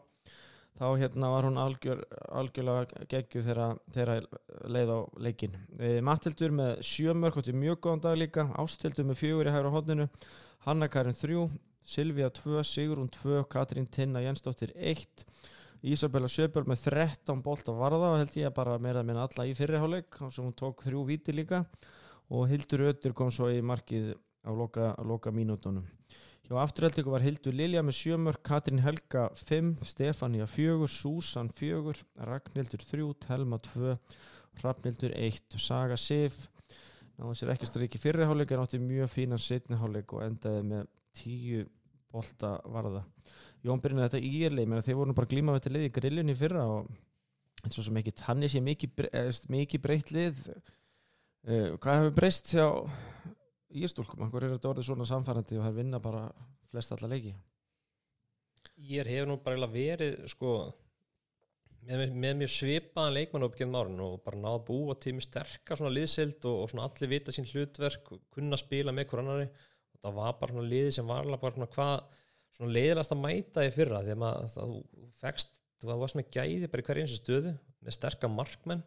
þá 0.79 0.87
hérna 0.95 1.29
var 1.33 1.45
hún 1.47 1.59
algjör, 1.59 2.03
algjörlega 2.39 3.07
geggju 3.11 3.41
þegar 3.43 4.27
leið 4.71 4.93
á 4.95 4.99
leikin. 5.25 5.57
E, 5.75 5.99
Mattildur 6.05 6.53
með 6.55 6.83
sjö 6.87 7.15
mörg 7.17 7.39
og 7.41 7.47
til 7.47 7.55
mjög 7.59 7.81
góðan 7.83 8.03
dag 8.05 8.19
líka, 8.19 8.45
Ástildur 8.59 9.07
með 9.09 9.19
fjögur 9.19 9.49
í 9.49 9.55
hægra 9.55 9.73
hodninu, 9.73 10.07
Hanna 10.63 10.87
Karin 10.91 11.17
þrjú, 11.19 11.49
Silvía 11.83 12.29
tvö, 12.31 12.63
Sigrún 12.63 13.11
tvö, 13.11 13.43
Katrín 13.51 13.89
Tinna 13.91 14.23
Jensdóttir 14.23 14.71
eitt, 14.75 15.25
Ísabella 15.83 16.27
Sjöbjörn 16.31 16.67
með 16.67 16.85
13 16.89 17.43
bolt 17.43 17.69
að 17.71 17.79
varða 17.79 18.13
og 18.13 18.19
held 18.21 18.35
ég 18.39 18.49
að 18.49 18.57
bara 18.57 18.79
meira 18.83 19.03
minna 19.03 19.23
alla 19.27 19.47
í 19.47 19.55
fyrriháleik 19.55 20.19
og 20.25 20.33
sem 20.35 20.43
hún 20.43 20.55
tók 20.59 20.83
þrjú 20.83 21.05
viti 21.07 21.35
líka 21.35 21.63
og 22.29 22.47
Hildur 22.51 22.83
Ötur 22.91 23.13
kom 23.17 23.31
svo 23.33 23.49
í 23.53 23.61
markið 23.65 24.11
á 24.45 24.51
loka, 24.53 24.91
loka 25.05 25.31
mínútonum. 25.33 25.85
Hjá 26.49 26.57
afturheldingu 26.63 27.11
var 27.13 27.21
Hildur 27.21 27.53
Lilja 27.53 27.81
með 27.85 27.97
sjömörk, 27.99 28.41
Katrín 28.45 28.81
Helga 28.81 29.27
5, 29.37 29.75
Stefania 29.85 30.47
4, 30.49 30.87
Súsan 30.89 31.49
4, 31.53 31.93
Ragnhildur 32.25 32.81
3, 32.89 33.09
Telma 33.25 33.59
2, 33.65 33.97
Rafnildur 34.63 35.13
1, 35.13 35.59
Saga 35.61 35.97
Sif, 35.99 36.47
náðu 37.19 37.35
sér 37.37 37.51
ekki 37.53 37.67
striki 37.69 38.01
fyrriháleik 38.01 38.53
en 38.55 38.63
átti 38.63 38.79
mjög 38.81 39.11
fínan 39.13 39.41
setniháleik 39.41 40.13
og 40.15 40.23
endaði 40.25 40.63
með 40.71 40.87
10 41.21 41.67
bolta 42.09 42.55
varða. 42.65 43.03
Jón 43.61 43.81
byrjaði 43.83 44.07
þetta 44.07 44.79
að 44.79 44.85
þeir 44.87 44.97
voru 44.97 45.13
bara 45.17 45.29
glíma 45.29 45.53
við 45.53 45.59
þetta 45.61 45.73
lið 45.75 45.85
í 45.85 45.93
grillunni 45.99 46.35
fyrra 46.39 46.63
og 46.65 46.89
eins 47.59 47.77
og 47.77 47.85
sem 47.85 47.97
ekki 48.01 48.13
tanni 48.15 48.49
sé 48.49 48.61
mikið, 48.63 48.93
bre- 48.95 49.11
eh, 49.13 49.29
mikið 49.51 49.81
breytt 49.83 50.11
lið. 50.15 50.39
Uh, 51.47 51.77
hvað 51.79 52.01
hefur 52.01 52.17
breyst 52.17 52.51
hjá 52.51 52.65
Írstúlkum? 53.69 54.27
Hvað 54.27 54.43
er 54.43 54.53
þetta 54.55 54.71
orðið 54.73 54.89
svona 54.89 55.07
samfærandi 55.07 55.59
og 55.59 55.65
það 55.67 55.79
vinna 55.79 56.01
bara 56.03 56.25
flest 56.71 56.91
alla 56.95 57.09
leiki? 57.13 57.31
Ég 58.89 59.07
hefur 59.07 59.29
nú 59.29 59.37
bara 59.43 59.69
verið 59.71 60.17
sko 60.31 60.53
með, 61.87 62.11
með 62.11 62.35
mjög 62.41 62.53
svipaðan 62.53 63.15
leikmann 63.15 63.45
upp 63.47 63.57
genið 63.59 63.79
árin 63.79 64.03
og 64.03 64.17
bara 64.25 64.41
náða 64.41 64.63
búa 64.67 64.95
til 64.99 65.15
mjög 65.15 65.27
sterkar 65.29 65.79
svona 65.79 65.93
liðsild 65.95 66.47
og, 66.49 66.57
og 66.63 66.71
svona 66.73 66.87
allir 66.89 67.13
vita 67.13 67.35
sín 67.35 67.47
hlutverk 67.49 68.11
kunna 68.35 68.59
spila 68.59 68.95
með 68.95 69.09
hver 69.11 69.23
annari 69.23 69.47
og 69.47 70.03
það 70.03 70.19
var 70.19 70.37
bara 70.41 70.55
svona 70.55 70.71
liði 70.73 70.93
sem 70.97 71.09
var 71.09 71.31
bara 71.31 71.55
svona 71.55 71.71
hvað 71.75 71.95
svona 72.57 72.75
leiðilegast 72.75 73.15
að 73.15 73.23
mæta 73.23 73.65
í 73.65 73.73
fyrra 73.73 74.03
því 74.03 74.15
að 74.27 74.53
þú 74.57 74.83
fegst 75.21 75.55
þú 75.79 75.99
varst 76.03 76.19
með 76.19 76.31
gæði 76.35 76.71
bara 76.71 76.83
í 76.83 76.89
hverju 76.89 77.05
eins 77.05 77.19
stöðu 77.21 77.55
með 77.79 77.95
sterkar 77.95 78.33
markmenn 78.33 78.83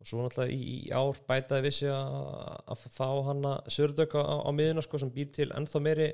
og 0.00 0.08
svo 0.08 0.22
náttúrulega 0.24 0.54
í, 0.56 0.60
í 0.88 0.90
ár 0.96 1.18
bætaði 1.28 1.66
vissi 1.66 1.88
að, 1.92 2.84
fá 2.96 3.08
hana 3.26 3.54
Sördök 3.70 4.16
á, 4.16 4.22
á 4.40 4.50
miðuna 4.56 4.84
sko 4.84 5.00
sem 5.02 5.10
býr 5.12 5.28
til 5.36 5.50
ennþá 5.56 5.82
meiri, 5.84 6.06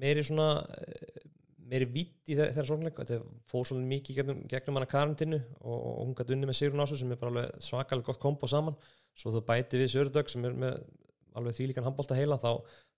meiri 0.00 0.24
svona 0.24 0.48
eh, 0.80 1.24
meiri 1.66 1.88
vitt 1.92 2.30
í 2.30 2.36
þe- 2.38 2.48
þeirra 2.54 2.70
sóknleik 2.70 3.00
þetta 3.02 3.18
fór 3.50 3.66
svolítið 3.68 3.90
mikið 3.92 4.18
gegnum, 4.20 4.42
gegnum 4.50 4.78
hana 4.80 4.88
karantinu 4.90 5.40
og, 5.60 5.76
og 5.76 5.96
hún 6.04 6.16
gæti 6.16 6.36
unni 6.36 6.48
með 6.48 6.58
Sigrun 6.60 6.84
Ásson 6.84 7.00
sem 7.02 7.12
er 7.12 7.20
bara 7.20 7.32
alveg 7.34 7.64
svakalega 7.68 8.08
gott 8.12 8.22
kombo 8.22 8.48
saman. 8.50 8.76
Svo 9.16 9.32
þú 9.34 9.42
bæti 9.48 9.80
við 9.82 9.92
Sördök 9.96 10.30
sem 10.32 10.44
er 10.46 10.56
með 10.56 10.78
alveg 11.36 11.56
þvílíkan 11.58 11.84
handbólta 11.88 12.16
heila 12.16 12.38
þá, 12.40 12.52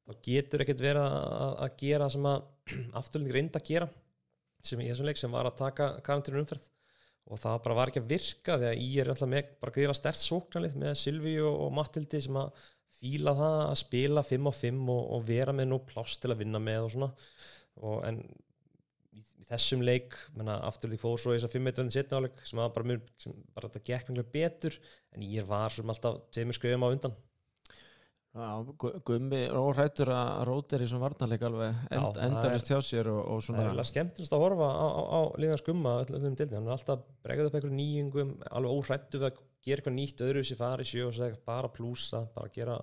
þá 0.06 0.12
getur 0.28 0.62
ekkert 0.62 0.84
verið 0.84 1.06
að, 1.08 1.54
að 1.64 1.72
gera 1.82 2.10
sem 2.14 2.28
að 2.30 2.44
afturlending 3.00 3.38
reynda 3.38 3.58
að 3.62 3.70
gera 3.72 3.88
sem 4.68 4.80
í 4.84 4.90
þessum 4.90 5.08
leik 5.08 5.18
sem 5.20 5.32
var 5.32 5.48
að 5.48 5.58
taka 5.64 5.88
karantinu 6.06 6.42
umferð 6.44 6.68
og 7.28 7.40
það 7.42 7.60
bara 7.64 7.76
var 7.76 7.92
ekki 7.92 8.02
að 8.02 8.10
virka 8.14 8.56
því 8.56 8.68
að 8.70 8.82
ég 8.82 9.02
er 9.02 9.12
alltaf 9.12 9.30
með 9.30 9.52
bara 9.60 9.74
gríðilega 9.74 9.98
stert 9.98 10.20
sóknarlið 10.22 10.76
með 10.80 10.98
Silvi 11.02 11.34
og, 11.44 11.68
Mattildi 11.76 12.20
sem 12.24 12.38
að 12.40 12.66
fíla 12.98 13.34
það 13.38 13.56
að 13.66 13.78
spila 13.82 14.24
5 14.26 14.48
á 14.48 14.52
5 14.58 14.92
og, 14.94 15.02
og 15.16 15.24
vera 15.28 15.54
með 15.54 15.70
nú 15.70 15.80
pláss 15.86 16.18
til 16.18 16.32
að 16.32 16.40
vinna 16.42 16.60
með 16.62 16.86
og 16.86 16.94
svona. 16.94 17.10
Og 17.84 18.00
en 18.08 18.22
í, 19.12 19.22
í 19.22 19.46
þessum 19.50 19.84
leik 19.84 20.16
menna, 20.34 20.56
afturlík 20.70 21.04
fór 21.04 21.20
svo 21.20 21.34
í 21.34 21.38
þess 21.38 21.50
að 21.50 21.58
5 21.58 21.66
metrarinn 21.68 21.94
setna 21.94 22.22
áleik 22.22 22.42
sem 22.48 22.64
að 22.64 22.72
bara, 22.78 22.90
mjög, 22.92 23.12
sem 23.22 23.38
bara 23.54 23.70
þetta 23.70 23.86
gekk 23.92 24.12
mjög 24.16 24.32
betur 24.34 24.80
en 25.14 25.28
ég 25.28 25.48
var 25.52 25.74
sem 25.76 25.94
alltaf 25.94 26.22
tveimur 26.32 26.58
skrifum 26.58 26.88
á 26.88 26.92
undan 26.94 27.18
Gummi 29.08 29.40
óhrættur 29.58 30.12
að 30.14 30.44
rótir 30.48 30.84
í 30.84 30.88
svona 30.90 31.06
varnarleik 31.06 31.44
alveg 31.48 31.82
end, 31.90 32.04
það 32.04 32.22
endalist 32.28 32.70
hjá 32.70 32.78
sér 32.84 33.10
og, 33.12 33.18
og 33.18 33.40
það 33.40 33.40
er 33.40 33.46
svona 33.48 33.66
alveg 33.72 33.90
skemmtilegast 33.90 34.36
að 34.36 34.44
horfa 34.44 34.70
á, 34.70 34.86
á, 34.86 35.02
á 35.18 35.20
liðan 35.42 35.60
skumma 35.62 35.96
öllum 36.04 36.24
dildin, 36.28 36.56
hann 36.58 36.70
er 36.70 36.76
alltaf 36.76 37.04
bregðað 37.26 37.50
upp 37.50 37.58
einhverjum 37.58 37.80
nýjungum, 37.80 38.32
alveg 38.50 38.78
óhrættu 38.78 39.22
við 39.22 39.30
að 39.30 39.42
gera 39.68 39.82
eitthvað 39.82 39.98
nýtt 39.98 40.24
öðru 40.28 40.46
sem 40.46 40.60
fari 40.60 40.88
sjö 40.88 41.08
og 41.08 41.16
segja 41.18 41.40
bara 41.48 41.72
plúsa, 41.72 42.24
bara 42.34 42.52
gera 42.54 42.78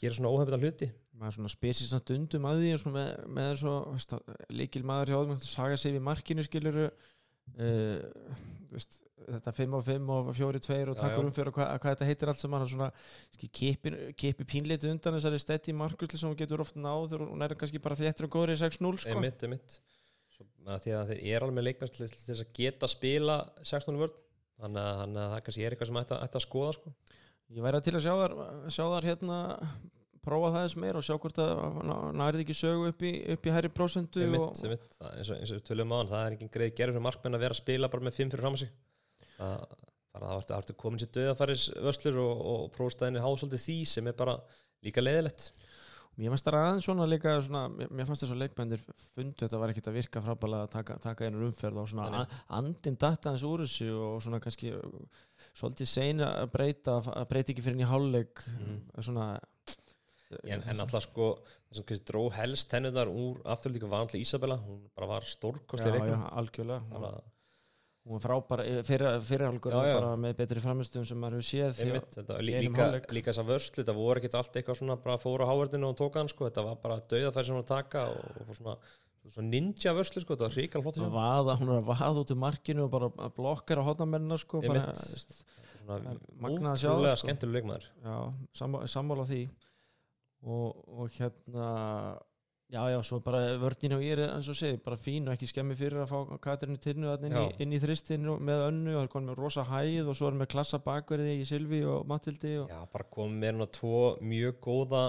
gera 0.00 0.16
svona 0.16 0.32
óhefnda 0.34 0.58
hluti. 0.60 0.88
Maður 1.14 1.36
svona 1.38 1.52
spesir 1.52 1.88
samt 1.88 2.10
undum 2.14 2.46
að 2.50 2.62
því 2.62 2.70
svona 2.82 2.96
með, 2.98 3.10
með 3.36 3.50
svo 3.60 3.74
líkil 4.50 4.82
maður 4.86 5.12
hjá 5.12 5.18
þeim 5.20 5.34
að 5.36 5.44
saga 5.46 5.76
sig 5.80 5.94
við 5.94 6.06
markinu 6.08 6.46
skiluru 6.46 6.88
uh, 7.58 8.34
veist, 8.74 9.00
þetta 9.24 9.54
5 9.56 9.76
á 9.78 9.80
5 9.86 10.12
og 10.14 10.30
4 10.36 10.60
2 10.66 10.78
og 10.92 10.98
takkur 10.98 11.24
um 11.28 11.32
fyrir 11.34 11.50
og 11.52 11.56
hvað, 11.58 11.70
hvað 11.82 11.94
þetta 11.94 12.08
heitir 12.10 12.30
allt 12.32 12.42
saman 12.42 12.66
svona 12.68 12.90
kipi 13.54 14.46
pínleitu 14.50 14.90
undan 14.90 15.16
þessari 15.18 15.40
stetti 15.42 15.74
markusli 15.76 16.20
sem 16.20 16.28
hún 16.30 16.38
getur 16.38 16.64
oft 16.64 16.76
náð 16.76 17.16
og 17.18 17.26
hún 17.30 17.44
er 17.46 17.56
kannski 17.58 17.80
bara 17.82 17.98
þéttur 17.98 18.28
og 18.28 18.34
góður 18.36 18.54
í 18.56 18.60
6-0 18.60 18.92
sko. 19.04 19.16
Svo, 20.34 20.46
að 20.66 20.84
því 20.84 20.94
að 20.98 21.10
þeir 21.12 21.24
eru 21.36 21.46
alveg 21.46 21.58
með 21.60 21.68
leikmenn 21.68 21.94
til, 21.94 22.08
þess 22.10 22.44
að 22.44 22.54
geta 22.58 22.90
spila 22.90 23.40
16 23.62 24.00
vörn 24.02 24.16
þannig 24.64 24.80
að, 24.82 25.02
að 25.04 25.34
það 25.34 25.42
kannski 25.48 25.64
er 25.66 25.74
eitthvað 25.76 25.90
sem 25.92 26.00
ætti 26.02 26.16
að, 26.18 26.24
að 26.40 26.46
skoða 26.48 26.76
sko. 26.78 26.94
Ég 27.54 27.66
væri 27.66 27.80
til 27.84 27.94
að 27.94 28.04
sjá 28.06 28.14
þar, 28.18 28.34
sjá 28.72 28.84
þar 28.88 29.06
hérna 29.10 29.38
prófa 30.26 30.50
það 30.54 30.62
eins 30.66 30.76
meir 30.82 30.98
og 31.00 31.04
sjá 31.06 31.14
hvort 31.20 31.40
að 31.44 31.52
nærið 32.20 32.42
ekki 32.44 32.56
sögu 32.58 32.88
upp 32.90 33.02
í, 33.04 33.12
upp 33.34 33.46
í 33.50 33.54
hæri 33.54 33.70
það, 34.98 35.10
eins, 35.18 35.30
og, 35.30 35.36
eins 35.40 35.52
og 35.54 35.58
við 35.60 35.64
tölum 35.70 35.94
á 35.94 35.96
hann 36.00 36.12
það 36.14 36.24
er 36.26 36.36
ekki 36.38 36.50
greið 36.58 36.74
gerð 36.80 36.96
fyrir 36.96 37.06
markmenn 37.08 37.38
að 37.38 37.44
vera 37.46 37.56
að 37.58 37.62
spila 37.62 37.92
bara 37.92 38.08
með 38.08 38.18
fimm 38.20 38.32
fyrir 38.34 38.44
fram 38.46 38.58
að 38.58 38.64
sig 38.64 38.72
það, 39.36 39.68
bara 40.14 40.26
það 40.30 40.38
vartu, 40.40 40.54
vartu 40.58 40.78
komin 40.84 41.02
sér 41.04 41.12
döðafæris 41.18 41.68
vörslur 41.84 42.18
og, 42.24 42.42
og 42.54 42.66
prófstæðinni 42.76 43.24
hásóldi 43.24 43.58
því 43.64 43.78
sem 43.94 44.10
er 44.12 44.18
bara 44.24 44.38
líka 44.84 45.04
leiðilegt 45.04 45.52
Mér 46.14 46.30
fannst 46.30 46.46
það 46.46 46.54
aðeins 46.62 46.84
svona 46.86 47.06
líka 47.10 47.30
svona, 47.42 47.60
mér 47.74 48.06
fannst 48.06 48.22
þess 48.22 48.30
að 48.36 48.42
leikmennir 48.44 48.82
fundu 49.16 49.34
þetta 49.40 49.58
var 49.58 49.72
ekkit 49.72 49.88
að 49.90 49.96
virka 49.96 50.20
frábælega 50.22 50.66
að 50.68 50.70
taka, 50.76 50.94
taka 51.02 51.26
einur 51.26 51.48
umferð 51.48 51.80
og 51.82 51.88
svona 51.90 52.04
Nei, 52.06 52.20
nei. 52.20 52.36
a- 52.38 52.60
andinn 52.60 52.98
datta 53.02 53.32
hans 53.32 53.42
úr 53.48 53.64
þessu 53.64 53.88
og 53.98 54.20
svona 54.22 54.38
kannski 54.44 54.70
svolítið 55.58 55.90
seina 55.90 56.28
að 56.44 56.52
breyta 56.54 56.94
að 57.02 57.26
breyta 57.32 57.50
ekki 57.50 57.64
fyrir 57.66 57.74
henni 57.74 57.90
hálfleik 57.90 58.44
Mhm. 58.46 58.76
svona 59.08 59.26
en, 60.42 60.64
en 60.70 60.82
alltaf 60.84 61.06
sko 61.06 61.28
það 61.44 61.78
sem 61.78 61.86
kannski 61.88 62.08
dró 62.10 62.24
helst 62.34 62.74
hennunar 62.76 63.10
úr 63.10 63.40
afturlíku 63.54 63.90
var 63.90 64.04
alltaf 64.04 64.20
Isabella 64.20 64.58
hún 64.62 64.82
bara 64.96 65.10
var 65.16 65.28
stórkosti 65.28 65.88
já, 65.90 66.02
já, 66.10 66.18
algjörlega 66.40 66.80
bara, 66.90 67.12
hún 68.04 68.18
var 68.18 68.24
frábær 68.24 68.64
fyrir, 68.86 69.06
fyrirhálgur 69.28 69.76
já. 69.76 69.94
bara 69.98 70.10
með 70.20 70.36
betri 70.42 70.64
framistum 70.64 71.06
sem 71.08 71.20
maður 71.20 71.40
hefur 71.40 71.48
séð 71.50 71.80
einmitt, 71.86 72.10
þetta, 72.18 72.36
var 72.36 72.46
líka, 72.48 72.74
hálfleik. 72.82 73.08
líka 73.18 73.32
þess 73.32 73.44
að 73.44 73.54
vörslu 73.54 73.80
þetta 73.80 73.96
voru 74.00 74.20
ekkert 74.20 74.36
allt 74.40 74.60
eitthvað 74.60 74.80
svona 74.82 74.98
bara 75.06 75.22
fóra 75.22 75.48
háverdinu 75.48 75.90
og 75.90 75.96
tóka 76.02 76.22
hann 76.22 76.30
sko, 76.32 76.50
þetta 76.50 76.68
var 76.68 76.78
bara 76.84 77.00
dauðafæri 77.00 77.48
sem 77.48 77.56
hún 77.56 77.64
var 77.64 77.70
taka 77.72 78.06
og, 78.12 78.44
og 78.44 78.60
svona, 78.60 78.76
ninja 79.48 79.96
vörslu 79.96 80.20
sko, 80.20 80.36
þetta 80.36 80.50
var 80.50 80.58
ríkala 80.60 80.84
flott 80.84 81.00
hún 81.00 81.74
er 81.74 81.80
að 81.80 81.90
vaða 81.90 82.14
út 82.22 82.34
í 82.34 82.38
markinu 82.44 82.86
og 82.86 82.92
bara 82.92 83.30
blokkar 83.38 83.80
á 83.80 83.88
hotnamennina 83.88 84.38
sko, 84.42 84.60
bara, 84.66 84.84
Einmitt. 84.84 85.04
veist, 85.14 85.44
svona 85.84 85.98
það 86.00 86.10
er 86.12 86.20
magnað 86.40 86.70
að 86.70 86.80
sjá 86.80 86.88
það, 86.88 86.94
útrúlega 86.94 87.16
sko. 87.16 87.28
skemmtileg 87.28 87.54
leikmaður 87.58 87.86
sammála 88.94 89.26
því 89.28 89.40
og, 90.44 90.84
og 91.00 91.10
hérna 91.16 91.68
já, 92.74 92.80
já, 92.90 92.98
svo 93.06 93.20
bara 93.24 93.40
vördin 93.60 93.92
og 93.96 94.02
ég 94.02 94.16
er 94.18 94.22
eins 94.34 94.48
og 94.50 94.56
segi, 94.58 94.78
bara 94.82 94.96
fín 94.98 95.28
og 95.28 95.34
ekki 95.36 95.46
skemmi 95.50 95.76
fyrir 95.78 96.00
að 96.04 96.10
fá 96.10 96.38
Katrinu 96.42 96.78
þarna 96.80 97.14
inn, 97.28 97.36
inn 97.62 97.74
í 97.76 97.80
þristinu 97.82 98.38
með 98.40 98.62
önnu 98.68 98.94
og 98.94 98.98
það 98.98 99.04
er 99.06 99.12
konum 99.12 99.30
með 99.32 99.38
rosa 99.42 99.64
hæð 99.68 100.08
og 100.10 100.16
svo 100.18 100.30
er 100.30 100.38
með 100.40 100.50
klassa 100.54 100.80
bakverði 100.84 101.36
í 101.40 101.44
Silvi 101.48 101.82
og 101.86 102.06
Matildi 102.10 102.56
og, 102.62 102.72
já, 102.72 102.80
bara 102.92 103.06
kom 103.14 103.36
með 103.38 103.52
hérna 103.52 103.68
tvo 103.78 104.00
mjög 104.32 104.58
góða 104.64 105.04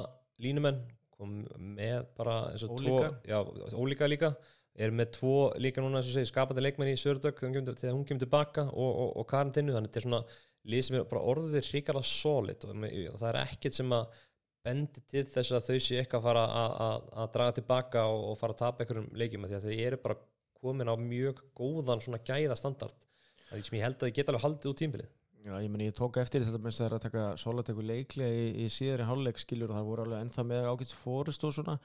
línumenn 0.46 0.84
kom 1.16 1.40
með 1.80 2.06
bara 2.20 2.36
eins 2.52 2.68
og 2.68 2.76
tvo 2.84 3.00
já, 3.32 3.40
ólíka 3.80 4.10
líka 4.12 4.34
er 4.76 4.92
með 4.92 5.14
tvo 5.16 5.36
líka 5.64 5.80
núna 5.82 6.04
segi 6.04 6.28
skapandi 6.28 6.62
leikmenn 6.66 6.92
í 6.92 7.00
Sördök 7.00 7.40
þegar 7.40 7.96
hún 7.96 8.04
kemur- 8.06 8.26
tilbaka 8.26 8.68
og, 8.68 8.92
og, 9.06 9.12
og 9.22 9.28
Karin 9.32 9.54
Tinnu 9.56 9.72
þannig 9.72 9.88
að 9.88 9.94
þetta 9.94 10.02
er 10.04 10.08
svona 10.10 10.24
lið 10.66 10.82
sem 10.90 10.98
er 11.00 11.06
bara 11.08 11.22
orðið 11.32 11.70
ríkala 11.72 12.02
solid 12.04 12.66
og, 12.68 12.76
með- 12.84 12.98
og 13.14 13.20
það 13.22 13.30
er 13.32 13.40
ekkert 13.46 13.80
sem 13.80 13.96
að 13.96 14.20
bendi 14.66 15.04
til 15.12 15.26
þess 15.30 15.56
að 15.56 15.68
þau 15.68 15.78
séu 15.78 16.00
eitthvað 16.00 16.22
að 16.22 16.28
fara 16.30 16.46
að, 16.62 16.78
að, 16.86 17.10
að 17.24 17.34
draga 17.36 17.58
tilbaka 17.60 18.06
og, 18.12 18.24
og 18.32 18.40
fara 18.40 18.56
að 18.56 18.62
tapa 18.64 18.84
einhverjum 18.84 19.12
leikjum 19.22 19.46
því 19.50 19.58
að 19.60 19.68
þau 19.68 19.84
eru 19.90 20.00
bara 20.06 20.18
komin 20.62 20.92
á 20.92 20.96
mjög 21.00 21.44
góðan 21.58 22.02
svona 22.04 22.22
gæða 22.26 22.58
standard 22.60 23.06
það 23.46 23.60
er 23.60 23.68
sem 23.68 23.78
ég 23.78 23.86
held 23.86 24.00
að 24.00 24.08
þau 24.08 24.18
geta 24.18 24.34
alveg 24.34 24.46
haldið 24.48 24.72
út 24.72 24.82
tímbilið 24.82 25.14
Já, 25.46 25.60
ég 25.62 25.70
meni, 25.70 25.92
ég 25.92 25.94
tók 25.94 26.18
eftir 26.18 26.42
þetta 26.42 26.58
minnst 26.58 26.80
að 26.82 26.88
það 26.88 26.88
er 26.88 26.96
að 26.96 27.04
taka 27.04 27.24
Sólateku 27.38 27.84
leiklega 27.86 28.34
í, 28.34 28.46
í 28.64 28.70
síðari 28.74 29.06
hálfleik 29.06 29.38
skiljur 29.38 29.70
og 29.70 29.78
það 29.78 29.90
voru 29.92 30.06
alveg 30.08 30.24
ennþá 30.26 30.46
með 30.50 30.70
ágætt 30.72 30.94
fórist 30.98 31.46
og 31.46 31.54
svona, 31.54 31.76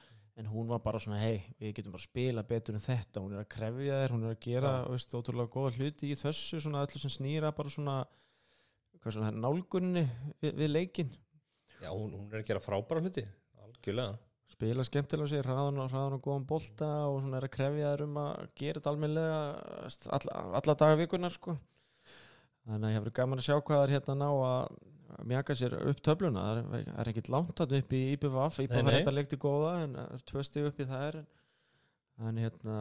en 0.41 0.49
hún 0.49 0.71
var 0.71 0.81
bara 0.81 1.01
svona 1.03 1.19
hei, 1.21 1.43
við 1.61 1.75
getum 1.77 1.93
bara 1.93 2.01
að 2.01 2.07
spila 2.07 2.43
betur 2.49 2.79
en 2.79 2.81
þetta 2.81 3.21
hún 3.21 3.35
er 3.35 3.43
að 3.43 3.51
krefja 3.53 3.99
þér, 4.01 4.15
hún 4.15 4.25
er 4.25 4.33
að 4.33 4.41
gera 4.47 4.71
Já. 4.79 4.87
veist, 4.95 5.13
ótrúlega 5.13 5.53
góða 5.53 5.75
hluti 5.77 6.09
í 6.09 6.17
þessu 6.17 6.63
svona 6.65 6.81
öllu 6.87 7.03
sem 7.03 7.13
snýra 7.13 7.53
bara 7.53 7.75
svona 7.75 7.99
svona 9.03 9.29
nálgunni 9.33 10.07
við, 10.41 10.57
við 10.57 10.73
leikin 10.73 11.13
já, 11.81 11.89
hún, 11.89 12.13
hún 12.15 12.27
er 12.31 12.43
að 12.43 12.51
gera 12.51 12.63
frábæra 12.63 13.03
hluti 13.03 13.25
algjörlega. 13.81 14.19
Spila 14.51 14.83
skemmtilega 14.85 15.31
sig, 15.31 15.43
hraðan 15.45 15.79
og 15.81 15.91
hraðan 15.91 16.17
og 16.17 16.23
góðan 16.25 16.47
bolta 16.49 16.87
og 17.07 17.21
svona 17.23 17.39
er 17.39 17.47
að 17.47 17.53
krefja 17.55 17.91
þér 17.93 18.03
um 18.05 18.17
að 18.21 18.47
gera 18.59 18.79
þetta 18.79 18.91
almennilega 18.91 19.37
alla, 20.17 20.39
alla 20.59 20.75
daga 20.83 20.97
vikunar 20.99 21.35
sko. 21.35 21.55
Þannig 22.67 22.87
að 22.87 22.91
ég 22.91 22.99
hefur 22.99 23.15
gaman 23.17 23.41
að 23.41 23.47
sjá 23.47 23.55
hvað 23.57 23.79
það 23.79 23.85
er 23.85 23.93
hérna 23.95 24.15
að 24.15 24.19
ná 24.21 24.27
að 24.49 25.27
mjaka 25.31 25.55
sér 25.57 25.77
upp 25.79 26.01
töfluna. 26.05 26.43
Það 26.43 26.59
er, 26.59 26.83
það 26.89 26.99
er 27.03 27.11
ekkit 27.13 27.31
langt 27.33 27.55
þarna 27.57 27.79
upp 27.81 27.95
í 27.95 28.01
IPVF 28.11 28.59
IPVF 28.65 28.81
er 28.81 28.97
þetta 28.97 29.15
leikti 29.15 29.39
góða 29.41 29.71
en 29.85 29.95
það 29.97 30.13
er 30.17 30.25
tvö 30.31 30.45
stig 30.47 30.67
upp 30.69 30.81
í 30.83 30.87
þær 30.91 31.19
en, 31.21 31.31
en 32.27 32.43
hérna 32.43 32.77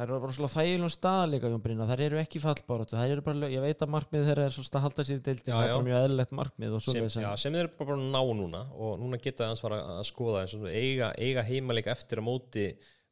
það 0.00 0.14
eru 0.16 0.34
svona 0.36 0.50
þægilegum 0.54 0.92
stað 0.94 1.24
líka 1.34 1.50
Jón 1.50 1.64
Brynna, 1.64 1.88
þær 1.90 2.02
eru 2.06 2.20
ekki 2.20 2.40
fallbáratu 2.42 2.96
það 2.96 3.12
eru 3.14 3.24
bara, 3.26 3.50
ég 3.52 3.64
veit 3.64 3.84
að 3.84 3.92
markmið 3.94 4.28
þeirra 4.30 4.46
er 4.46 4.54
svona 4.56 4.80
að 4.80 4.86
halda 4.86 5.06
sér 5.08 5.20
í 5.20 5.24
deildin, 5.26 5.50
Já, 5.50 5.56
það 5.58 5.74
er 5.74 5.84
mjög 5.88 6.06
eðlilegt 6.06 6.34
markmið 6.40 6.78
sem, 6.86 7.10
já, 7.24 7.28
sem 7.42 7.56
þeir 7.56 7.66
eru 7.66 7.72
bara, 7.74 7.90
bara 7.90 7.98
að 7.98 8.08
ná 8.14 8.20
núna 8.40 8.62
og 8.76 8.96
núna 9.02 9.20
geta 9.20 9.44
það 9.44 9.52
ans 9.54 9.64
fara 9.64 9.82
að 9.98 10.08
skoða 10.08 10.44
eins 10.44 10.56
og 10.56 10.66
eiga, 10.70 11.12
eiga 11.20 11.46
heimaleik 11.46 11.92
eftir 11.92 12.22
á 12.22 12.24
móti 12.24 12.66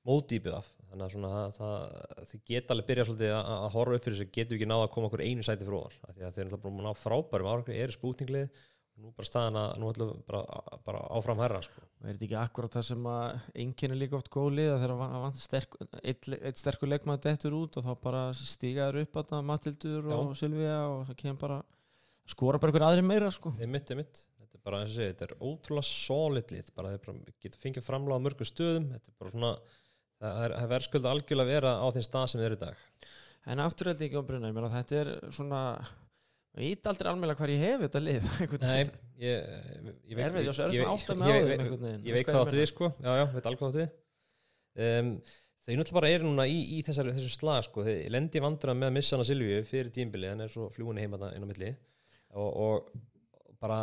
móti 0.09 0.39
í 0.39 0.43
byggðaf 0.45 0.73
þannig 0.89 1.05
að 1.05 1.15
svona, 1.15 1.31
það, 1.35 1.59
það, 1.59 2.25
þið 2.31 2.43
geta 2.49 2.75
alveg 2.75 2.89
byrja 2.89 3.07
svolítið 3.09 3.35
að, 3.37 3.53
að 3.59 3.75
horfa 3.75 3.99
upp 3.99 4.05
fyrir 4.07 4.17
þess 4.17 4.25
að 4.25 4.35
getur 4.39 4.57
ekki 4.57 4.69
náða 4.71 4.87
að 4.87 4.93
koma 4.95 5.11
okkur 5.11 5.25
einu 5.27 5.45
sæti 5.45 5.69
því 5.69 6.25
að 6.25 6.39
þeir 6.39 6.45
eru 6.45 6.53
náttúrulega 6.55 6.63
búin 6.65 6.79
að 6.81 6.89
ná 6.89 7.03
frábærum 7.03 7.51
árangri 7.53 7.81
eru 7.83 7.97
spútinglið 7.97 8.63
nú 8.99 9.13
bara 9.17 9.29
staðan 9.29 9.59
að 9.61 9.75
nú 9.81 9.91
ætlum 9.93 10.11
við 10.13 10.23
bara, 10.29 10.63
bara 10.87 11.03
áfram 11.19 11.43
herra 11.45 11.61
sko. 11.65 11.85
Er 12.03 12.13
þetta 12.13 12.27
ekki 12.29 12.39
akkurat 12.43 12.77
það 12.77 12.87
sem 12.89 13.11
að 13.13 13.85
er 13.89 13.97
líka 13.99 14.19
oft 14.19 14.31
góð 14.35 14.49
lið 14.59 14.71
að 14.75 14.85
þeirra 14.85 15.11
vant 15.25 15.43
sterk, 15.43 15.77
eitt, 16.03 16.31
eitt 16.39 16.61
sterkur 16.61 16.93
leikmaður 16.93 17.25
dettur 17.29 17.59
út 17.59 17.79
og 17.79 17.87
þá 17.87 17.93
bara 18.03 18.25
stíga 18.39 18.89
þér 18.89 19.05
upp 19.05 19.21
að 19.23 19.37
Matildur 19.53 20.11
og 20.17 20.35
Silvía 20.39 20.81
og 20.89 21.07
það 21.11 21.21
kemur 21.23 21.43
bara 21.45 21.61
skora 22.29 22.61
bara 22.61 22.73
einhver 22.73 22.89
aðri 22.89 23.07
meira 23.07 23.31
sko. 23.35 23.55
Þetta 23.57 23.69
er 23.69 23.75
mitt, 23.75 23.87
þetta 23.87 23.97
er 23.97 24.03
mitt 24.03 24.27
Þetta 24.49 24.57
er 24.57 24.65
bara 24.65 24.79
eins 24.83 24.93
og 24.93 24.97
segja, 24.97 25.13
þetta 25.13 25.27
er 25.27 25.43
ótrúlega 25.45 25.87
solid 25.87 26.53
lið. 26.55 26.69
Bara 26.77 26.91
þeir 26.95 27.19
geta 27.45 27.61
fengið 27.61 27.85
framlega 27.85 28.17
á 28.17 28.25
mörgum 28.25 28.49
stöðum. 28.49 28.87
Þetta 28.95 29.11
er 29.11 29.17
bara 29.21 29.33
svona 29.35 29.51
það 30.19 30.45
er, 30.47 30.55
er 30.57 30.71
verðskulda 30.73 31.13
algjörlega 31.13 31.45
að 31.45 31.53
vera 31.53 31.73
á 31.79 31.87
þeim 31.95 32.07
stað 32.07 32.27
sem 32.33 32.41
þeir 32.41 32.49
eru 32.49 32.59
í 32.59 32.63
dag. 32.63 32.85
En 33.49 33.63
afturhald 33.65 34.05
ekki 34.05 34.19
á 34.19 34.29
brunna, 34.29 34.51
ég 34.51 34.57
meina 34.57 34.71
þetta 34.73 34.99
er 35.03 35.11
svona 35.37 35.61
ég 36.57 36.79
veit 36.79 36.89
aldrei 36.93 37.13
alveg 37.13 37.41
hvað 37.41 37.53
ég 37.55 37.67
hef 37.67 37.85
þetta 37.87 38.05
lið 38.05 38.31
Nei, 38.65 38.79
ég, 39.21 39.51
ég, 42.07 42.15
veit 42.17 42.31
hvað 42.31 42.41
áttu 42.45 42.59
við 42.59 42.71
sko. 42.73 42.93
já, 42.97 43.11
já, 43.21 43.27
veit 43.35 43.51
alveg 43.51 43.61
hvað 43.61 43.69
áttu 43.69 43.85
við 43.85 44.89
um, 44.89 45.13
þau 45.69 45.77
náttúrulega 45.77 45.99
bara 45.99 46.11
eru 46.15 46.31
núna 46.31 46.47
í, 46.49 46.59
í 46.79 46.81
þessar, 46.87 47.11
þessu 47.13 47.35
slag 47.35 47.67
sko, 47.67 47.85
þau 47.85 47.97
lendi 48.15 48.41
vandra 48.41 48.75
með 48.77 48.89
að 48.89 48.95
missa 48.97 49.17
hana 49.17 49.27
Silvíu 49.29 49.59
fyrir 49.69 49.93
tímbili, 49.93 50.31
hann 50.31 50.41
er 50.41 50.53
svo 50.53 50.71
fljúin 50.73 51.01
heima 51.03 51.19
inn 51.35 51.45
á 51.45 51.49
milli. 51.51 51.75
Og, 52.41 52.49
og 52.49 53.59
bara 53.61 53.81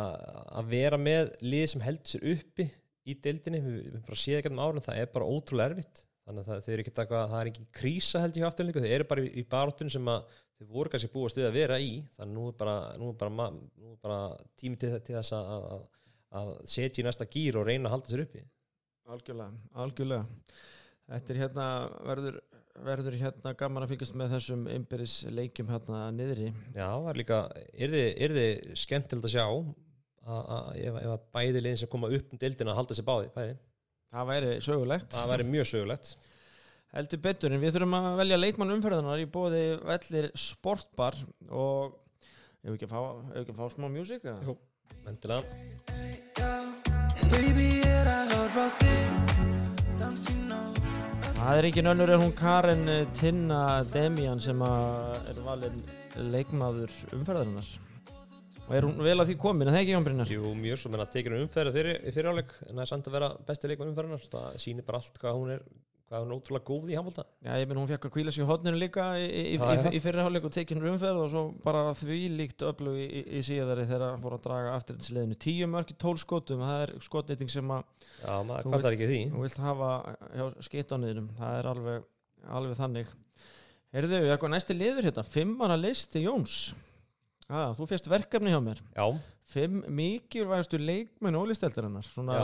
að 0.58 0.72
vera 0.72 0.98
með 0.98 1.30
lið 1.46 1.68
sem 1.70 1.84
heldur 1.84 2.10
sér 2.10 2.26
uppi 2.32 2.66
í 3.06 3.14
deildinni, 3.22 3.62
við, 3.62 3.78
við 3.92 4.02
bara 4.08 4.18
séð 4.18 4.40
ekki 4.40 4.50
um 4.50 4.62
árun 4.64 4.82
það 4.82 5.02
er 5.04 5.12
bara 5.14 5.30
ótrúlega 5.30 5.74
erfitt. 5.76 6.02
Þannig 6.26 6.42
að 6.42 6.48
það, 6.50 6.64
það 6.66 7.38
er 7.38 7.50
ekki 7.52 7.66
krísa 7.78 8.22
held 8.24 8.34
ég 8.34 8.42
hjá 8.42 8.50
afturlíku, 8.50 8.82
þau 8.82 8.94
eru 8.96 9.08
bara 9.12 9.22
í, 9.22 9.30
í 9.30 9.46
baróttun 9.46 9.92
sem 9.94 10.10
að 10.10 10.40
þau 10.56 10.66
voru 10.70 10.92
kannski 10.92 11.12
búast 11.12 11.38
við 11.38 11.48
að 11.50 11.58
vera 11.58 11.78
í 11.82 11.92
þannig 12.16 12.26
að 12.26 12.34
nú 12.36 12.46
er 12.50 12.56
bara, 12.60 12.76
nú 13.00 13.10
er 13.12 13.18
bara, 13.20 13.48
nú 13.52 13.92
er 13.92 14.00
bara 14.02 14.20
tími 14.58 14.80
til, 14.80 14.92
til 15.04 15.18
þess 15.18 15.36
að, 15.36 15.50
að, 15.56 15.86
að 16.40 16.52
setja 16.72 17.02
í 17.02 17.06
næsta 17.06 17.28
gýr 17.30 17.60
og 17.60 17.66
reyna 17.68 17.90
að 17.90 17.96
halda 17.96 18.12
sér 18.12 18.24
uppi. 18.24 18.44
Algjörlega, 19.06 19.64
algjörlega. 19.84 20.54
Þetta 21.06 21.32
er 21.32 21.40
hérna 21.44 21.66
verður, 22.08 22.38
verður 22.88 23.18
hérna 23.20 23.52
gaman 23.60 23.86
að 23.86 23.92
fylgjast 23.92 24.16
með 24.18 24.32
þessum 24.34 24.64
innbyrðis 24.72 25.16
leikjum 25.30 25.70
hérna 25.70 26.00
niðri. 26.16 26.48
Já, 26.74 26.88
það 26.88 27.10
er 27.12 27.20
líka, 27.20 27.42
er 27.76 27.94
þið, 28.38 28.72
skemmtilegt 28.82 29.28
að 29.28 29.36
sjá 29.36 29.44
að, 29.46 30.40
að 30.40 30.70
ef, 30.80 30.98
að 31.04 31.28
bæði 31.36 31.62
liðin 31.62 31.82
sem 31.84 31.92
koma 31.92 32.10
upp 32.16 32.34
um 32.34 32.42
deildina 32.42 32.72
að 32.72 32.80
halda 32.80 32.98
sér 32.98 33.06
báði, 33.06 33.30
bæði, 33.36 33.54
Það 34.16 34.28
væri 34.30 34.50
sögulegt. 34.64 35.12
Það 35.12 35.30
væri 35.32 35.46
mjög 35.50 35.66
sögulegt 35.68 36.16
Heldur 36.96 37.20
betur, 37.20 37.52
en 37.52 37.60
við 37.60 37.74
þurfum 37.74 37.94
að 37.98 38.06
velja 38.22 38.36
leikmann 38.40 38.72
umferðanar 38.72 39.20
í 39.20 39.26
bóði 39.28 39.58
vellir 39.84 40.30
sportbar 40.40 41.12
og 41.52 41.92
ef 42.62 42.70
við 42.70 42.76
ekki 42.78 42.86
að 42.88 43.18
ekki 43.42 43.52
að 43.52 43.58
fá 43.58 43.66
smá 43.74 43.86
músík 43.92 44.22
eða? 44.24 44.40
Jú. 44.46 44.54
Að 45.04 45.28
á 45.28 45.38
Það 51.36 51.58
er 51.58 51.68
ekki 51.68 51.84
önnur 51.84 52.12
en 52.14 52.22
hún 52.24 52.32
Karen 52.38 52.88
eh, 52.88 53.04
Tinna 53.18 53.60
Demian 53.92 54.40
sem 54.40 54.62
að 54.64 55.28
er 55.34 55.40
valin 55.44 55.82
leikmaður 56.32 56.94
umferðarinnar. 57.12 57.68
Og 58.64 58.72
er 58.72 58.86
hún 58.88 58.96
vel 59.04 59.18
að 59.20 59.28
því 59.28 59.36
komin, 59.44 59.68
en 59.68 59.76
það 59.76 59.82
ekki 59.84 59.92
Jón 59.92 60.06
Brynjar? 60.08 60.32
Jú, 60.32 60.54
mjög 60.64 60.80
svo 60.80 60.94
menn 60.94 61.04
að 61.04 61.12
tekinu 61.18 61.44
umferð 61.44 61.76
fyrir, 61.76 62.00
í 62.00 62.14
fyriráleik, 62.16 62.56
en 62.64 62.72
það 62.72 62.86
er 62.86 62.90
samt 62.94 63.10
að 63.10 63.18
vera 63.18 63.28
besti 63.50 63.70
leikmann 63.70 63.92
umferðinar, 63.92 64.24
það 64.32 64.56
sýnir 64.64 64.88
bara 64.88 65.02
allt 65.02 65.20
hvað 65.20 65.38
hún 65.42 65.52
er 65.58 65.68
hvað 66.06 66.22
hún 66.22 66.30
er 66.30 66.38
ótrúlega 66.38 66.66
góð 66.68 66.92
í 66.92 66.96
handbólta 66.98 67.24
Já, 67.42 67.50
ég 67.58 67.66
minn 67.66 67.80
hún 67.80 67.88
fekk 67.90 68.06
að 68.06 68.14
kvíla 68.14 68.34
sér 68.34 68.44
í 68.44 68.48
hotninu 68.50 68.78
líka 68.78 69.06
í, 69.18 69.26
í, 69.26 69.56
já. 69.58 69.66
í, 69.90 69.92
í 69.98 70.00
fyrirháleik 70.04 70.46
og 70.46 70.54
tekinn 70.54 70.86
umferð 70.92 71.22
og 71.24 71.30
svo 71.32 71.42
bara 71.64 71.82
því 71.98 72.20
líkt 72.38 72.64
öflug 72.68 72.98
í, 73.00 73.06
í, 73.06 73.22
í 73.38 73.42
síðari 73.46 73.88
þegar 73.88 74.12
hann 74.12 74.22
fór 74.22 74.38
að 74.38 74.46
draga 74.46 74.74
afturhaldsliðinu 74.78 75.38
tíu 75.42 75.70
mörg 75.72 75.90
í 75.90 75.98
tól 75.98 76.14
skotum, 76.22 76.62
það 76.62 76.84
er 76.86 76.94
skotnýting 77.08 77.52
sem 77.52 77.74
að 77.74 77.84
Já, 78.22 78.34
maður 78.46 78.70
kvartar 78.70 78.98
ekki 78.98 79.10
því 79.10 79.20
þú 79.34 79.44
vilt 79.46 79.62
hafa 79.66 79.92
hjá 80.30 80.46
skittániðinum, 80.70 81.30
það 81.40 81.60
er 81.60 81.70
alveg, 81.74 82.10
alveg 82.60 82.82
þannig 82.84 83.14
Herðu, 83.96 84.18
eitthvað 84.28 84.52
næsti 84.52 84.74
liður 84.76 85.06
hérna, 85.08 85.22
fimmana 85.24 85.76
listi 85.78 86.20
Jóns. 86.20 86.56
Ah, 87.46 87.70
þú 87.72 87.86
fyrst 87.88 88.08
verkefni 88.10 88.50
hjá 88.52 88.58
mér. 88.60 88.82
Já, 88.92 89.06
Fimm 89.46 89.84
mikilvægastu 89.94 90.78
leikmenn 90.80 91.38
ólisteldarinnar. 91.38 92.06
Svona, 92.10 92.40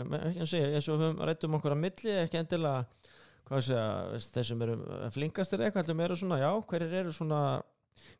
ekki 0.00 0.40
að 0.40 0.48
segja, 0.48 0.70
eins 0.78 0.86
og 0.88 1.02
við 1.02 1.18
rættum 1.28 1.56
okkur 1.58 1.74
að 1.74 1.82
milli, 1.82 2.14
ekki 2.22 2.40
endilega, 2.40 3.05
hvað 3.46 3.70
veist, 4.12 4.34
þeir 4.34 4.48
sem 4.50 4.62
eru 4.66 4.76
flinkastir 5.14 5.64
eitthvað, 5.64 5.86
allir 5.86 5.98
meira 6.00 6.18
svona, 6.18 6.38
já, 6.42 6.50
hverjir 6.70 6.94
eru 7.00 7.12
svona, 7.14 7.40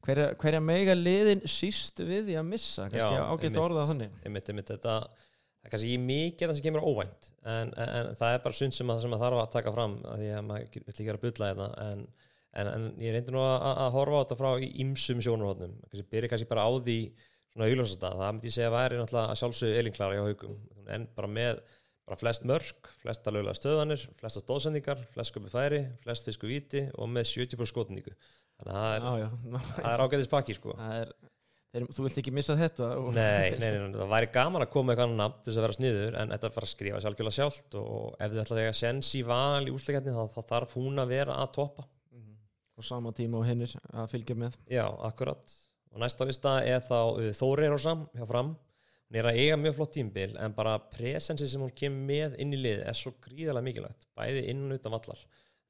hverja, 0.06 0.26
hverja 0.40 0.60
mega 0.62 0.94
liðin 0.96 1.42
síst 1.50 2.02
við 2.02 2.28
því 2.30 2.36
að 2.40 2.50
missa, 2.52 2.90
kannski 2.92 3.24
ágætt 3.32 3.58
orðað 3.62 3.90
þannig. 3.92 4.20
einmitt, 4.22 4.52
einmitt, 4.52 4.70
þetta 4.74 4.98
er 5.66 5.72
kannski 5.72 5.90
ekki 5.90 6.04
mikið 6.04 6.46
það 6.46 6.58
sem 6.58 6.66
kemur 6.68 6.86
óvænt 6.86 7.28
en, 7.42 7.72
en, 7.74 7.90
en 7.90 8.12
það 8.18 8.36
er 8.36 8.44
bara 8.44 8.58
sund 8.60 8.76
sem, 8.76 8.92
að, 8.92 9.02
sem 9.02 9.16
að 9.16 9.24
þarf 9.24 9.42
að 9.42 9.52
taka 9.56 9.74
fram 9.74 9.96
af 10.06 10.20
því 10.20 10.28
að 10.36 10.44
maður 10.46 10.76
vill 10.76 10.92
ekki 10.94 11.08
vera 11.08 11.18
að 11.18 11.24
bulla 11.26 11.48
þetta 11.50 11.86
en, 11.86 12.04
en, 12.60 12.70
en 12.74 12.84
ég 13.02 13.16
reyndi 13.16 13.34
nú 13.34 13.42
að, 13.42 13.56
að 13.72 13.96
horfa 13.96 14.20
á 14.20 14.22
þetta 14.22 14.38
frá 14.42 14.50
í 14.62 14.68
ymsum 14.84 15.24
sjónarhóttnum 15.26 15.74
kannski 15.88 16.06
byrja 16.14 16.30
kannski 16.32 16.50
bara 16.52 16.68
á 16.68 16.70
því 16.76 17.00
svona 17.56 17.70
augljósasta, 17.70 18.12
það 18.20 18.32
myndi 18.36 18.50
ég 18.50 18.56
segja 18.56 18.70
að 18.70 18.76
væri 18.76 19.00
náttúrulega 19.00 19.32
að 19.32 19.40
sjálfsögðu 19.40 19.80
elinklara 19.80 20.16
hjá 20.16 20.24
haugum 20.28 20.56
en 20.92 21.08
bara 21.16 21.32
með 21.32 21.62
bara 22.06 22.18
flest 22.20 22.44
mörg, 22.46 22.90
flesta 23.02 23.32
lögulega 23.34 23.58
stöðanir 23.58 24.02
flesta 24.20 24.42
stóðsendingar, 24.42 25.00
flest 25.14 25.34
sköpu 25.34 25.50
færi 25.50 25.80
flest 26.04 26.28
fisku 26.28 26.50
víti 26.50 26.84
og 26.94 27.10
með 27.10 27.32
70% 27.32 27.72
skotningu. 27.72 28.12
Þannig 28.60 28.76
að 28.76 28.84
það 28.84 29.24
er, 29.24 29.88
er 29.90 30.04
ágæðis 30.04 30.30
pakki 30.30 30.56
sko. 30.56 30.76
Er, 30.86 31.10
þeir, 31.74 31.88
þú 31.96 32.06
vilt 32.06 32.20
ekki 32.22 32.34
missa 32.36 32.56
þetta. 32.58 32.92
Nei, 33.16 33.56
nei, 33.58 33.66
nei, 33.74 33.90
það 33.98 34.14
væri 34.14 34.30
gaman 34.38 34.64
að 34.64 34.72
koma 34.76 34.94
eitthvað 34.94 35.16
nafn 35.18 35.42
til 35.42 35.50
þess 35.50 35.60
að 35.60 35.66
vera 35.66 35.78
sniður 35.80 36.20
en 36.22 36.34
þetta 36.34 36.48
er 36.48 36.56
bara 36.56 36.70
að 36.70 36.74
skrifa 36.76 37.02
sjálfgjörlega 37.04 37.38
sjálft 37.40 37.78
og 37.82 38.16
ef 38.22 38.32
þið 38.32 38.42
ætla 38.44 38.62
að 38.62 38.80
sens 38.84 39.12
í 39.18 39.22
val 39.26 39.66
í 39.66 39.74
úsleikjarni 39.74 40.14
þá, 40.14 40.24
þá 40.36 40.40
þarf 40.54 40.78
hún 40.78 41.02
að 41.02 41.14
vera 41.16 41.40
að 41.42 41.52
toppa. 41.58 41.88
Og 42.76 42.84
sama 42.84 43.08
tíma 43.16 43.40
og 43.40 43.46
hinnir 43.48 43.72
að 43.88 44.10
fylgja 44.12 44.34
með. 44.36 44.58
Já, 44.68 44.84
akkurat. 45.08 45.56
Og 45.96 46.02
næsta 46.02 46.26
lista 46.28 46.58
er 46.60 46.82
þá 46.84 46.98
uh, 47.16 47.28
Þóri 47.32 47.70
Rósam 47.72 48.02
hjá 48.12 48.26
fram 48.28 48.50
hún 49.06 49.20
er 49.20 49.28
að 49.30 49.40
eiga 49.42 49.58
mjög 49.60 49.76
flott 49.78 49.94
tímbil 49.94 50.36
en 50.42 50.54
bara 50.56 50.76
presensi 50.92 51.48
sem 51.48 51.62
hún 51.62 51.74
kemur 51.76 52.08
með 52.08 52.38
inn 52.42 52.54
í 52.56 52.60
lið 52.60 52.82
er 52.90 52.98
svo 52.98 53.14
gríðarlega 53.22 53.68
mikilvægt 53.68 54.08
bæði 54.18 54.42
inn 54.50 54.66
og 54.66 54.80
utan 54.80 54.96
vallar. 54.96 55.22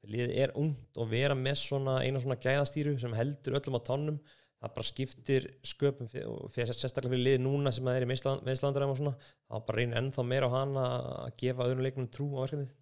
Liðið 0.07 0.35
er 0.45 0.53
ungt 0.61 0.99
og 1.03 1.11
vera 1.11 1.35
með 1.35 1.61
svona 1.61 1.99
eina 2.05 2.23
svona 2.23 2.39
gæðastýru 2.41 2.95
sem 3.03 3.15
heldur 3.19 3.59
öllum 3.59 3.79
á 3.79 3.87
tannum 3.89 4.21
það 4.63 4.73
bara 4.77 4.89
skiptir 4.89 5.47
sköpum 5.67 6.09
og 6.31 6.49
fyrir 6.55 6.73
sérstaklega 6.73 7.13
fyrir 7.13 7.25
liðið 7.27 7.45
núna 7.45 7.73
sem 7.75 7.87
það 7.87 7.99
er 7.99 8.07
í 8.07 8.11
meðslandaræm 8.11 8.93
og 8.93 8.99
svona. 9.01 9.15
Þá 9.47 9.55
bara 9.69 9.79
reynir 9.81 10.01
ennþá 10.01 10.25
meira 10.27 10.49
á 10.49 10.57
hana 10.57 10.87
að 11.27 11.37
gefa 11.43 11.67
öðrum 11.67 11.85
leiknum 11.85 12.09
trú 12.13 12.29
á 12.41 12.45
verkefnið. 12.47 12.73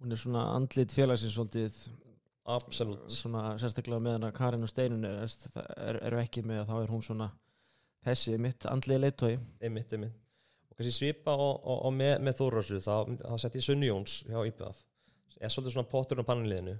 Hún 0.00 0.14
er 0.14 0.20
svona 0.20 0.46
andlit 0.56 0.94
félagsins 0.96 1.36
svolítið 1.36 1.80
Absolutt. 2.50 3.12
svona 3.12 3.54
sérstaklega 3.60 4.02
meðan 4.02 4.28
að 4.28 4.36
Karin 4.36 4.66
og 4.66 4.72
Steinun 4.72 5.06
er, 5.08 5.24
er, 5.76 6.00
eru 6.08 6.20
ekki 6.20 6.44
með 6.46 6.66
þá 6.68 6.76
er 6.80 6.92
hún 6.92 7.04
svona 7.04 7.30
þessi 8.06 8.36
mitt 8.40 8.66
andlið 8.70 9.02
leittói 9.04 9.32
einmitt, 9.36 9.92
einmitt. 9.92 10.16
Og 10.70 10.78
kannski 10.78 10.94
svipa 10.96 11.34
og, 11.34 11.58
og, 11.60 11.82
og 11.88 11.96
með, 11.96 12.14
með 12.24 12.38
Þórasu 12.40 12.80
þá, 12.84 12.94
þá 13.24 13.34
sett 13.42 13.58
ég 13.58 13.66
Sunni 13.66 13.90
Jóns 13.90 14.20
hjá 14.28 14.40
IPF 14.48 14.84
er 15.40 15.52
svolítið 15.52 15.76
svona 15.76 15.90
pottur 15.90 16.20
á 16.20 16.28
pannanliðinu. 16.28 16.76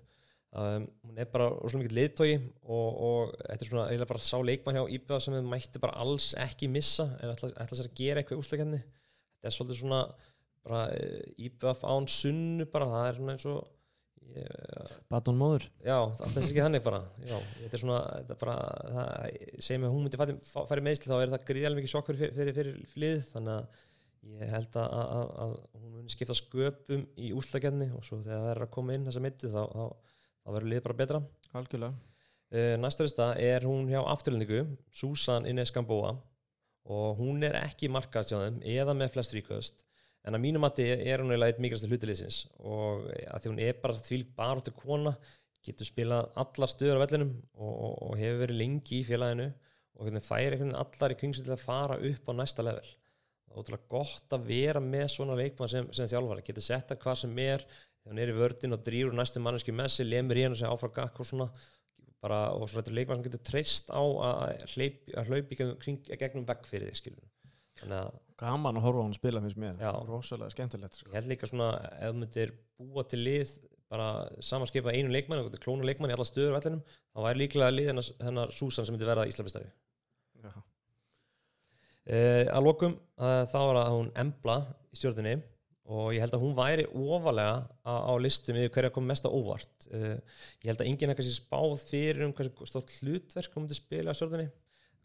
Um, 0.50 0.86
hún 1.06 1.18
er 1.22 1.28
bara 1.30 1.46
svona 1.62 1.84
mikið 1.84 1.92
liðtói 1.94 2.30
og, 2.34 2.88
og 3.06 3.34
þetta 3.38 3.62
er 3.62 3.68
svona 3.68 3.84
eiginlega 3.86 4.10
bara 4.10 4.22
sá 4.26 4.34
leikmann 4.42 4.78
hjá 4.80 4.94
IPF 4.96 5.22
sem 5.22 5.36
við 5.36 5.44
mætti 5.46 5.82
bara 5.82 6.00
alls 6.02 6.32
ekki 6.42 6.66
missa 6.74 7.06
ef 7.20 7.36
ætla, 7.36 7.50
ætla 7.62 7.78
sér 7.78 7.86
að 7.86 8.00
gera 8.00 8.22
eitthvað 8.22 8.42
úsleikenni 8.42 8.80
þetta 8.80 9.46
er 9.46 9.54
svolítið 9.54 9.78
svona 9.78 10.00
bara 10.66 10.80
eh, 10.96 11.44
IPF 11.46 11.84
án 11.86 12.10
Sunnu 12.10 12.66
bara 12.72 12.90
það 12.90 13.06
er 13.06 13.20
svona 13.20 13.36
eins 13.36 13.46
og 13.52 13.60
Batón 15.10 15.38
móður. 15.40 15.66
Já, 15.82 15.96
alltaf 15.98 16.34
þess 16.36 16.50
ekki 16.50 16.64
þannig 16.64 16.82
bara. 16.84 17.00
Já, 17.26 17.36
þetta 17.56 17.76
er 17.76 17.82
svona, 17.82 18.00
þetta 18.16 18.34
er 18.34 18.40
bara 18.40 18.56
það, 18.96 19.72
að 19.74 19.86
hún 19.86 20.04
myndi 20.04 20.20
færi, 20.20 20.36
færi 20.70 20.84
meðsli 20.86 21.10
þá 21.10 21.16
er 21.16 21.32
það 21.32 21.46
gríðarlega 21.50 21.80
mikið 21.80 21.92
sjokkur 21.94 22.20
fyrir, 22.20 22.34
fyrir, 22.36 22.56
fyrir 22.58 22.92
flið 22.92 23.24
þannig 23.32 23.56
að 23.56 23.80
ég 24.30 24.52
held 24.52 24.78
að, 24.78 24.94
að, 25.00 25.32
að 25.44 25.54
hún 25.80 25.92
muni 25.96 26.14
skipta 26.14 26.36
sköpum 26.36 27.04
í 27.16 27.32
úslagenni 27.36 27.90
og 27.96 28.06
svo 28.06 28.20
þegar 28.20 28.44
það 28.44 28.52
er 28.52 28.62
að 28.66 28.72
koma 28.76 28.96
inn 28.96 29.06
þessa 29.08 29.24
mittu 29.24 29.50
þá, 29.52 29.60
þá, 29.72 30.16
þá 30.44 30.54
verður 30.54 30.72
lið 30.74 30.82
bara 30.86 30.98
betra. 31.02 31.22
Algjörlega. 31.60 32.08
Uh, 32.50 32.74
Næsta 32.82 33.06
lista 33.06 33.30
er 33.38 33.66
hún 33.66 33.86
hjá 33.90 34.00
afturlendingu 34.02 34.64
Susan 34.94 35.46
Ines 35.46 35.70
Gamboa 35.74 36.16
og 36.90 37.20
hún 37.20 37.44
er 37.46 37.54
ekki 37.60 37.90
markaðst 37.92 38.32
hjá 38.32 38.40
þeim 38.42 38.58
eða 38.66 38.96
með 38.98 39.14
flest 39.14 39.34
ríkast 39.36 39.84
en 40.26 40.36
að 40.36 40.42
mínum 40.44 40.64
mati 40.64 40.84
er 40.84 41.22
hún 41.22 41.32
eiginlega 41.32 41.54
eitt 41.54 41.62
mikilvægstu 41.64 41.90
hlutiliðsins 41.90 42.40
og 42.60 43.06
að 43.08 43.42
því 43.42 43.52
hún 43.52 43.62
er 43.64 43.78
bara 43.80 43.96
því 43.96 44.20
bara 44.36 44.64
til 44.64 44.74
kona 44.76 45.14
getur 45.64 45.88
spilað 45.88 46.30
allar 46.40 46.70
stöður 46.72 47.00
á 47.00 47.02
vellinum 47.04 47.34
og, 47.56 47.72
og, 47.72 47.94
og 48.06 48.14
hefur 48.20 48.42
verið 48.44 48.60
lengi 48.62 49.00
í 49.00 49.06
félaginu 49.08 49.48
og 49.50 50.06
hvernig 50.06 50.24
færi 50.24 50.54
veginn 50.54 50.78
allar 50.78 51.12
í 51.12 51.18
kringsu 51.20 51.44
til 51.44 51.54
að 51.54 51.64
fara 51.64 51.98
upp 52.08 52.30
á 52.30 52.32
næsta 52.32 52.64
level. 52.64 52.92
Það 53.44 53.56
er 53.56 53.60
ótrúlega 53.60 53.90
gott 53.92 54.36
að 54.36 54.46
vera 54.48 54.80
með 54.84 55.06
svona 55.12 55.36
leikmann 55.36 55.72
sem, 55.72 55.90
sem 55.96 56.08
þjálfari, 56.08 56.44
getur 56.46 56.64
sett 56.64 56.94
að 56.94 57.02
hvað 57.02 57.18
sem 57.24 57.42
er 57.44 57.66
þegar 57.66 58.14
hann 58.14 58.22
er 58.22 58.32
í 58.32 58.38
vördin 58.38 58.76
og 58.76 58.86
drýur 58.86 59.16
næstu 59.16 59.42
manneski 59.44 59.74
með 59.76 59.92
sig, 59.96 60.08
lemur 60.08 60.40
í 60.40 60.46
hann 60.46 60.56
og 60.56 60.60
segja 60.60 60.72
áfram 60.72 60.94
gakk 60.96 61.20
og 61.20 61.28
svona 61.28 61.50
bara, 62.20 62.40
og 62.54 62.64
svo 62.68 62.80
þetta 62.80 62.92
er 62.92 62.98
leikmann 63.00 63.20
sem 63.20 63.28
getur 63.28 63.44
treyst 63.50 63.92
á 63.92 64.00
að 64.00 64.64
hlaupi, 64.76 65.60
að 65.60 66.16
gegnum, 66.22 66.48
vegg 66.48 66.66
fyrir 66.68 66.88
því 66.88 67.00
skilur 67.00 67.28
þannig 67.80 67.98
að 68.00 68.18
gaman 68.40 68.78
að 68.80 68.86
horfa 68.86 69.02
á 69.02 69.06
hann 69.06 69.18
spila 69.18 69.42
finnst 69.44 69.60
mér. 69.60 69.82
Rosalega 70.08 70.54
skemmtilegt 70.54 70.96
sko. 70.96 71.10
ég 71.12 71.20
held 71.20 71.30
líka 71.30 71.50
svona 71.50 71.74
ef 72.00 72.16
myndir 72.16 72.54
búa 72.80 73.04
til 73.08 73.20
lið 73.26 73.52
bara 73.90 74.08
samanskipa 74.44 74.94
einu 74.94 75.10
leikmann 75.12 75.42
og 75.42 75.54
klóna 75.62 75.86
leikmann 75.86 76.12
í 76.12 76.16
alla 76.16 76.26
stöður 76.28 76.56
vellinum 76.56 76.82
þá 76.86 77.22
væri 77.26 77.42
líklega 77.42 77.74
lið 77.74 77.90
hennar, 77.90 78.10
hennar 78.22 78.52
Susan 78.54 78.86
sem 78.86 78.94
myndi 78.94 79.08
verða 79.08 79.26
Íslamistari 79.30 79.70
Já. 80.40 80.52
uh, 80.54 82.44
að 82.54 82.66
lokum 82.68 82.94
uh, 82.94 83.42
þá 83.50 83.58
var 83.58 83.80
það 83.80 83.96
hún 83.96 84.12
Embla 84.24 84.58
í 84.90 85.00
stjórninni 85.00 85.34
og 85.90 86.12
ég 86.14 86.22
held 86.22 86.36
að 86.36 86.44
hún 86.44 86.54
væri 86.54 86.86
ofalega 86.94 87.54
á, 87.82 87.94
á 88.06 88.12
listum 88.22 88.58
yfir 88.60 88.70
hverja 88.76 88.92
kom 88.94 89.08
mest 89.10 89.26
á 89.26 89.30
óvart. 89.30 89.88
Uh, 89.90 90.20
ég 90.62 90.70
held 90.70 90.84
að 90.84 90.90
enginn 90.92 91.10
eitthvað 91.10 91.26
sé 91.26 91.34
spáð 91.34 91.80
fyrir 91.82 92.28
um 92.28 92.34
hversu 92.36 92.70
stórt 92.70 92.92
hlutverk 93.00 93.56
hún 93.56 93.66
myndi 93.66 93.78
spila 93.78 94.14
á 94.14 94.18
stjórninni 94.18 94.46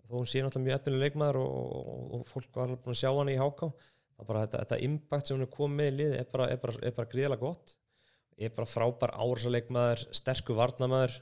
þó 0.05 0.15
hún 0.19 0.29
sé 0.29 0.41
náttúrulega 0.43 0.67
mjög 0.69 0.79
eftirlega 0.79 1.05
leikmaður 1.05 1.41
og, 1.41 1.75
og, 1.81 2.07
og 2.19 2.25
fólk 2.29 2.49
var 2.53 2.67
alveg 2.69 2.81
búin 2.85 2.95
að 2.95 3.01
sjá 3.01 3.11
hann 3.11 3.33
í 3.33 3.37
háká 3.41 3.71
það 4.15 4.29
bara 4.29 4.43
þetta, 4.45 4.61
þetta 4.63 4.81
impact 4.87 5.29
sem 5.29 5.37
hún 5.37 5.45
er 5.45 5.53
komið 5.53 5.79
með 5.79 5.89
í 5.89 5.95
liði 5.99 6.19
er 6.19 6.27
bara, 6.31 6.49
er 6.51 6.59
bara, 6.61 6.81
er 6.81 6.95
bara 6.95 7.11
gríðalega 7.11 7.43
gott. 7.43 7.75
Er 8.35 8.51
bara 8.55 8.67
frábær 8.67 9.15
árásaleikmaður 9.15 10.03
sterkur 10.15 10.59
varnamaður 10.59 11.17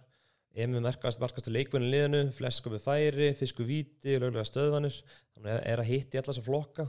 er 0.53 0.69
með 0.69 0.85
merkast, 0.85 1.21
markastu 1.21 1.53
leikmennin 1.53 1.89
liðinu 1.93 2.33
flest 2.33 2.61
komið 2.65 2.83
færi, 2.83 3.29
fisku 3.37 3.65
víti 3.65 4.19
löglega 4.19 4.45
stöðvanir, 4.45 4.99
þannig 5.33 5.63
er 5.71 5.81
að 5.81 5.89
hitta 5.89 6.17
í 6.17 6.19
alla 6.21 6.29
þessa 6.29 6.45
flokka. 6.45 6.85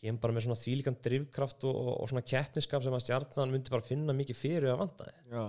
Kemur 0.00 0.20
bara 0.20 0.36
með 0.36 0.46
svona 0.46 0.60
þvílíkan 0.60 0.98
drivkraft 1.04 1.64
og, 1.68 1.76
og, 1.76 1.90
og 2.00 2.10
svona 2.12 2.24
keppniskap 2.24 2.84
sem 2.84 2.96
að 2.96 3.04
stjarnan 3.04 3.52
myndi 3.52 3.72
bara 3.72 3.84
finna 3.84 4.16
mikið 4.16 4.38
fyrir 4.38 4.72
að 4.72 4.78
vanda 4.80 5.08
Já, 5.28 5.42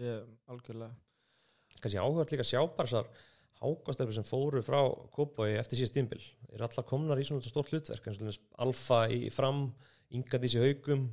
ég, 0.00 0.24
algjörlega. 0.50 0.94
Kannski 1.82 2.02
áhört 2.02 2.34
líka 2.34 2.46
að 2.46 3.12
hákastelpur 3.62 4.16
sem 4.16 4.26
fóru 4.26 4.62
frá 4.66 4.80
Kópói 5.14 5.54
eftir 5.60 5.80
síðast 5.80 5.96
tímbil 5.96 6.22
er 6.52 6.66
allar 6.66 6.86
komnar 6.88 7.20
í 7.20 7.26
svona 7.26 7.44
stórt 7.46 7.72
hlutverk 7.72 8.08
Alfa 8.62 9.04
í 9.12 9.28
fram 9.32 9.68
Ingadís 10.12 10.56
í 10.58 10.62
haugum 10.62 11.08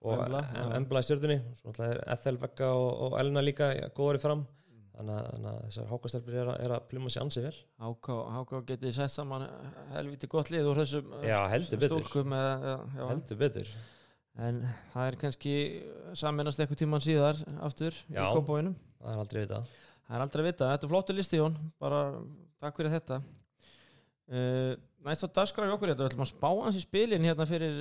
og 0.00 0.22
Embla, 0.24 1.02
í 1.02 1.04
stjörnunni 1.04 1.36
svo 1.58 1.70
náttúrulega 1.70 1.92
er 1.92 2.00
Ethel 2.14 2.38
Becka 2.40 2.70
og, 2.72 2.88
og 3.04 3.18
Elna 3.20 3.42
líka 3.44 3.68
góður 3.96 4.16
í 4.16 4.22
fram. 4.22 4.46
Þannig 5.00 5.16
að, 5.16 5.44
að 5.50 5.58
þessar 5.66 5.90
hákastelpur 5.90 6.36
er, 6.40 6.50
er 6.60 6.74
að 6.76 6.86
pluma 6.90 7.12
sér 7.12 7.24
ansið 7.24 7.46
vel. 7.48 7.52
Háká, 7.80 8.16
Háká 8.36 8.60
getið 8.68 8.94
sett 8.96 9.14
saman 9.14 9.46
helviti 9.94 10.28
gott 10.32 10.50
lið 10.52 10.68
úr 10.72 10.80
þessum 10.82 11.14
Já, 11.24 11.38
heldur 11.52 11.80
betur. 11.80 12.02
stúlkum 12.02 12.34
eða, 12.36 12.74
já, 12.96 13.04
heldur 13.12 13.40
betur. 13.40 13.72
En 14.40 14.60
það 14.94 15.06
er 15.06 15.18
kannski 15.20 15.54
saminast 16.16 16.60
eitthvað 16.62 16.82
tíman 16.84 17.04
síðar 17.04 17.40
aftur 17.64 17.96
Já. 18.08 18.22
í 18.24 18.28
kompóinum 18.36 18.76
það 19.00 19.12
er 19.14 19.22
aldrei 19.24 19.40
vita 19.44 19.62
Það 20.10 20.16
er 20.18 20.22
aldrei 20.24 20.40
að 20.42 20.46
vita, 20.48 20.68
þetta 20.72 20.86
er 20.86 20.90
flottu 20.90 21.14
listi 21.14 21.38
Jón. 21.38 21.52
Bara 21.78 21.98
takk 22.58 22.78
fyrir 22.80 22.90
þetta. 22.96 23.18
Uh, 24.26 24.72
Næst 25.06 25.22
á 25.22 25.28
dagskraf 25.30 25.70
í 25.70 25.74
okkur 25.76 25.92
þetta, 25.92 26.02
við 26.02 26.10
ætlum 26.10 26.24
að 26.24 26.32
spá 26.32 26.48
hans 26.50 26.76
í 26.76 26.80
spilin 26.82 27.22
hérna 27.24 27.46
fyrir, 27.46 27.76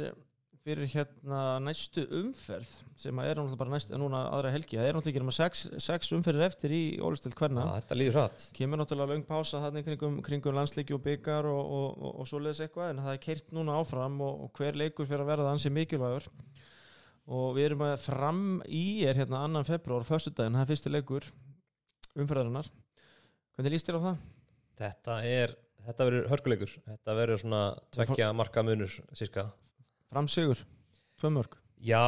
fyrir 0.62 0.92
hérna 0.94 1.40
næstu 1.66 2.06
umferð 2.20 2.76
sem 3.02 3.18
er 3.24 3.34
náttúrulega 3.34 3.60
bara 3.60 3.74
næstu, 3.74 3.98
núna 3.98 4.22
aðra 4.30 4.54
helgi. 4.54 4.78
Það 4.78 4.92
er 4.92 5.00
náttúrulega 5.00 5.26
ekki 5.26 5.36
sex, 5.40 5.66
sex 5.88 6.14
umferðir 6.16 6.46
eftir 6.46 6.76
í 6.78 6.84
Ólistild 7.02 7.36
hverna 7.40 7.66
þetta 7.80 7.98
líður 7.98 8.20
hratt. 8.20 8.46
Kemur 8.56 8.84
náttúrulega 8.84 9.16
löng 9.16 9.26
pása 9.28 9.64
þannig 9.66 9.90
kringum, 9.90 10.22
kringum 10.30 10.56
landsleiki 10.62 10.96
og 10.96 11.04
byggar 11.10 11.50
og, 11.50 11.60
og, 11.60 11.90
og, 11.98 12.16
og 12.22 12.30
svoleiðis 12.30 12.64
eitthvað 12.68 12.94
en 12.94 13.04
það 13.08 13.18
er 13.18 13.22
keirt 13.26 13.58
núna 13.58 13.82
áfram 13.82 14.22
og, 14.30 14.48
hver 14.62 14.80
leikur 14.86 15.10
fyrir 15.10 15.26
að 15.26 15.34
verða 15.34 15.52
ansi 15.58 15.74
mikilvægur. 15.74 16.30
Og 17.30 17.52
við 17.58 17.72
erum 17.72 17.88
að 17.90 18.00
fram 18.06 18.44
í 18.70 18.86
er 19.10 19.18
hérna 19.18 19.44
annan 19.50 19.68
februar, 19.68 20.08
föstudaginn, 20.08 20.56
það 20.56 20.68
er 20.70 20.72
fyrsti 20.72 20.96
leikur 20.96 21.32
umferðarinnar. 22.18 22.70
Hvernig 23.56 23.76
líst 23.76 23.90
þér 23.90 24.00
á 24.00 24.06
það? 24.08 24.20
þetta 24.80 25.16
er, 25.28 25.56
þetta 25.86 26.08
verður 26.08 26.30
hörkuleikur. 26.34 26.76
Þetta 26.88 27.18
verður 27.18 27.42
svona 27.44 27.64
tveggja 27.96 28.30
marka 28.36 28.64
munur 28.66 28.94
cirka 29.18 29.50
Fram 30.10 30.26
sigur, 30.32 30.58
tvö 31.22 31.30
mörg 31.36 31.60
Já, 31.80 32.02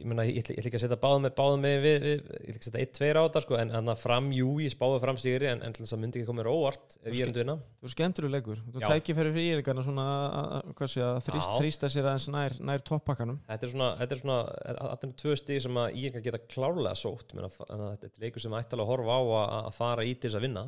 ég 0.00 0.06
meina, 0.08 0.24
ég 0.24 0.38
ætla, 0.40 0.54
ég 0.54 0.60
ætla 0.62 0.70
ekki 0.70 0.78
að 0.78 0.82
setja 0.86 0.96
báðum 1.02 1.24
með, 1.26 1.32
báðum 1.36 1.60
með 1.66 1.74
við, 1.84 1.96
við, 2.06 2.12
ég 2.16 2.46
ætla 2.48 2.52
ekki 2.54 2.60
að 2.62 2.66
setja 2.70 2.84
1-2 2.86 3.08
á 3.20 3.22
þetta 3.26 3.40
sko, 3.44 3.56
en 3.60 3.72
þannig 3.74 3.92
að 3.92 3.98
fram, 4.00 4.28
jú, 4.32 4.46
ég 4.64 4.72
spáði 4.72 5.00
fram 5.02 5.18
stigri 5.20 5.48
en, 5.50 5.60
en 5.66 5.74
til 5.76 5.82
þess 5.84 5.96
að 5.96 6.00
myndi 6.00 6.20
ekki 6.22 6.28
koma 6.30 6.40
mér 6.40 6.48
óvart 6.52 6.94
ef 7.02 7.10
ég 7.12 7.20
er 7.26 7.28
um 7.28 7.34
duðina. 7.36 7.56
Þú 7.82 7.88
er 7.90 7.92
skemmtur 7.92 8.28
leikur, 8.32 8.62
þú 8.72 8.82
tækir 8.94 9.18
fyrir 9.18 9.34
fyrir 9.36 9.48
íringarna 9.58 9.84
svona 9.84 10.06
að- 10.30 10.72
þrýst, 11.26 11.52
þrýsta 11.60 11.90
sér 11.92 12.08
aðeins 12.08 12.28
nær, 12.32 12.56
nær 12.70 12.84
toppakkanum 12.88 13.40
Þetta 13.52 13.68
er 13.68 13.72
svona, 13.74 13.90
þetta 14.00 14.16
er 14.16 14.22
svona, 14.22 14.38
þetta 14.80 15.08
er 15.10 15.14
tvö 15.24 15.36
stig 15.42 15.60
sem 15.66 15.80
að 15.84 15.98
ég 16.06 16.16
geta 16.24 16.42
klárlega 16.56 16.96
sótt, 17.02 17.36
að 17.36 17.60
þetta 17.60 18.06
er 18.10 18.24
leikur 18.24 18.40
sem 18.46 18.56
ættalega 18.56 18.86
að 18.86 18.92
horfa 18.94 19.12
á 19.16 19.20
að, 19.20 19.58
að 19.66 19.76
fara 19.80 20.04
í 20.08 20.14
til 20.16 20.30
þess 20.30 20.40
að 20.40 20.46
vinna, 20.48 20.64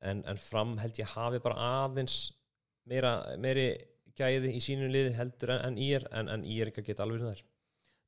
en, 0.00 0.24
en 0.32 0.40
fram 0.40 0.76
held 0.80 0.96
ég 1.02 1.12
hafi 1.12 1.42
bara 1.44 1.60
aðeins 1.84 2.16
meira, 2.88 3.18
meiri 3.36 3.68
gæði 4.16 4.54
í 4.56 4.60
sínum 4.64 4.88
liði 4.88 5.12
heldur 5.18 5.50
en, 5.58 5.60
en 5.68 5.78
er, 5.82 6.06
en, 6.16 6.28
en 6.32 6.44
er 6.48 6.70
ekki 6.70 6.80
að 6.84 6.90
geta 6.92 7.04
alveg 7.04 7.20
þær. 7.26 7.42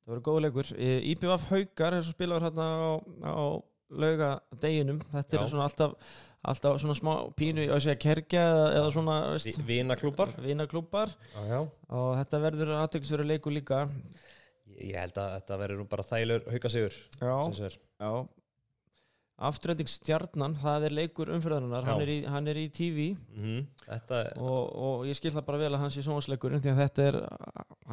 Það 0.05 0.13
voru 0.13 0.23
góða 0.29 0.43
leikur 0.47 0.71
IBF 1.13 1.45
Haukar 1.51 1.97
eins 1.97 2.09
og 2.09 2.15
spilaður 2.15 2.47
hérna 2.47 2.65
á, 2.69 2.91
á 3.29 3.35
laugadeginum 3.89 4.99
þetta 5.11 5.37
Já. 5.37 5.41
er 5.43 5.51
svona 5.51 5.67
alltaf, 5.67 5.93
alltaf 6.51 6.79
svona 6.81 6.97
smá 6.97 7.13
pínu 7.37 7.67
að 7.67 7.83
segja 7.85 7.99
kerkja 8.05 8.43
eða, 8.77 8.89
svona 8.95 9.15
Vinaklúpar. 10.45 11.13
og 11.89 12.09
þetta 12.19 12.41
verður 12.45 12.73
aðteklisverður 12.79 13.31
leikur 13.33 13.55
líka 13.55 13.83
Ég, 14.79 14.95
held 14.95 15.17
að 15.19 15.31
þetta 15.39 15.55
verður 15.59 15.87
bara 15.91 16.03
þælur 16.07 16.45
hauka 16.53 16.69
sigur. 16.71 16.93
Já, 17.19 17.33
já 17.99 18.11
Afturölding 19.39 19.87
stjarnan, 19.87 20.55
það 20.59 20.85
er 20.89 20.95
leikur 20.97 21.29
umfyrðarinnar, 21.31 21.85
hann, 21.87 22.01
er 22.03 22.25
hann 22.33 22.47
er 22.51 22.57
í 22.59 22.65
TV 22.75 23.05
Mhm. 23.35 23.61
Þetta, 23.89 24.17
og, 24.37 24.75
og 24.75 25.05
ég 25.07 25.15
skil 25.15 25.31
það 25.31 25.45
bara 25.47 25.57
vel 25.61 25.71
að 25.73 25.79
hans 25.85 25.95
í 25.97 26.03
sjónvarsleikurinn 26.05 26.61
því 26.61 26.73
að 26.73 26.81
þetta 26.83 27.05
er, 27.07 27.17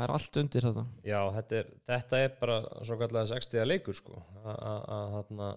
er 0.03 0.11
allt 0.17 0.37
undir 0.43 0.67
þetta 0.67 0.85
já, 1.07 1.21
þetta 1.39 1.57
er, 1.61 1.71
þetta 1.89 2.21
er 2.25 2.35
bara 2.41 2.59
svo 2.85 2.99
kallega 3.01 3.31
60 3.31 3.65
leikur 3.71 3.95
sko. 3.97 4.19
Að 4.45 5.15
þarna- 5.15 5.55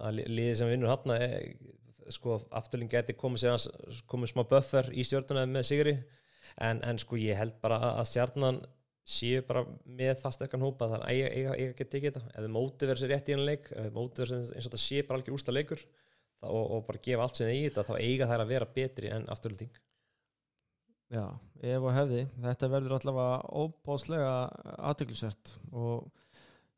að 0.00 0.14
li- 0.16 0.28
liðið 0.30 0.56
sem 0.62 0.68
vinnur 0.72 0.94
hann 0.94 1.18
sko, 2.10 2.40
afturling 2.56 2.88
geti 2.90 3.12
komið, 3.14 3.48
hans- 3.50 4.02
komið 4.08 4.32
smá 4.32 4.44
buffer 4.48 4.88
í 4.94 5.04
stjórnuna 5.04 5.44
með 5.46 5.66
sigri 5.68 5.96
en, 6.58 6.80
en 6.82 6.98
sko 6.98 7.16
ég 7.20 7.36
held 7.36 7.58
bara 7.62 7.78
að 8.00 8.06
stjarnan 8.14 8.62
séu 9.06 9.40
bara 9.48 9.64
með 9.86 10.20
fastekkan 10.20 10.60
hópa 10.62 10.86
þannig 10.90 11.06
að 11.08 11.14
eiga, 11.34 11.54
eiga, 11.56 11.72
geti 11.80 11.98
ekki 11.98 12.10
þetta. 12.12 12.22
Ef 12.34 12.44
þau 12.44 12.52
móti 12.54 12.86
verið 12.90 13.00
sér 13.02 13.12
rétt 13.14 13.28
í 13.28 13.34
henni 13.34 13.46
leik 13.48 13.70
ef 13.72 13.86
þau 13.88 13.94
móti 13.96 14.22
verið 14.22 14.30
sér 14.30 14.56
eins 14.58 14.66
og 14.66 14.70
þetta 14.70 14.82
sé 14.84 15.02
bara 15.08 15.18
algjör 15.20 15.36
úrsta 15.38 15.54
leikur 15.56 15.80
þá, 15.80 16.46
og, 16.50 16.64
og 16.76 16.84
bara 16.86 17.02
gefa 17.08 17.24
allt 17.26 17.36
sem 17.40 17.48
þeir 17.50 17.58
í 17.58 17.64
þetta 17.70 17.86
þá 17.88 17.94
eiga 18.04 18.28
þær 18.30 18.44
að 18.44 18.52
vera 18.54 18.68
betri 18.76 19.10
en 19.16 19.26
afturling 19.32 19.72
Já, 21.10 21.24
ef 21.66 21.82
og 21.82 21.90
hefði, 21.96 22.20
þetta 22.44 22.68
verður 22.70 22.92
allavega 23.00 23.38
óbóðslega 23.58 24.34
aðteglisvert 24.92 25.50
og 25.74 26.04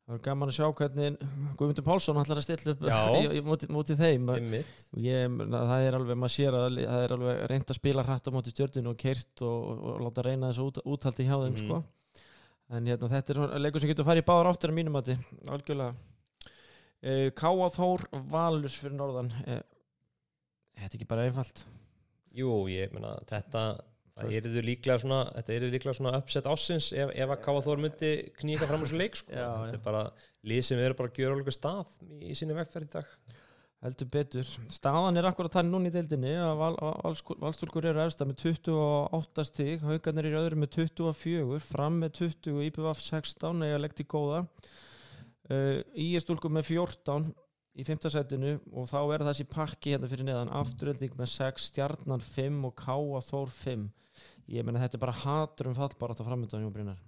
það 0.07 0.15
er 0.17 0.23
gaman 0.25 0.49
að 0.49 0.55
sjá 0.57 0.65
hvernig 0.79 1.19
Guðmundur 1.59 1.85
Pálsson 1.85 2.17
ætlar 2.17 2.41
að 2.41 2.47
stilla 2.47 2.73
upp 2.73 2.81
í, 3.37 3.43
móti, 3.45 3.69
móti 3.71 3.95
þeim. 3.99 4.31
Ég, 5.05 5.37
það 5.53 5.85
er 5.85 5.97
alveg, 5.99 6.17
maður 6.23 6.33
sér 6.33 6.57
að 6.57 6.79
það 6.81 7.03
er 7.05 7.13
alveg 7.19 7.43
reynd 7.53 7.69
að 7.75 7.77
spila 7.77 8.07
hratt 8.09 8.25
á 8.27 8.35
móti 8.35 8.55
stjörninu 8.55 8.91
og 8.95 8.97
keirt 9.05 9.45
og, 9.45 9.69
og, 9.69 9.83
og 9.93 10.01
láta 10.07 10.25
reyna 10.25 10.49
þessu 10.49 10.65
út, 10.71 10.81
úthaldi 10.97 11.27
hjá 11.29 11.35
þeim 11.37 11.53
Mhm. 11.53 11.61
sko. 11.61 11.83
En 12.71 12.89
hérna, 12.89 13.11
þetta 13.11 13.35
er 13.35 13.61
leikur 13.61 13.83
sem 13.83 13.91
getur 13.91 14.05
að 14.05 14.11
fara 14.11 14.23
í 14.23 14.27
báðar 14.27 14.51
áttir 14.53 14.73
að 14.73 14.77
mínum 14.79 14.95
mati, 14.97 15.15
algjörlega. 15.51 15.93
Uh, 17.03 17.29
Káa 17.35 17.69
Þór 17.75 18.05
Valurs 18.31 18.77
fyrir 18.79 18.95
norðan 18.95 19.31
uh, 19.43 19.63
þetta 20.79 20.91
er 20.93 20.99
ekki 20.99 21.09
bara 21.09 21.25
einfalt. 21.27 21.65
Jú, 22.33 22.53
ég 22.71 22.93
meina 22.95 23.17
þetta 23.29 23.65
það 24.13 24.35
yrðu 24.37 24.61
líklega 24.61 25.01
svona 25.01 25.19
þetta 25.33 25.55
yrðu 25.57 25.69
líklega 25.73 25.97
svona 25.97 26.13
uppsett 26.19 26.47
ásins 26.49 26.91
ef, 26.93 27.11
ef 27.11 27.33
að 27.33 27.41
Káa 27.43 27.63
Þór 27.65 27.81
myndi 27.81 28.11
kníka 28.37 28.69
fram 28.69 28.85
úr 28.85 28.91
svo 28.91 28.99
leik 29.01 29.17
sko. 29.17 29.33
Já, 29.33 29.47
þetta 29.65 29.79
er 29.79 29.85
bara 29.87 30.03
lið 30.49 30.65
sem 30.69 30.81
eru 30.83 30.97
bara 30.99 31.11
að 31.11 31.21
gjöra 31.21 31.37
alveg 31.37 31.55
stað 31.55 31.97
í 32.21 32.37
sinni 32.37 32.57
vegferð 32.57 32.87
í 32.87 32.91
dag 32.93 33.13
heldur 33.83 34.09
betur. 34.13 34.49
Staðan 34.71 35.19
er 35.19 35.27
akkurat 35.27 35.53
þannig 35.57 35.73
núna 35.75 35.91
í 35.91 35.93
deildinni 35.93 36.33
að 36.39 36.55
val, 36.61 36.73
valsku- 37.03 37.37
valstúlkur 37.41 37.87
eru 37.89 38.03
efsta 38.05 38.27
með 38.27 38.45
28 38.45 39.45
stig, 39.49 39.83
haugarnir 39.83 40.29
eru 40.29 40.41
öðru 40.41 40.59
með 40.63 40.73
24, 40.79 41.61
fram 41.67 41.99
með 42.03 42.17
20 42.21 42.63
IPVF 42.69 43.03
16, 43.03 43.65
eiga 43.67 43.81
legt 43.83 44.03
í 44.03 44.07
góða. 44.07 44.45
Uh, 45.51 45.81
IR-stúlkur 45.99 46.53
með 46.55 46.69
14 46.71 47.33
í 47.75 47.83
5. 47.83 48.07
setinu 48.13 48.53
og 48.71 48.87
þá 48.87 48.99
er 49.01 49.25
þessi 49.27 49.45
pakki 49.49 49.91
hérna 49.95 50.07
fyrir 50.11 50.27
neðan 50.27 50.51
afturölding 50.55 51.17
með 51.19 51.33
6, 51.33 51.67
stjarnan 51.71 52.23
5 52.23 52.61
og 52.69 52.75
káa 52.79 53.23
þór 53.27 53.51
5 53.63 53.89
ég 54.53 54.65
meina 54.65 54.81
þetta 54.83 54.99
er 54.99 55.03
bara 55.03 55.17
hatur 55.23 55.71
um 55.71 55.75
fallbarátt 55.77 56.21
á 56.21 56.27
framöndan 56.27 56.63
Jón 56.63 56.73
Brynjar 56.75 57.01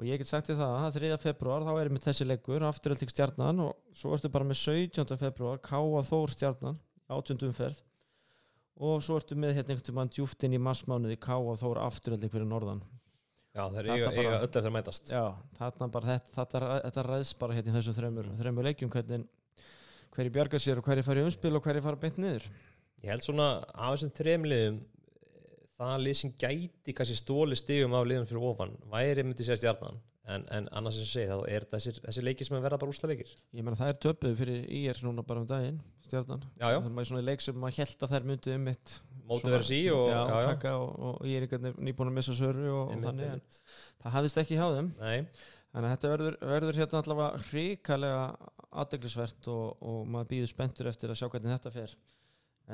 og 0.00 0.06
ég 0.08 0.16
get 0.16 0.30
sagt 0.30 0.48
þér 0.48 0.56
það 0.56 0.74
að 0.80 0.94
3. 0.96 1.08
februar 1.20 1.64
þá 1.66 1.70
erum 1.76 1.96
við 1.98 2.04
þessi 2.06 2.24
leikur 2.24 2.62
afturölding 2.64 3.10
stjarnan 3.12 3.58
og 3.66 3.98
svo 4.00 4.14
ertu 4.16 4.30
bara 4.32 4.46
með 4.48 4.62
17. 4.62 5.16
februar 5.20 5.58
Káa 5.60 6.00
Þór 6.08 6.32
stjarnan 6.32 6.78
18. 7.12 7.36
umferð 7.50 7.82
og 8.80 9.02
svo 9.04 9.18
ertu 9.20 9.36
með 9.36 9.58
hérna 9.58 9.74
einhvern 9.74 9.98
veginn 9.98 10.12
djúft 10.16 10.46
inn 10.48 10.56
í 10.56 10.60
massmánuði 10.62 11.18
Káa 11.20 11.56
Þór 11.60 11.82
afturölding 11.84 12.32
fyrir 12.32 12.48
norðan 12.48 12.80
Já, 13.50 13.66
þeir 13.66 13.90
Þetta 13.90 13.98
eiga, 13.98 14.10
eiga 14.14 14.38
öll 14.38 14.46
eftir 14.46 14.68
að 14.70 14.74
mætast 14.78 15.12
já, 15.12 15.22
þarna 15.58 15.90
bara 15.92 16.14
þetta, 16.14 16.32
þetta, 16.38 16.60
þetta 16.86 17.04
ræðs 17.10 17.32
bara 17.42 17.56
hérna 17.58 17.72
í 17.72 17.76
þessu 17.76 17.94
þremur, 17.96 18.30
þremur 18.38 18.68
leikjum 18.70 18.92
hvernig 18.94 19.26
hverju 20.14 20.34
bjarga 20.38 20.60
sér 20.62 20.80
og 20.80 20.86
hverju 20.86 21.04
fara 21.10 21.20
í 21.20 21.26
umspil 21.26 21.52
og 21.58 21.66
hverju 21.66 21.84
fara 21.84 22.00
beint 22.00 22.20
niður 22.22 22.46
Ég 23.02 23.10
held 23.10 23.26
svona 23.26 23.50
af 23.74 23.98
þessum 23.98 24.14
þremliðum 24.16 24.80
það 25.80 26.04
lið 26.06 26.16
sem 26.20 26.32
gæti 26.40 26.94
kannski 26.96 27.18
stóli 27.18 27.58
stigum 27.58 27.96
af 27.98 28.06
liðum 28.08 28.28
fyrir 28.30 28.46
ofan 28.50 28.76
væri 28.92 29.26
myndi 29.26 29.46
segja 29.46 29.60
stjarnan 29.62 30.00
en, 30.30 30.44
en 30.54 30.66
annars 30.78 30.98
sem 30.98 31.06
ég 31.06 31.12
segi 31.12 31.30
þá 31.30 31.54
er 31.56 31.66
þessir, 31.72 32.00
þessir 32.04 32.26
leikir 32.26 32.48
sem 32.48 32.58
að 32.58 32.66
verða 32.66 32.80
bara 32.82 32.92
úrsta 32.94 33.10
leikir 33.10 33.30
ég 33.30 33.64
meina 33.64 33.78
það 33.78 33.92
er 33.92 34.00
töpuð 34.06 34.34
fyrir 34.40 34.66
IR 34.80 35.00
núna 35.06 35.24
bara 35.26 35.42
um 35.42 35.48
daginn 35.50 35.80
stjarnan, 36.06 36.44
Já, 36.60 36.66
já. 36.74 36.80
það 36.84 37.00
er 37.02 37.08
svona 37.12 37.24
leik 37.26 37.44
sem 37.44 37.62
maður 37.62 37.80
held 37.80 38.04
að 38.04 38.12
þær 38.14 38.28
myndu 38.30 38.56
um 38.56 38.68
mitt 38.70 38.96
mótu 39.30 39.52
verið 39.52 39.70
sí 39.70 39.80
og 39.94 40.04
já, 40.10 40.20
já, 40.26 40.52
já. 40.66 40.74
og, 40.74 40.92
og 41.08 41.24
ég 41.30 41.38
er 41.38 41.46
einhvern 41.46 41.86
nýbúin 41.86 42.12
að 42.12 42.16
missa 42.18 42.36
söru 42.36 42.68
og, 42.74 42.92
og 42.94 43.02
þannig 43.04 43.34
en 43.36 43.42
það 44.02 44.14
hafðist 44.18 44.42
ekki 44.42 44.58
hjá 44.60 44.68
þeim 44.76 44.92
Nei, 45.00 45.18
Þannig 45.70 45.86
að 45.86 45.92
þetta 45.94 46.08
verður, 46.10 46.36
verður 46.50 46.78
hérna 46.80 47.00
allavega 47.00 47.42
hrikalega 47.46 48.22
aðdeglisvert 48.82 49.50
og, 49.54 49.84
og 49.86 50.00
maður 50.10 50.32
býður 50.32 50.50
spenntur 50.50 50.90
eftir 50.90 51.14
að 51.14 51.20
sjá 51.20 51.28
hvernig 51.30 51.54
þetta 51.54 51.74
fer. 51.76 51.98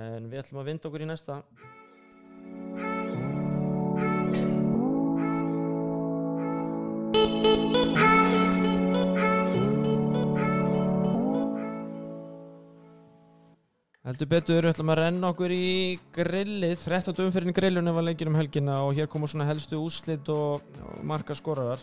En 0.06 0.30
við 0.32 0.44
ætlum 0.44 0.62
að 0.62 0.70
vinda 0.72 0.88
okkur 0.88 1.04
í 1.04 1.10
næsta. 1.12 1.42
Heldur 14.06 14.28
betur, 14.30 14.62
við 14.62 14.70
ætlum 14.70 14.90
að 14.92 14.98
renna 15.00 15.28
okkur 15.32 15.50
í 15.50 15.98
grillið, 16.14 16.76
13. 16.78 17.24
umferðin 17.24 17.50
í 17.50 17.54
grillunum 17.56 17.96
var 17.96 18.04
leikir 18.06 18.28
um 18.30 18.36
helgina 18.38 18.76
og 18.86 18.92
hér 18.94 19.08
koma 19.10 19.26
svona 19.26 19.48
helstu 19.48 19.80
úslit 19.82 20.28
og, 20.30 20.62
marka 21.02 21.34
skorarar. 21.34 21.82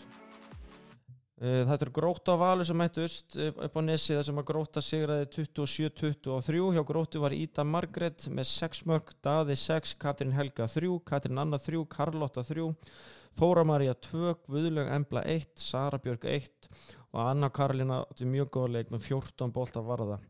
Uh, 1.44 1.66
Þetta 1.68 1.84
er 1.84 1.92
gróta 1.98 2.38
valur 2.40 2.70
sem 2.70 2.80
mættust 2.80 3.36
upp 3.50 3.60
upp 3.68 3.76
á 3.76 3.82
nesi 3.84 4.16
þar 4.16 4.30
sem 4.30 4.40
að 4.40 4.48
gróta 4.54 4.86
sigraði 4.88 5.28
27-23 5.36 6.64
hjá 6.78 6.82
grótu 6.94 7.26
var 7.26 7.36
Ída 7.36 7.68
Margret 7.68 8.30
með 8.32 8.48
6 8.54 8.86
mörg, 8.88 9.12
Daði 9.20 9.60
6, 9.60 9.98
Katrin 10.00 10.32
Helga 10.40 10.72
3, 10.72 10.96
Katrin 11.04 11.44
Anna 11.44 11.60
3, 11.60 11.84
Karlotta 11.92 12.48
3 12.48 12.72
Þóra 13.36 13.68
Maria 13.68 14.00
2, 14.00 14.38
Guðlaug 14.48 14.96
Embla 14.96 15.28
1, 15.28 15.58
Sara 15.60 16.00
Björg 16.00 16.24
1 16.40 16.72
og 17.12 17.24
Anna 17.28 17.52
Karlina 17.52 18.06
átti 18.08 18.32
mjög 18.32 18.56
góða 18.56 18.78
leik 18.78 18.96
með 18.96 19.10
14 19.12 19.52
bolta 19.52 19.84
varða 19.84 20.24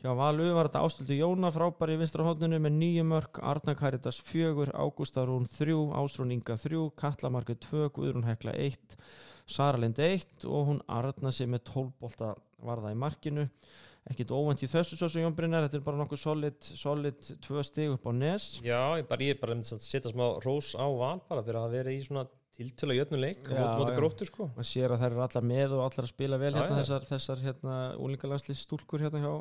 Hjá 0.00 0.14
Valu 0.16 0.46
var 0.56 0.70
þetta 0.70 0.80
ástildu 0.86 1.16
Jóna 1.18 1.50
frábæri 1.52 1.92
í 1.92 1.98
vinstra 2.00 2.24
hótninu 2.24 2.56
með 2.64 2.72
9 2.80 3.02
mörg, 3.04 3.40
Arna 3.44 3.74
Karitas 3.76 4.16
4, 4.24 4.70
Ágústa 4.72 5.26
Rún 5.28 5.44
3, 5.44 5.74
Ásrún 5.92 6.32
Inga 6.32 6.56
3, 6.56 6.86
Katla 6.96 7.28
Margrét 7.34 7.60
2, 7.66 7.90
Guðrún 7.92 8.24
Hekla 8.24 8.54
1 8.56 8.96
Sara 9.44 9.76
Lind 9.76 10.00
1 10.00 10.46
og 10.48 10.70
hún 10.70 10.80
arna 10.88 11.34
með 11.52 11.64
12 11.68 11.92
bolta 12.00 12.32
varða 12.64 12.94
í 12.94 12.96
markinu. 12.96 13.44
Ekkit 14.08 14.32
óvænt 14.32 14.64
í 14.64 14.70
þessu 14.72 14.96
svo 14.96 15.10
sem 15.12 15.26
Jón 15.26 15.36
Brynjar 15.36 15.66
þetta 15.66 15.82
er 15.82 15.84
bara 15.84 16.00
nokkuð 16.00 16.22
solid, 16.22 16.56
solid 16.64 17.20
tvö 17.44 17.60
stig 17.68 17.92
upp 17.92 18.08
á 18.08 18.12
nes. 18.16 18.46
Já, 18.64 18.96
ég 18.96 19.04
bara, 19.10 19.26
ég 19.28 19.40
bara 19.42 19.52
myndi 19.58 19.68
að 19.76 19.84
setja 19.84 20.14
smá 20.14 20.24
rós 20.40 20.72
á 20.80 20.88
val 20.88 21.18
bara 21.28 21.44
fyrir 21.44 21.60
að 21.60 21.76
vera 21.76 21.92
í 21.92 22.00
svona 22.06 22.24
tiltöla 22.56 22.96
jötnu 22.98 23.20
leik 23.20 23.40
Já, 23.46 23.64
móti 23.78 23.94
gróttu 23.96 24.26
sko. 24.28 24.48
Maður 24.56 24.68
sér 24.70 24.94
að 24.94 25.02
þær 25.04 25.12
eru 25.14 25.24
allar 25.26 25.46
með 25.50 25.74
og 25.76 25.84
allar 25.86 26.06
að 26.06 26.12
spila 26.12 26.38
vel 26.40 26.50
Já, 26.52 26.58
hérna, 26.58 26.70
já. 26.70 26.80
þessar, 26.82 27.08
þessar 27.14 27.44
hérna, 27.46 27.76
úlingalanslýst 28.02 28.66
stúlkur 28.66 29.04
hérna 29.06 29.22
hjá 29.24 29.32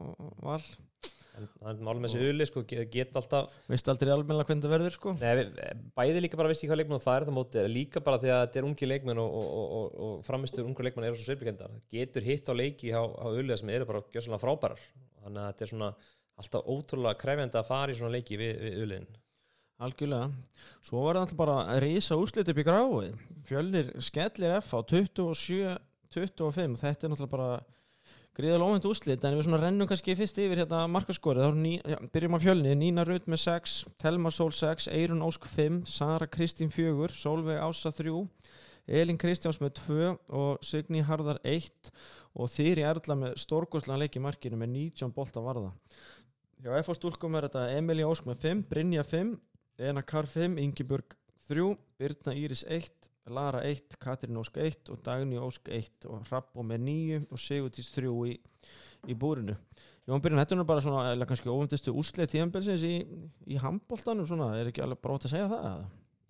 Val. 0.46 0.62
Það 1.40 1.70
er 1.72 1.78
málum 1.88 2.04
með 2.04 2.12
þessi 2.12 2.30
uli 2.34 2.46
sko, 2.50 2.62
ge- 2.68 2.84
geta 2.92 3.22
alltaf 3.22 3.54
veist 3.72 3.88
aldrei 3.88 4.10
almennilega 4.12 4.50
hvernig 4.50 4.66
það 4.66 4.74
verður 4.74 4.96
sko? 4.96 5.14
Nei, 5.22 5.70
bæði 5.96 6.24
líka 6.26 6.40
bara 6.40 6.52
veist 6.52 6.66
ég 6.66 6.72
hvað 6.72 6.82
leikmenn 6.82 7.04
það 7.06 7.20
er 7.22 7.26
það 7.30 7.38
móti 7.38 7.64
líka 7.72 8.02
bara 8.04 8.20
því 8.20 8.32
að 8.34 8.42
þetta 8.42 8.60
er 8.60 8.68
ungi 8.68 8.90
leikmenn 8.90 9.22
og, 9.24 9.38
og, 9.40 9.54
og, 9.78 9.86
og, 10.10 10.18
framistur 10.28 10.68
ungu 10.68 10.84
leikmenn 10.84 11.08
eru 11.08 11.16
svo 11.22 11.30
sveipikendar 11.30 11.78
getur 11.96 12.28
hitt 12.28 12.52
á 12.52 12.54
leiki 12.60 12.92
á, 12.92 13.00
á 13.08 13.26
uliða 13.32 13.60
sem 13.62 13.72
eru 13.72 13.88
bara 13.88 14.04
gjössalega 14.12 14.42
frábærar. 14.44 14.84
Þannig 15.24 15.42
að 15.46 15.50
þetta 15.54 15.66
er 15.70 15.72
svona 15.72 15.90
alltaf 16.44 16.70
ótrúlega 16.76 17.22
krefjandi 17.24 17.62
að 17.62 17.72
fara 17.72 17.96
í 17.96 18.00
svona 18.02 18.16
leiki 18.18 18.40
við, 18.44 18.60
við 18.66 18.84
algjörlega. 19.80 20.30
Svo 20.86 21.04
var 21.06 21.18
það 21.18 21.26
alltaf 21.26 21.40
bara 21.40 21.58
að 21.74 21.82
rísa 21.86 22.18
úslit 22.20 22.52
upp 22.52 22.62
í 22.62 22.68
gráði 22.68 23.12
fjölnir 23.50 23.92
skellir 24.04 24.58
F 24.60 24.74
á 24.76 24.80
25 24.84 26.80
þetta 26.80 27.06
er 27.06 27.12
náttúrulega 27.12 27.32
bara 27.32 27.50
gríðalega 28.38 28.70
óvænt 28.70 28.88
úslit 28.90 29.26
en 29.26 29.36
við 29.36 29.48
svona 29.48 29.60
rennum 29.62 29.90
kannski 29.90 30.16
fyrst 30.18 30.38
yfir 30.40 30.62
hérna 30.62 30.86
markaskorið, 30.92 31.58
já, 31.84 31.98
byrjum 32.14 32.38
á 32.38 32.40
fjölni. 32.40 32.76
Nína 32.78 33.04
Rut 33.08 33.28
með 33.28 33.44
6, 33.44 33.76
Telma 34.00 34.32
Sól 34.32 34.54
6 34.56 34.88
Eirun 34.94 35.26
Ósk 35.26 35.48
5, 35.50 35.82
Sara 35.90 36.28
Kristín 36.30 36.72
4 36.72 37.12
Solveig 37.16 37.60
Ása 37.60 37.92
3 37.92 38.14
Elin 38.90 39.20
Kristjáns 39.22 39.60
með 39.62 39.76
2 39.84 40.14
og 40.34 40.64
Signý 40.66 41.04
Harðar 41.06 41.42
1 41.46 41.92
og 42.40 42.50
Þýri 42.54 42.86
Erla 42.88 43.18
með 43.18 43.36
stórgóðslega 43.44 44.06
leik 44.06 44.18
í 44.18 44.24
markinu 44.24 44.58
með 44.58 44.74
19 44.78 45.14
bolta 45.14 45.44
varða. 45.44 45.74
Já, 46.64 46.74
F 46.80 46.90
á 46.90 46.94
stúlkum 46.98 47.38
er 47.38 47.48
þetta 47.48 47.70
Emilía 47.76 48.10
Ósk 48.10 48.26
með 48.28 48.42
5, 48.48 48.66
Brynja 48.72 49.06
5 49.06 49.36
Ena 49.80 50.04
Kar 50.04 50.28
5, 50.28 50.58
Ingiburg 50.60 51.16
3 51.48 51.70
Birna 52.00 52.34
Íris 52.36 52.66
1 52.68 53.10
Lara 53.30 53.62
1, 53.64 53.96
Katrín 54.02 54.38
Ósk 54.42 54.58
1 54.58 54.90
og 54.92 55.00
Dagný 55.06 55.40
Ósk 55.40 55.70
1 55.72 56.08
og 56.10 56.28
Rappó 56.32 56.66
með 56.66 56.84
9 56.88 57.20
og 57.30 57.40
Sigurtís 57.40 57.92
3 57.96 58.12
í, 58.28 58.36
í 59.08 59.16
búrinu. 59.16 59.56
Jón 60.10 60.24
Byrjun, 60.24 60.42
þetta 60.42 60.58
er 60.58 60.68
bara 60.68 60.84
svona, 60.84 61.06
eða 61.14 61.28
kannski 61.30 61.52
óvendistu 61.54 61.94
úsleið 61.96 62.32
tíðanbelsins 62.34 62.86
í, 62.88 62.96
í 63.48 63.60
handbóltanum 63.62 64.28
svona, 64.28 64.52
er 64.58 64.72
ekki 64.72 64.84
alveg 64.84 65.02
brótt 65.04 65.30
að 65.30 65.36
segja 65.36 65.50
það? 65.52 65.84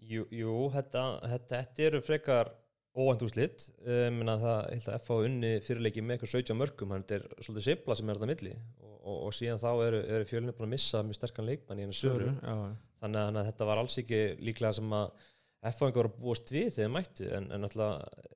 Jú, 0.09 0.25
jú 0.35 0.55
þetta, 0.73 1.05
þetta, 1.31 1.53
þetta 1.55 1.85
eru 1.87 2.01
frekar 2.03 2.51
óvænt 2.97 3.23
úrslit. 3.25 3.65
Um, 3.85 4.21
það 4.25 4.45
er 4.49 4.69
held 4.73 4.89
að 4.89 4.99
FH 4.99 5.17
unni 5.27 5.51
fyrirleiki 5.65 6.03
með 6.03 6.17
eitthvað 6.17 6.33
17 6.35 6.59
mörgum, 6.59 6.93
þannig 6.93 7.05
að 7.05 7.11
þetta 7.13 7.19
er 7.19 7.47
svolítið 7.47 7.67
sipla 7.67 7.97
sem 7.99 8.09
er 8.09 8.19
þetta 8.19 8.31
milli. 8.31 8.53
Og, 8.83 8.95
og, 8.99 9.17
og 9.27 9.35
síðan 9.37 9.61
þá 9.61 9.69
eru, 9.87 10.01
eru 10.17 10.29
fjölunni 10.29 10.55
búin 10.57 10.69
að 10.69 10.75
missa 10.75 11.03
mjög 11.05 11.19
sterkan 11.19 11.49
leikmann 11.49 11.81
í 11.81 11.85
henni 11.85 11.97
söru 11.97 12.31
já. 12.33 12.55
þannig 13.03 13.21
að, 13.23 13.43
þetta 13.51 13.69
var 13.69 13.83
alls 13.83 13.99
ekki 14.01 14.21
líklega 14.41 14.75
sem 14.79 14.97
að 14.99 15.27
F-fáingar 15.69 15.99
voru 15.99 16.11
að 16.13 16.19
búast 16.23 16.51
við 16.55 16.69
þegar 16.77 16.91
mættu 16.95 17.25
en, 17.35 17.49
en 17.51 17.65
náttúrulega 17.65 18.27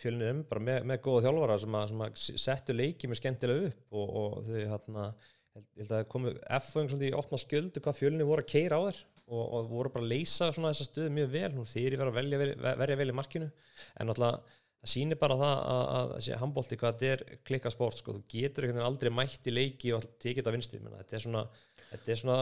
fjölunir 0.00 0.30
er 0.32 0.42
bara 0.48 0.62
með, 0.64 0.86
með 0.90 1.00
góða 1.04 1.24
þjálfara 1.26 1.58
sem 1.62 1.76
að, 1.78 1.90
sem 1.90 2.04
að 2.04 2.42
settu 2.44 2.74
leiki 2.74 3.10
með 3.10 3.20
skemmtilega 3.20 3.68
upp 3.68 3.98
og, 4.00 4.14
og 4.20 4.38
þau 4.48 4.56
hérna 4.72 5.04
held, 5.04 5.66
held 5.78 5.84
að 5.84 5.92
það 5.92 6.08
komu 6.14 6.32
F-fáing 6.58 6.90
svolítið 6.90 7.10
í 7.10 7.18
opna 7.20 7.40
sköldu 7.42 7.82
hvað 7.84 8.00
fjölunir 8.00 8.30
voru 8.30 8.44
að 8.44 8.50
keira 8.54 8.80
á 8.80 8.82
þér 8.88 9.00
og, 9.30 9.44
og 9.44 9.70
voru 9.70 9.92
bara 9.94 10.04
að 10.04 10.12
leysa 10.12 10.50
svona 10.52 10.72
þessa 10.74 10.88
stöðu 10.90 11.14
mjög 11.16 11.32
vel. 11.32 11.48
Nú 11.54 11.64
þeir 11.68 11.96
eru 11.96 12.10
að 12.10 12.18
velja, 12.18 12.42
velja, 12.42 12.76
verja 12.82 13.00
vel 13.00 13.08
í 13.10 13.16
markinu. 13.16 13.50
En 13.98 14.10
náttúrulega 14.10 14.60
það 14.84 14.92
sýnir 14.92 15.20
bara 15.20 15.36
það 15.40 15.54
að, 15.74 15.84
að 15.98 16.10
þessi 16.14 16.38
handbólti 16.40 16.78
hvað 16.80 16.96
þetta 17.00 17.12
er 17.12 17.38
klikka 17.48 17.72
sport 17.72 17.98
sko, 17.98 18.16
þú 18.18 18.24
getur 18.34 18.66
einhvern 18.66 18.80
veginn 18.80 18.88
aldrei 18.90 19.12
mætt 19.16 19.48
í 19.48 19.54
leiki 19.54 19.94
og 19.96 20.04
tekið 20.20 20.40
þetta 20.42 20.52
vinstri, 20.54 20.80
menna, 20.84 21.00
þetta 21.00 21.16
er 21.16 21.24
svona 21.24 21.44
þetta 21.90 22.12
er 22.12 22.20
svona 22.20 22.36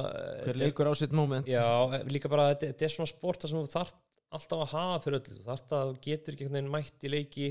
Hver 0.49 0.59
leikur 0.59 0.91
á 0.91 0.95
sitt 0.99 1.15
moment? 1.15 1.51
Já, 1.51 1.67
líka 2.09 2.31
bara 2.33 2.49
þetta, 2.51 2.73
þetta 2.73 2.89
er 2.89 2.95
svona 2.97 3.13
sport 3.13 3.45
þar 3.45 3.53
sem 3.53 3.61
þú 3.61 3.73
þarf 3.77 3.95
alltaf 4.33 4.65
að 4.65 4.73
hafa 4.73 4.99
fyrir 5.05 5.19
öllu, 5.21 5.39
þú 5.39 5.47
þarf 5.47 5.77
að 5.79 5.93
þú 5.93 6.03
getur 6.09 6.37
einhvern 6.37 6.59
veginn 6.59 6.75
mætt 6.75 7.07
í 7.07 7.13
leiki 7.13 7.49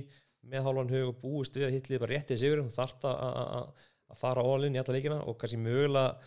með 0.52 0.68
hálfan 0.68 0.94
hug 0.96 1.08
og 1.14 1.18
búist 1.22 1.58
við 1.58 1.68
að 1.70 1.76
hitlið 1.78 2.04
bara 2.04 2.16
réttið 2.18 2.42
sigur 2.42 2.64
þú 2.66 2.76
þarf 2.76 3.10
að 4.12 4.20
fara 4.20 4.44
all-in 4.44 4.76
í 4.76 4.82
alla 4.82 4.96
leikina 4.98 5.22
og 5.24 5.38
kannski 5.40 5.62
mögulega 5.62 6.18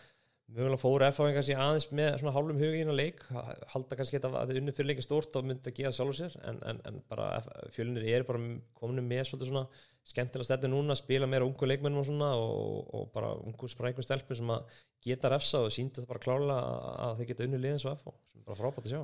mögulega 0.53 0.79
fóru 0.79 1.05
erfáðin 1.07 1.35
kannski 1.35 1.55
aðeins 1.57 1.87
með 1.95 2.19
svona 2.21 2.33
hálfum 2.35 2.59
hug 2.61 2.75
í 2.75 2.79
hérna 2.81 2.95
leik, 2.95 3.23
halda 3.71 3.97
kannski 3.97 4.19
að 4.19 4.27
það 4.35 4.53
er 4.53 4.59
unni 4.61 4.73
fyrir 4.75 4.89
leikin 4.91 5.05
stórt 5.05 5.39
og 5.39 5.47
myndi 5.47 5.71
að 5.71 5.79
geða 5.79 5.93
sjálfur 5.97 6.17
sér. 6.19 6.37
En, 6.45 6.59
en, 6.69 6.81
en 6.85 7.01
bara 7.09 7.29
fjölinir 7.73 8.05
er 8.11 8.27
bara 8.27 8.41
kominu 8.77 9.03
með 9.05 9.23
svolítið 9.29 9.51
svona 9.51 9.65
skemmtilega 10.05 10.45
stætti 10.45 10.69
núna 10.69 10.93
að 10.93 11.01
spila 11.01 11.29
meira 11.29 11.47
ungu 11.47 11.65
leikmennum 11.65 12.03
og 12.03 12.07
svona 12.07 12.29
og, 12.37 12.93
og 12.93 13.09
bara 13.15 13.33
ungu 13.41 13.69
sprækum 13.71 14.05
stelpur 14.05 14.37
sem 14.37 14.53
að 14.53 14.77
geta 15.05 15.31
refsa 15.33 15.63
og 15.65 15.73
síndi 15.73 15.97
þetta 15.97 16.11
bara 16.11 16.23
klálega 16.27 16.59
að 17.07 17.19
þeir 17.19 17.29
geta 17.31 17.47
unni 17.47 17.61
liðin 17.63 17.81
svo 17.81 17.95
FH 17.95 18.13
sem 18.13 18.43
er 18.43 18.47
bara 18.51 18.59
frábært 18.61 18.85
að 18.85 18.93
sjá. 18.93 19.03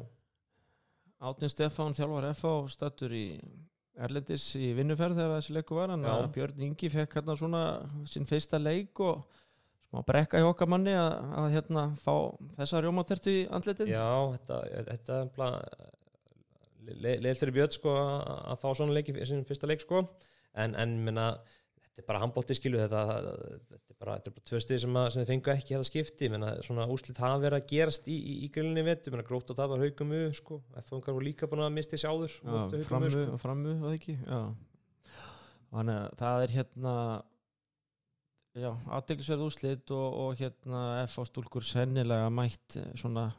Átnin 1.21 1.53
Stefán 1.53 1.97
þjálfar 1.97 2.31
FH 2.35 2.53
stættur 2.75 3.17
í 3.17 3.25
Erlendis 4.01 4.45
í 4.55 4.71
vinnuferð 4.77 5.17
þegar 5.19 5.39
þessi 5.39 5.55
leiku 5.57 5.77
var. 5.77 5.91
Hann 5.91 6.05
að 6.07 6.29
Björn 6.37 6.61
Ingi 6.69 6.89
fekk 6.89 7.17
hérna 7.17 7.35
svona 7.37 7.63
sinn 8.09 8.29
fyrsta 8.29 8.61
leik 8.61 9.01
og 9.03 9.25
smá 9.91 10.01
brekka 10.07 10.39
í 10.39 10.47
okkar 10.47 10.69
manni 10.71 10.93
að, 10.95 11.13
að 11.41 11.47
hérna 11.57 11.87
fá 11.99 12.13
þessa 12.57 12.81
rjómatertu 12.85 13.33
í 13.41 13.47
andletið 13.51 13.91
Já, 13.91 14.07
þetta, 14.37 14.59
þetta 14.87 15.17
er 15.21 15.33
bara 15.35 15.89
leiðt 16.81 17.41
fyrir 17.43 17.55
Björn 17.55 17.73
sko 17.75 17.95
að 17.95 18.61
fá 18.61 18.69
svona 18.73 18.95
leik 18.95 19.11
í 19.11 19.25
sinn 19.27 19.43
fyrsta 19.47 19.69
leik 19.69 19.83
sko. 19.83 20.05
En, 20.57 20.73
en 20.79 20.97
minna 21.05 21.27
þetta 21.91 22.01
er 22.01 22.07
bara 22.07 22.21
handbólti 22.23 22.57
skilu 22.57 22.79
þetta, 22.81 23.03
þetta 23.69 23.93
er 23.93 23.99
bara, 24.01 24.15
bara 24.25 24.45
tvö 24.49 24.61
stið 24.63 24.81
sem, 24.83 24.97
að, 24.97 25.07
sem 25.13 25.21
þið 25.21 25.31
fengu 25.31 25.53
ekki 25.53 25.75
þetta 25.75 25.89
skipti. 25.89 26.29
Menna, 26.33 26.53
svona 26.65 26.87
úslit 26.91 27.21
hafa 27.21 27.41
verið 27.43 27.59
að 27.59 27.69
gerast 27.71 28.09
í, 28.11 28.17
í, 28.17 28.35
í 28.47 28.51
grillinni 28.53 28.85
vetu, 28.87 29.13
menna 29.13 29.27
grótt 29.27 29.53
og 29.53 29.59
tapar 29.59 29.83
haugumu 29.83 30.23
sko, 30.37 30.61
F-fungar 30.83 31.15
voru 31.17 31.27
líka 31.29 31.49
búin 31.51 31.65
að 31.67 31.75
misti 31.77 31.97
þessi 31.97 32.09
áður 32.09 32.37
Já, 32.39 32.83
framu, 32.89 33.11
sko. 33.13 33.41
framu, 33.43 33.75
það 33.83 33.97
ekki? 33.99 34.17
Já, 34.25 34.41
þannig 35.71 35.99
að 35.99 36.17
það 36.23 36.45
er 36.47 36.55
hérna 36.57 36.95
já, 38.57 38.69
aðdeglisverð 38.97 39.47
úslit 39.47 39.93
og, 39.95 40.19
og 40.25 40.41
hérna 40.41 40.83
F 41.05 41.19
á 41.19 41.23
stúlkur 41.27 41.65
sennilega 41.65 42.29
mætt 42.33 42.77
svona 42.99 43.29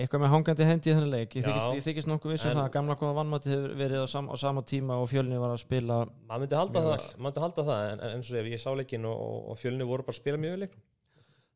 eitthvað 0.00 0.22
með 0.22 0.32
hangandi 0.32 0.68
hendi 0.68 0.88
í 0.90 0.94
þennan 0.94 1.10
leik. 1.12 1.34
Ég 1.36 1.44
þykist, 1.48 1.88
þykist 1.88 2.10
nokkuð 2.10 2.34
vissum 2.36 2.54
það 2.54 2.62
að 2.62 2.74
gamla 2.76 2.96
koma 3.00 3.16
vannmati 3.18 3.50
hefur 3.52 3.74
verið 3.76 4.04
á, 4.04 4.08
sam, 4.08 4.30
á 4.32 4.36
sama 4.40 4.62
tíma 4.64 5.00
og 5.02 5.10
fjölni 5.10 5.40
var 5.40 5.52
að 5.56 5.64
spila 5.64 6.04
maður 6.30 6.44
myndi 6.44 6.60
halda 6.60 6.84
það, 6.86 7.10
myndi 7.26 7.44
halda 7.44 7.66
það 7.66 7.88
en, 7.88 8.00
en 8.06 8.16
eins 8.16 8.30
og 8.30 8.40
ef 8.40 8.48
ég 8.54 8.62
sá 8.62 8.70
leikin 8.78 9.10
og, 9.10 9.26
og 9.50 9.60
fjölni 9.60 9.88
voru 9.90 10.06
bara 10.06 10.16
að 10.16 10.22
spila 10.22 10.40
mjög 10.40 10.62
leik 10.62 10.78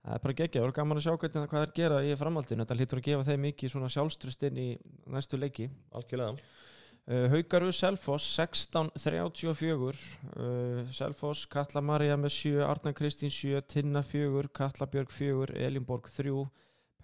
það 0.05 0.19
er 0.19 0.25
bara 0.27 0.37
geggja, 0.41 0.59
það 0.59 0.67
voru 0.67 0.77
gaman 0.77 1.01
að 1.01 1.07
sjá 1.07 1.15
hvernig 1.15 1.49
hvað 1.49 1.55
það 1.55 1.65
er 1.65 1.71
að 1.71 1.79
gera 1.79 2.01
í 2.05 2.17
framhaldinu, 2.21 2.65
þetta 2.65 2.77
hlýtur 2.79 3.01
að 3.01 3.07
gefa 3.09 3.27
þeim 3.31 3.45
mikið 3.49 3.73
svona 3.73 3.93
sjálfstrust 3.95 4.45
inn 4.51 4.59
í 4.61 4.67
næstu 5.15 5.41
leiki. 5.41 5.71
Algjörlega 5.97 6.35
uh, 7.09 7.27
Haugaru 7.33 7.71
Selfoss 7.73 8.27
16-34 8.39 9.95
uh, 10.37 10.83
Selfoss 10.95 11.47
Katla 11.51 11.83
Maria 11.85 12.17
með 12.21 12.37
7, 12.37 12.65
Arna 12.67 12.93
Kristín 12.97 13.33
7 13.33 13.63
Tinna 13.69 14.03
4, 14.03 14.51
Katla 14.55 14.89
Björg 14.91 15.13
4 15.13 15.59
Elinborg 15.67 16.11
3 16.17 16.45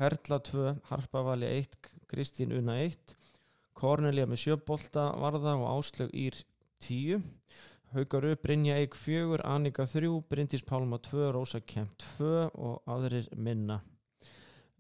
Perla 0.00 0.38
2, 0.40 0.76
Harpavali 0.88 1.46
1, 1.58 1.76
Kristín 2.08 2.54
Una 2.56 2.78
1, 2.80 3.12
Kornelia 3.76 4.24
með 4.24 4.46
sjöbolta 4.46 5.10
varða 5.20 5.52
og 5.60 5.66
Áslög 5.74 6.14
Ír 6.16 6.38
10, 6.86 7.20
Haugaru 7.92 8.32
Brynja 8.40 8.78
Eik 8.80 8.96
4, 8.96 9.42
Annika 9.44 9.84
3, 9.84 10.08
Bryndís 10.30 10.64
Pálma 10.64 10.96
2, 11.04 11.28
Rósa 11.36 11.60
Kemp 11.60 12.00
2 12.16 12.32
og 12.48 12.80
aðrir 12.88 13.28
minna. 13.36 13.82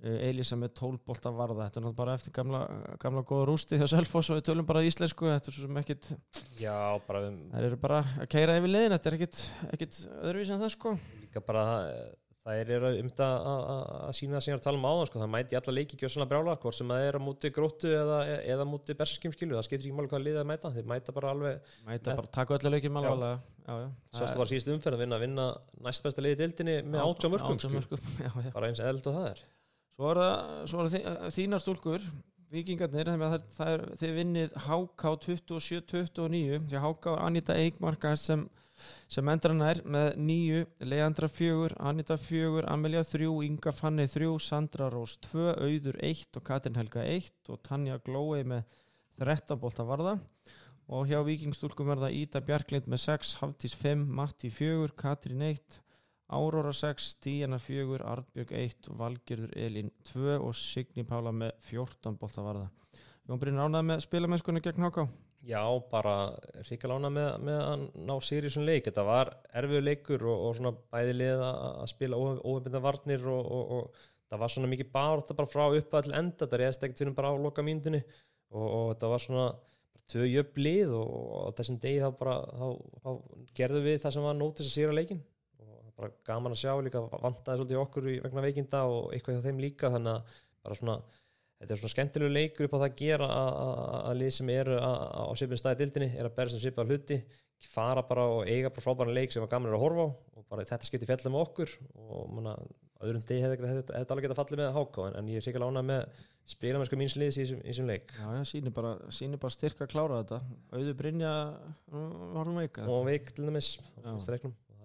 Elisa 0.00 0.56
með 0.56 0.72
12 0.78 1.02
bolta 1.04 1.32
varða, 1.34 1.66
þetta 1.66 1.80
er 1.80 1.84
náttúrulega 1.84 1.98
bara 1.98 2.14
eftir 2.16 2.34
gamla, 2.36 2.60
gamla 3.02 3.24
góða 3.28 3.48
rústi 3.50 3.76
þegar 3.76 3.92
Selfoss 3.92 4.32
og 4.32 4.40
við 4.40 4.46
tölum 4.48 4.68
bara 4.68 4.84
íslensku, 4.88 5.28
þetta 5.28 5.52
er 5.52 5.56
svo 5.58 5.66
sem 5.66 5.82
ekkit, 5.82 6.08
Já, 6.60 6.78
bara 7.08 7.26
um, 7.28 7.42
það 7.52 7.68
eru 7.68 7.82
bara 7.82 8.00
að 8.16 8.30
keira 8.32 8.56
yfir 8.60 8.72
liðin, 8.72 8.96
þetta 8.96 9.10
er 9.12 9.18
ekkit, 9.18 9.44
ekkit 9.76 10.00
öðruvísi 10.22 10.56
en 10.56 10.64
það 10.64 10.74
sko. 10.78 10.96
líka 11.20 11.44
bara 11.44 11.66
það 12.40 12.60
er 12.62 12.86
um 12.88 13.10
þetta 13.10 13.28
að 14.08 14.14
sína 14.16 14.38
það 14.38 14.44
sem 14.44 14.50
ég 14.50 14.54
er 14.54 14.60
að 14.60 14.64
tala 14.64 14.80
um 14.80 14.88
áðan 14.88 15.10
sko. 15.10 15.20
það 15.20 15.30
mæti 15.34 15.58
alla 15.60 15.74
leiki 15.76 15.96
ekki 15.98 16.10
svona 16.14 16.28
brjála 16.30 16.56
hvort 16.62 16.78
sem 16.78 16.92
það 16.92 17.04
er 17.04 17.18
á 17.20 17.26
múti 17.26 17.52
gróttu 17.52 17.92
eða, 17.92 18.18
eða 18.54 18.66
múti 18.68 18.96
bersaskjum 18.96 19.36
skilu, 19.36 19.58
það 19.58 19.66
skiptir 19.68 19.90
ekki 19.90 19.98
máli 19.98 20.10
hvað 20.10 20.24
liðið 20.24 20.40
að 20.40 20.48
mæta. 20.48 20.72
Þeir 20.72 20.88
mæta 20.88 21.14
bara 21.16 21.34
alveg 21.34 21.76
Mæta 21.84 22.16
bara 22.16 22.34
taka 22.40 22.56
öllu 22.56 22.72
leikjum 22.72 23.00
alveg 23.02 23.46
Sérstu 24.16 24.40
var 24.40 24.50
síðust 24.50 24.72
umferð 24.72 24.96
að 24.96 25.04
vinna, 25.04 25.20
vinna 25.20 25.48
næst 25.84 26.06
besta 26.06 26.24
liðið 26.24 26.40
dildinni 26.46 26.78
með 26.88 27.04
átjá 27.04 27.30
mörgum 27.36 27.60
bara 28.56 28.70
eins 28.70 28.80
eðlt 28.82 29.10
og 29.12 29.18
það 29.20 29.28
er 29.34 29.44
Svo 29.96 30.12
er 30.12 30.20
það, 30.20 30.94
er 31.00 31.18
það 31.24 31.34
þínar 31.36 31.64
stúlkur 31.64 32.06
vikingarnir, 32.50 33.10
það 33.56 33.74
er 33.74 33.84
þið 34.00 34.16
vinnið 34.16 34.56
HK 34.66 35.12
27-29 35.26 36.64
því 36.70 36.82
HK 36.86 37.12
Anita 37.18 37.58
Eikmarka 37.58 38.16
sem 38.18 38.48
sem 39.10 39.28
endra 39.32 39.54
nær 39.56 39.80
með 39.84 40.14
nýju 40.24 40.60
Leandra 40.88 41.28
fjögur, 41.30 41.74
Anita 41.90 42.16
fjögur 42.20 42.68
Amelia 42.70 43.02
þrjú, 43.06 43.40
Inga 43.46 43.72
Fanni 43.76 44.06
þrjú 44.10 44.38
Sandra 44.42 44.90
Rós 44.92 45.16
tvö, 45.26 45.50
Auður 45.58 45.98
eitt 46.06 46.38
og 46.38 46.46
Katin 46.46 46.78
Helga 46.78 47.04
eitt 47.04 47.50
og 47.52 47.60
Tanja 47.66 47.98
Glói 48.06 48.42
með 48.46 48.64
13 49.20 49.60
bólta 49.60 49.84
varða. 49.84 50.16
Og 50.90 51.06
hjá 51.10 51.20
vikingstúlkum 51.26 51.90
verða 51.92 52.10
Ída 52.14 52.42
Bjarklind 52.42 52.88
með 52.90 53.04
6, 53.04 53.36
Hafdís 53.42 53.76
5 53.78 54.08
Matti 54.16 54.50
4, 54.50 54.90
Katrin 54.98 55.44
1 55.50 55.80
Áróra 56.30 56.72
6, 56.76 57.16
Díana 57.24 57.58
4 57.58 58.04
Artbjörg 58.06 58.52
1, 58.54 58.92
Valgerður 59.00 59.56
Elin 59.58 59.90
2 60.12 60.36
og 60.38 60.54
Signi 60.54 61.02
Pála 61.06 61.32
með 61.34 61.56
14 61.70 62.20
bólta 62.20 62.44
varða 62.46 62.68
Jón 63.26 63.40
Brynir 63.42 63.66
ánað 63.66 63.88
með 63.88 64.04
spilamennskunni 64.06 64.62
gegn 64.62 64.86
Háká 64.86 65.08
Já, 65.40 65.62
bara 65.88 66.34
ríkala 66.68 66.98
ána 67.00 67.08
með, 67.14 67.28
með 67.48 67.60
að 67.64 67.84
ná 67.96 68.12
svona 68.20 68.66
leik. 68.66 68.84
Þetta 68.90 69.04
var 69.08 69.30
erfiður 69.56 69.86
leikur 69.86 70.24
og, 70.28 70.42
og 70.48 70.56
svona 70.58 70.72
bæði 70.92 71.14
lið 71.16 71.44
að 71.46 71.86
spila 71.94 72.18
óhefnda 72.20 72.82
varnir 72.84 73.24
og, 73.24 73.48
og, 73.48 73.70
og 73.78 74.02
það 74.28 74.42
var 74.42 74.52
svona 74.52 74.70
mikið 74.74 74.90
bara 74.92 75.22
þetta 75.22 75.38
bara 75.38 75.52
frá 75.54 75.78
uppa 75.78 76.02
til 76.04 76.12
enda. 76.18 76.44
Þetta 76.44 76.60
reyðist 76.60 76.84
ekkert 76.84 77.02
fyrir 77.02 77.16
bara 77.16 77.32
á 77.32 77.40
loka 77.40 77.64
mínutinni 77.64 78.02
og 78.52 78.92
þetta 78.92 79.12
var 79.14 79.24
svona 79.24 79.48
tvö 80.10 80.28
jöfn 80.28 80.64
lið 80.66 80.94
og 80.98 81.56
þessum 81.56 81.80
degi 81.80 82.02
þá 82.02 82.10
bara 82.20 82.36
þá, 82.44 82.66
þá 83.04 83.10
gerðu 83.56 83.82
við 83.86 84.00
það 84.02 84.16
sem 84.16 84.26
var 84.26 84.36
nótis 84.36 84.68
að 84.68 84.74
sér 84.74 84.92
á 84.92 84.98
leikin 84.98 85.20
það 85.22 85.29
bara 86.00 86.12
gaman 86.30 86.56
að 86.56 86.62
sjá 86.64 86.72
líka 86.86 87.02
vantaði 87.12 87.60
svolítið 87.60 87.82
okkur 87.84 88.08
vegna 88.26 88.44
veikinda 88.48 88.82
og 88.88 89.12
eitthvað 89.14 89.36
hjá 89.38 89.46
þeim 89.48 89.60
líka 89.66 89.92
þannig 89.94 90.16
að 90.16 90.38
bara 90.64 90.78
svona 90.80 90.96
þetta 91.60 91.74
er 91.76 91.80
svona 91.82 91.92
skemmtilegu 91.94 92.32
leikur 92.32 92.66
upp 92.66 92.74
á 92.74 92.80
það 92.80 92.88
að 92.88 92.98
gera 93.02 93.26
að- 93.36 94.18
lið 94.20 94.30
sem 94.38 94.50
eru 94.56 94.76
á 94.80 95.22
svipin 95.36 95.60
staði 95.60 95.80
dildinni 95.84 96.10
er 96.16 96.24
að 96.30 96.36
berja 96.38 96.54
sem 96.56 96.62
svipaða 96.64 96.88
hluti 96.94 97.18
fara 97.70 98.02
bara 98.08 98.24
og 98.32 98.46
eiga 98.48 98.70
bara 98.72 98.80
frábæran 98.86 99.12
leik 99.12 99.32
sem 99.34 99.42
var 99.44 99.50
gaman 99.52 99.74
að 99.76 99.82
horfa 99.84 100.06
á 100.06 100.08
og 100.40 100.46
bara 100.48 100.64
þetta 100.64 100.88
skipti 100.88 101.08
fjallið 101.10 101.34
með 101.34 101.42
okkur 101.44 101.74
og 102.00 102.30
manna, 102.32 102.54
öðrum 103.04 103.26
degi 103.28 103.42
hefði 103.44 103.68
þetta 103.68 104.14
alveg 104.14 104.24
getað 104.26 104.40
fallið 104.40 104.62
með 104.62 104.72
háká 104.78 105.04
en, 105.10 105.18
en 105.20 105.28
ég 105.28 105.36
er 105.42 105.44
sikkert 105.44 105.66
ánað 105.68 105.86
með 105.90 106.24
spilamennsku 106.50 106.96
míns 106.98 107.14
liðs 107.20 107.36
í 107.38 107.44
þessum- 107.44 107.86
leik. 107.92 108.08
Já, 108.16 108.26
já, 108.34 108.40
sýnir 108.48 108.72
bara, 108.74 108.94
bara 109.44 109.52
styrka 109.54 109.84
að 109.86 109.92
klára 109.92 110.16
þetta. 110.24 110.40
Auður 110.72 110.96
Brynja 110.98 111.34
varum 111.92 112.56
veika 112.58 112.88
og 112.90 113.04
veik 113.06 113.30
til 113.36 113.46
dæmis 113.46 113.68
á 114.00 114.16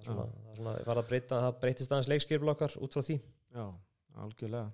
Svona, 0.06 0.26
það, 0.30 0.56
svona, 0.60 0.74
var 0.88 1.02
að 1.02 1.12
breyta, 1.12 1.44
það 1.48 1.62
breytist 1.66 1.94
aðeins 1.94 2.10
leikskipul 2.14 2.52
okkar 2.56 2.80
út 2.86 2.98
frá 2.98 3.06
því. 3.06 3.20
Já, 3.56 3.68
algjörlega. 4.24 4.72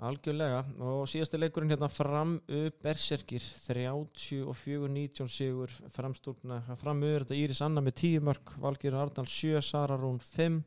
Algjörlega. 0.00 0.60
Og 0.80 1.02
síðasti 1.12 1.36
leikurinn 1.36 1.74
hérna 1.74 1.90
fram 1.92 2.38
Berserkir 2.80 3.44
34-19 3.66 5.28
sigur 5.28 5.74
framstúrna. 5.92 6.62
Fram 6.80 7.02
upp 7.04 7.26
þetta 7.26 7.36
Íris 7.36 7.60
Anna 7.66 7.82
með 7.84 7.98
10 8.06 8.24
mörg 8.30 8.54
Valgir 8.62 8.96
Arnald 8.96 9.28
7, 9.28 9.60
Sara 9.64 9.98
Rún 10.00 10.16
5 10.24 10.62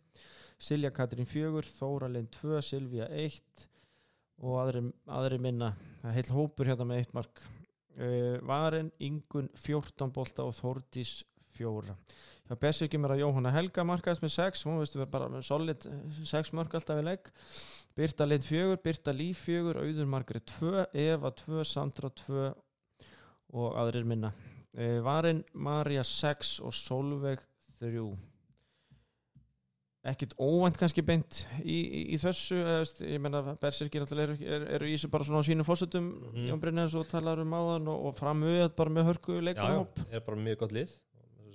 Silja 0.61 0.93
Katrín 0.93 1.26
4 1.28 1.65
Þóra 1.80 2.11
Lind 2.13 2.30
2, 2.38 2.61
Silvía 2.61 3.09
1 3.09 3.65
og 4.43 4.59
aðri, 4.61 4.84
aðri 5.09 5.41
minna. 5.41 5.74
Heil 6.05 6.30
hópur 6.36 6.69
hérna 6.69 6.86
með 6.88 7.07
1 7.07 7.17
mark. 7.17 7.41
Uh, 7.97 8.38
Varen, 8.45 8.93
Ingun 9.01 9.49
14 9.57 10.13
bolta 10.13 10.45
og 10.45 10.53
Þórdís 10.57 11.24
4 11.57 11.97
hjá 12.50 12.58
Berserkjum 12.60 13.08
er 13.08 13.16
að 13.16 13.24
Jóhanna 13.24 13.54
Helga 13.56 13.86
markaðist 13.88 14.24
með 14.24 14.34
6 14.36 14.66
hún 14.68 14.82
veistu 14.82 15.06
bara 15.12 15.30
með 15.32 15.46
solid 15.48 15.88
6 16.30 16.54
mörg 16.58 16.76
alltaf 16.78 17.00
í 17.00 17.06
legg. 17.06 17.32
Birta 17.94 18.26
Lind 18.26 18.46
4, 18.48 18.80
Birta 18.84 19.14
Líf 19.14 19.46
4 19.46 19.78
Auður 19.84 20.10
Margrét 20.10 20.50
2, 20.58 20.88
Eva 21.06 21.32
2 21.44 21.64
Sandra 21.70 22.10
2 22.26 22.50
og 23.54 23.80
aðrir 23.80 24.08
minna. 24.10 24.34
Uh, 24.74 25.00
Varin 25.06 25.44
Marja 25.54 26.04
6 26.08 26.58
og 26.66 26.74
Solveig 26.74 27.44
3 27.80 28.08
ekkit 30.04 30.34
óvænt 30.36 30.76
kannski 30.76 31.04
beint 31.06 31.46
í, 31.64 31.78
í, 31.80 32.02
í 32.12 32.18
þessu 32.20 32.58
eða, 32.60 32.80
veist, 32.82 33.00
ég 33.08 33.22
menna 33.24 33.54
Berserkir 33.62 34.04
eru, 34.04 34.36
eru, 34.36 34.66
eru 34.76 34.89
í 34.89 34.98
þessu 34.98 35.10
bara 35.14 35.28
svona 35.28 35.39
á 35.39 35.48
sínu 35.48 35.64
fósettum 35.64 36.10
mm. 36.34 36.50
Jón 36.50 36.60
Brynnes 36.60 36.96
og 37.00 37.08
talar 37.08 37.39
um 37.39 37.56
áðan 37.56 37.88
og, 37.94 38.10
og 38.10 38.18
framöð 38.18 38.74
bara 38.76 38.91
með 38.91 39.14
hörku 39.14 39.38
já, 39.38 39.39
já, 39.39 39.46
leikarhóp 39.48 40.02
er 40.10 40.26
bara 40.26 40.41
mjög 40.44 40.60
gott 40.66 40.76
lið 40.76 40.98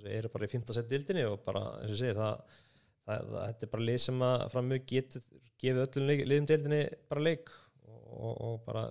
er 0.07 0.27
bara 0.33 0.47
í 0.47 0.51
15 0.51 0.77
sett 0.77 0.91
dildinni 0.91 1.25
og 1.29 1.39
bara, 1.45 1.63
eins 1.79 1.95
og 1.95 2.01
segi, 2.01 2.17
það, 2.17 2.59
það, 3.05 3.31
það 3.31 3.47
þetta 3.47 3.67
er 3.67 3.73
bara 3.73 3.87
lið 3.89 3.97
sem 4.05 4.27
að 4.29 4.59
mjög 4.69 4.85
getur 4.93 5.25
gefið 5.59 5.81
öllum 5.85 6.07
leik, 6.09 6.23
liðum 6.29 6.47
dildinni 6.49 6.83
bara 7.11 7.25
leik 7.25 7.51
og, 7.83 7.99
og, 8.13 8.37
og 8.45 8.61
bara 8.67 8.85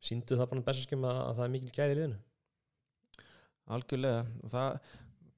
síndu 0.00 0.38
það 0.38 0.50
bara 0.54 0.66
bestarskjum 0.70 1.06
að, 1.06 1.20
að 1.26 1.38
það 1.38 1.46
er 1.46 1.54
mikil 1.54 1.76
gæði 1.76 1.94
í 1.94 2.00
liðinu. 2.00 2.18
Algjörlega. 3.70 4.24
Og 4.42 4.50
það 4.50 4.80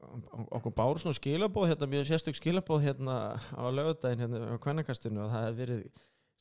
okkur 0.03 0.75
báru 0.75 1.01
svona 1.01 1.17
skilabóð 1.17 1.69
hérna, 1.71 1.89
mjög 1.91 2.09
sérstök 2.09 2.39
skilabóð 2.39 2.87
hérna 2.87 3.17
á 3.39 3.63
lögudaginn 3.71 4.25
hérna 4.25 4.41
á 4.51 4.63
kvennakastinu 4.63 5.23
og 5.23 5.31
það 5.31 5.45
hefði 5.47 5.61
verið 5.63 5.85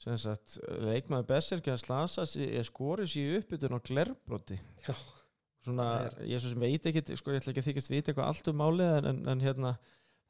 sem 0.01 0.17
sagt, 0.17 0.55
leikmaður 0.81 1.27
Besserki 1.29 1.69
að 1.69 1.83
slasa 1.83 2.25
skori 2.65 3.05
sér 3.09 3.41
uppbytun 3.41 3.77
á 3.77 3.79
glerbroti 3.85 4.57
Já. 4.87 4.95
Svona, 5.65 5.87
Það 6.11 6.21
ég 6.31 6.41
svo 6.43 6.51
sem 6.53 6.63
veit 6.65 6.85
ekki 6.91 7.17
sko, 7.19 7.33
ég 7.35 7.41
ætla 7.41 7.53
ekki 7.53 7.63
að 7.63 7.67
þykist 7.71 7.91
vita 7.93 8.11
eitthvað 8.11 8.29
allt 8.31 8.51
um 8.51 8.61
málið 8.61 8.93
en, 8.99 9.09
en, 9.11 9.21
en 9.35 9.43
hérna 9.45 9.73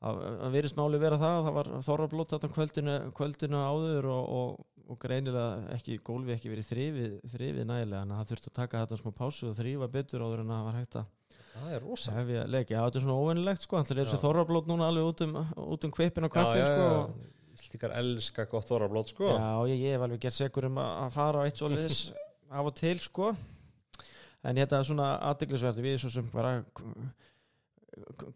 að, 0.02 0.20
að 0.48 0.56
verið 0.58 0.74
smáli 0.74 1.00
vera 1.02 1.20
það, 1.22 1.40
það 1.48 1.58
var 1.60 1.72
þorrablót 1.88 2.34
þetta 2.36 2.50
kvöldinu, 2.56 2.96
kvöldinu 3.18 3.62
áður 3.62 4.08
og, 4.12 4.30
og, 4.42 4.86
og 4.92 5.00
greinilega 5.04 5.76
ekki, 5.78 5.98
gólfi 6.08 6.36
ekki 6.36 6.52
verið 6.52 6.70
þrifið, 6.72 7.18
þrifið 7.36 7.68
nægilega 7.70 8.06
en 8.08 8.16
það 8.18 8.32
þurfti 8.32 8.52
að 8.52 8.58
taka 8.60 8.84
þetta 8.86 9.02
smá 9.04 9.12
pásu 9.20 9.50
og 9.52 9.58
þrýfa 9.60 9.92
betur 9.94 10.26
áður 10.26 10.44
en 10.46 10.54
það 10.56 10.66
var 10.70 10.80
hægt 10.82 10.98
að 11.02 11.12
það 11.52 11.76
er 11.76 11.84
rosa 11.86 12.16
hefja 12.16 12.48
leiki, 12.48 12.74
já 12.74 12.82
þetta 12.82 12.98
er 13.00 13.06
svona 13.06 13.20
óvennilegt 13.22 13.66
sko, 13.68 13.78
þannig 13.82 14.02
er 14.02 14.10
þessi 14.10 14.22
þorrablót 14.24 14.70
núna 14.72 14.88
alveg 14.88 15.10
út 15.12 15.24
um, 15.28 15.38
út 15.76 15.88
um 15.88 15.94
kvipin 15.94 16.28
og 16.28 16.38
já, 16.40 16.66
sko. 16.66 16.90
og- 16.98 17.38
Íslíkar 17.62 17.92
elska 18.00 18.46
gott 18.50 18.66
þorrablót 18.66 19.12
sko. 19.12 19.28
Já, 19.36 19.50
ég, 19.70 19.82
ég 19.84 19.92
hef 19.98 20.02
alveg 20.06 20.22
gert 20.24 20.34
segur 20.34 20.66
um 20.70 20.80
að 20.82 21.10
fara 21.14 21.44
á 21.44 21.46
eitt 21.46 21.60
svoleiðis 21.60 22.00
af 22.56 22.70
og 22.72 22.74
til 22.80 22.96
sko 23.04 23.28
en 24.44 24.62
þetta 24.62 24.80
er 24.80 24.88
svona 24.88 25.10
aðdeglisverði 25.32 25.86
við 25.86 26.00
svo 26.02 26.14
sem 26.14 26.30
bara 26.34 26.56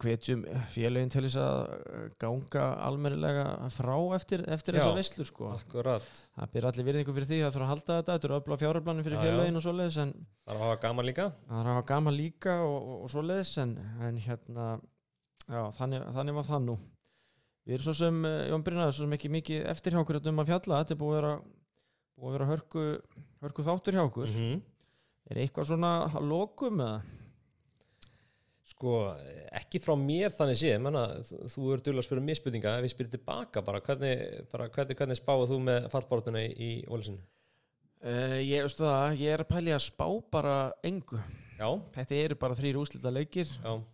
hvetjum 0.01 0.41
félögin 0.74 1.12
til 1.12 1.22
þess 1.24 1.38
að 1.39 1.60
uh, 1.72 1.99
ganga 2.20 2.64
almennilega 2.84 3.45
frá 3.72 3.93
eftir, 4.18 4.43
eftir 4.51 4.76
þessa 4.76 4.95
veislu 4.97 5.28
sko. 5.28 5.51
akkurat, 5.56 6.10
það 6.36 6.51
byrja 6.56 6.72
allir 6.72 6.88
virðingu 6.89 7.16
fyrir 7.16 7.30
því 7.30 7.39
að 7.39 7.53
þurfa 7.56 7.68
að 7.68 7.72
halda 7.72 7.99
þetta 7.99 8.18
þetta 8.18 8.30
eru 8.30 8.38
öfla 8.39 8.58
fjáröflanum 8.64 9.08
fyrir 9.08 9.24
félögin 9.24 9.60
og 9.60 9.64
svoleiðis 9.64 10.01
en 10.03 10.12
það 10.18 10.51
er 10.51 10.60
að 10.60 10.66
hafa 10.66 10.82
gaman 10.84 11.10
líka. 11.10 11.30
Það 11.47 11.62
er 11.62 11.70
að 11.70 11.72
hafa 11.72 11.88
gaman 11.93 12.18
líka 12.18 12.58
og, 12.66 12.76
og, 12.76 12.99
og 13.06 13.14
svoleiðis 13.16 13.53
en, 13.64 13.74
en 14.10 14.22
hérna 14.28 14.68
já, 15.47 15.62
þannig, 15.80 16.06
þannig 16.20 16.39
var 16.41 16.49
það 16.51 16.68
nú. 16.68 16.78
Við 17.66 17.78
erum 17.78 17.88
svo 17.88 17.97
sem, 17.97 18.24
eh, 18.28 18.39
Jón 18.51 18.64
Brynnar, 18.66 18.91
svo 18.93 19.08
sem 19.08 19.16
ekki 19.16 19.32
mikið 19.39 19.68
eftir 19.72 19.95
hjá 19.95 20.03
okkur 20.03 20.20
um 20.22 20.43
að 20.43 20.51
fjalla, 20.51 20.84
þetta 20.84 20.93
er 20.93 20.99
búið 20.99 21.16
að 21.16 21.22
vera 21.22 21.36
búið 22.16 22.28
að 22.28 22.36
vera 22.36 22.49
hörku, 22.51 22.84
hörku 23.43 23.64
þáttur 23.66 23.97
hjá 23.97 24.03
okkur. 24.03 24.30
-hmm. 24.36 24.60
Er 25.32 25.41
eitthvað 25.43 25.69
svona 25.71 25.91
að 26.09 26.26
lokum 26.30 26.82
eða? 26.86 26.97
Sko, 28.65 28.91
ekki 29.55 29.80
frá 29.80 29.93
mér 29.99 30.34
þannig 30.34 30.57
séð, 30.57 30.80
menna, 30.82 31.03
þú, 31.23 31.67
eru 31.76 31.84
duglega 31.86 32.01
að 32.01 32.07
spyrja 32.07 32.23
mér 32.26 32.38
spurninga, 32.39 32.71
ef 32.80 32.88
ég 32.88 32.93
spyrir 32.95 33.11
tilbaka 33.13 33.61
bara, 33.65 33.82
hvernig, 33.86 34.23
bara, 34.51 34.65
hvernig, 34.73 34.97
hvernig 34.97 35.19
spáðu 35.19 35.45
þú 35.51 35.59
með 35.67 35.86
fallbortuna 35.93 36.41
í, 36.41 36.49
í 36.57 36.69
Ólisin? 36.89 37.19
Uh, 38.05 38.39
ég, 38.41 38.65
veistu 38.65 38.84
það, 38.88 39.13
ég 39.21 39.36
er 39.36 39.43
að 39.45 39.51
pæli 39.53 39.73
að 39.76 39.84
spá 39.86 40.07
bara 40.34 40.55
engu, 40.86 41.21
Já, 41.55 41.69
þetta 41.95 42.17
eru 42.19 42.36
bara 42.41 42.57
þrýr 42.57 42.82
úslita 42.82 43.13
leikir 43.13 43.47
já, 43.53 43.71
og, 43.71 43.86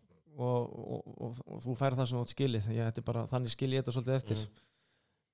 og, 0.41 1.11
og, 1.27 1.41
og 1.45 1.59
þú 1.67 1.75
færð 1.77 1.99
það 2.01 2.09
sem 2.09 2.21
átt 2.23 2.33
skilið 2.33 2.71
ég, 2.73 2.87
þetta 2.87 3.03
er 3.03 3.07
bara, 3.11 3.25
þannig 3.29 3.53
skil 3.53 3.69
ég 3.75 3.83
þetta 3.83 3.93
svolítið 3.99 4.17
eftir 4.17 4.39
Mhm. 4.41 4.67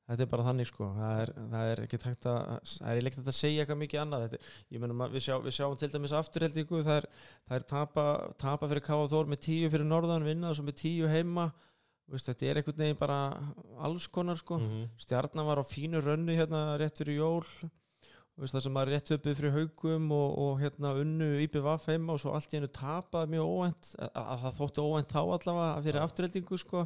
Þetta 0.07 0.23
er 0.23 0.31
bara 0.31 0.45
þannig 0.47 0.69
sko. 0.69 0.89
Það 0.95 1.21
er, 1.21 1.31
það 1.51 1.71
er 1.71 1.81
ekki 1.83 1.99
tægt 2.03 2.27
að 2.31 2.41
það 2.71 2.91
er 2.91 3.05
leikt 3.05 3.21
að 3.21 3.35
segja 3.35 3.63
eitthvað 3.63 3.79
mikið 3.83 4.01
annað. 4.03 4.25
Þetta, 4.25 4.51
ég 4.75 4.83
menum 4.83 5.03
að 5.03 5.15
við, 5.17 5.25
sjá, 5.27 5.33
við 5.43 5.55
sjáum 5.57 5.79
til 5.79 5.89
dæmis 5.93 6.13
afturheldingu 6.15 6.83
það 6.87 6.99
er, 7.01 7.07
það 7.47 7.57
er 7.57 7.65
tapa, 7.73 8.05
tapa 8.39 8.69
fyrir 8.71 8.85
Káa 8.87 9.07
Þór 9.11 9.31
með 9.33 9.41
tíu 9.47 9.71
fyrir 9.73 9.89
norðan 9.89 10.27
vinna 10.27 10.51
og 10.51 10.59
svo 10.59 10.67
með 10.67 10.79
tíu 10.83 11.09
heima. 11.11 11.49
Vist, 12.07 12.29
þetta 12.29 12.47
er 12.47 12.61
einhvern 12.61 12.79
veginn 12.85 13.01
bara 13.01 13.17
alls 13.83 14.07
konar 14.07 14.39
sko. 14.39 14.61
Mhm. 14.63 14.85
stjarnan 15.03 15.49
var 15.49 15.59
á 15.59 15.65
fínu 15.67 15.99
rönnu 15.99 16.37
hérna 16.37 16.77
rétt 16.79 17.03
fyrir 17.03 17.19
jól. 17.19 17.43
Vist, 18.37 18.53
það 18.53 18.63
sem 18.63 18.73
var 18.77 18.87
rétt 18.87 19.11
uppið 19.11 19.35
fyrir 19.35 19.55
haugum 19.57 20.11
og, 20.13 20.37
og 20.39 20.59
hérna 20.61 20.93
unnu 21.01 21.27
IPVF 21.41 21.87
heima 21.89 22.13
og 22.13 22.21
svo 22.21 22.35
allt 22.37 22.53
í 22.53 22.59
hennu 22.59 22.69
tapaði 22.71 23.33
mjög 23.33 23.47
óvænt 23.49 23.89
að, 23.97 24.11
að 24.23 24.43
það 24.45 24.57
þótti 24.59 24.83
óvænt 24.85 25.15
þá 25.15 25.21
allavega 25.23 25.85
fyrir 25.87 26.03
afturheldingu 26.03 26.59
sko 26.61 26.83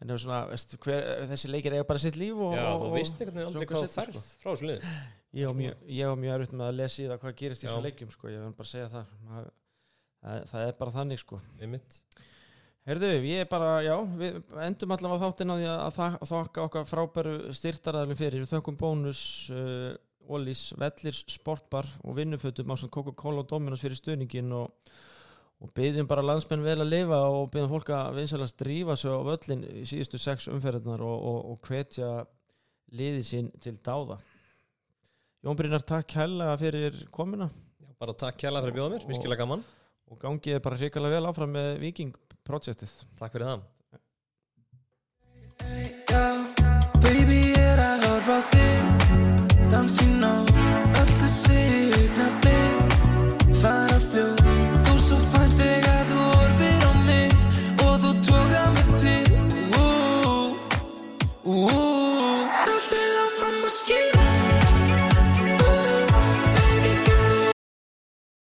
þannig 0.00 0.14
að 0.16 0.22
svona, 0.24 0.38
veist, 0.50 0.76
hver, 0.84 1.04
þessi 1.30 1.50
leikir 1.52 1.76
eiga 1.78 1.86
bara 1.88 2.02
sitt 2.02 2.16
líf 2.20 2.40
og, 2.42 2.54
Já, 2.58 2.64
þú 2.74 2.86
og, 2.88 2.94
veist 2.98 3.14
einhvern 3.20 3.38
veginn 3.38 3.50
aldrei 3.52 3.68
hvað 3.70 3.84
setur, 3.94 4.22
frá 4.42 4.50
þessu 4.54 4.68
liðin. 4.70 4.94
ég 5.38 5.48
á 5.48 5.52
mjög, 5.60 5.84
ég 5.98 6.10
á 6.10 6.14
mjög 6.24 6.34
erfitt 6.38 6.56
með 6.58 6.66
að 6.70 6.78
lesa 6.80 7.02
í 7.02 7.08
það 7.12 7.20
hvað 7.24 7.36
gerist 7.42 7.62
í 7.62 7.66
Já. 7.66 7.70
þessum 7.72 7.86
leikjum 7.88 8.14
sko, 8.14 8.30
ég 8.34 8.42
vil 8.44 8.56
bara 8.58 8.70
segja 8.74 8.88
það 8.94 9.12
það, 9.30 9.50
það, 10.24 10.44
það 10.54 10.66
er 10.68 10.78
bara 10.82 10.94
þannig 10.98 11.22
sko 11.24 11.40
Einmitt. 11.60 12.00
Herðu, 12.84 13.08
ég 13.24 13.40
er 13.40 13.46
bara, 13.48 13.68
já, 13.80 13.94
við 14.20 14.34
endum 14.66 14.90
allavega 14.92 15.22
þáttinn 15.24 15.52
á 15.52 15.56
því 15.56 15.68
að, 15.72 15.94
þak- 15.96 16.24
þakka 16.28 16.64
okkar 16.68 16.88
frábæru 16.90 17.36
styrtaræðlum 17.56 18.18
fyrir, 18.18 18.42
við 18.44 18.50
þökkum 18.52 18.76
bónus 18.76 19.22
uh, 19.56 19.94
Ólís, 20.28 20.66
Vellirs, 20.80 21.22
Sportbar 21.32 21.88
og 22.04 22.18
vinnufötum 22.18 22.68
á 22.72 22.76
Coca-Cola 22.84 23.40
og 23.40 23.48
Dominos 23.48 23.80
fyrir 23.84 23.96
stuðningin 23.96 24.52
og, 24.56 24.68
og 25.62 25.70
byggjum 25.76 26.08
bara 26.10 26.22
landsmenn 26.26 26.64
vel 26.64 26.80
að 26.82 26.90
lifa 26.90 27.18
og 27.30 27.50
byggjum 27.52 27.70
fólk 27.70 27.90
að 27.94 28.18
vinsalast 28.18 28.58
drífa 28.60 28.96
sig 28.98 29.10
á 29.14 29.18
völlin 29.24 29.62
í 29.64 29.84
síðustu 29.88 30.18
sex 30.20 30.48
umferðnar 30.52 31.00
og, 31.04 31.16
og, 31.30 31.38
og 31.52 31.68
hvetja 31.68 32.10
liði 32.94 33.22
sín 33.24 33.50
til 33.62 33.76
dáða. 33.78 34.18
Jón 35.44 35.56
Brynjar, 35.58 35.82
takk 35.84 36.12
hella 36.16 36.54
fyrir 36.56 36.94
komuna 37.12 37.50
Já, 37.50 37.88
bara 38.00 38.14
takk 38.16 38.38
kjærlega 38.40 38.64
fyrir 38.64 38.74
að 38.74 38.78
bjóða 38.78 38.92
mér, 38.94 39.02
Og- 39.04 39.10
virkilega 39.12 39.42
gaman. 39.44 39.64
og 40.10 40.18
gangið 40.20 40.60
bara 40.64 40.76
hrikalega 40.80 41.14
vel 41.18 41.28
áfram 41.30 41.52
með 41.56 41.78
Viking-projektið. 41.84 42.92
Takk 43.18 43.32
fyrir 43.32 43.46
það. 43.50 43.60
Baby 47.04 47.40
ég 47.54 47.58
er 47.74 47.80
að 47.82 48.04
horfa 48.08 48.38
þig 48.50 49.68
Dans 49.72 49.96
í 50.02 50.08
nótt 50.20 51.83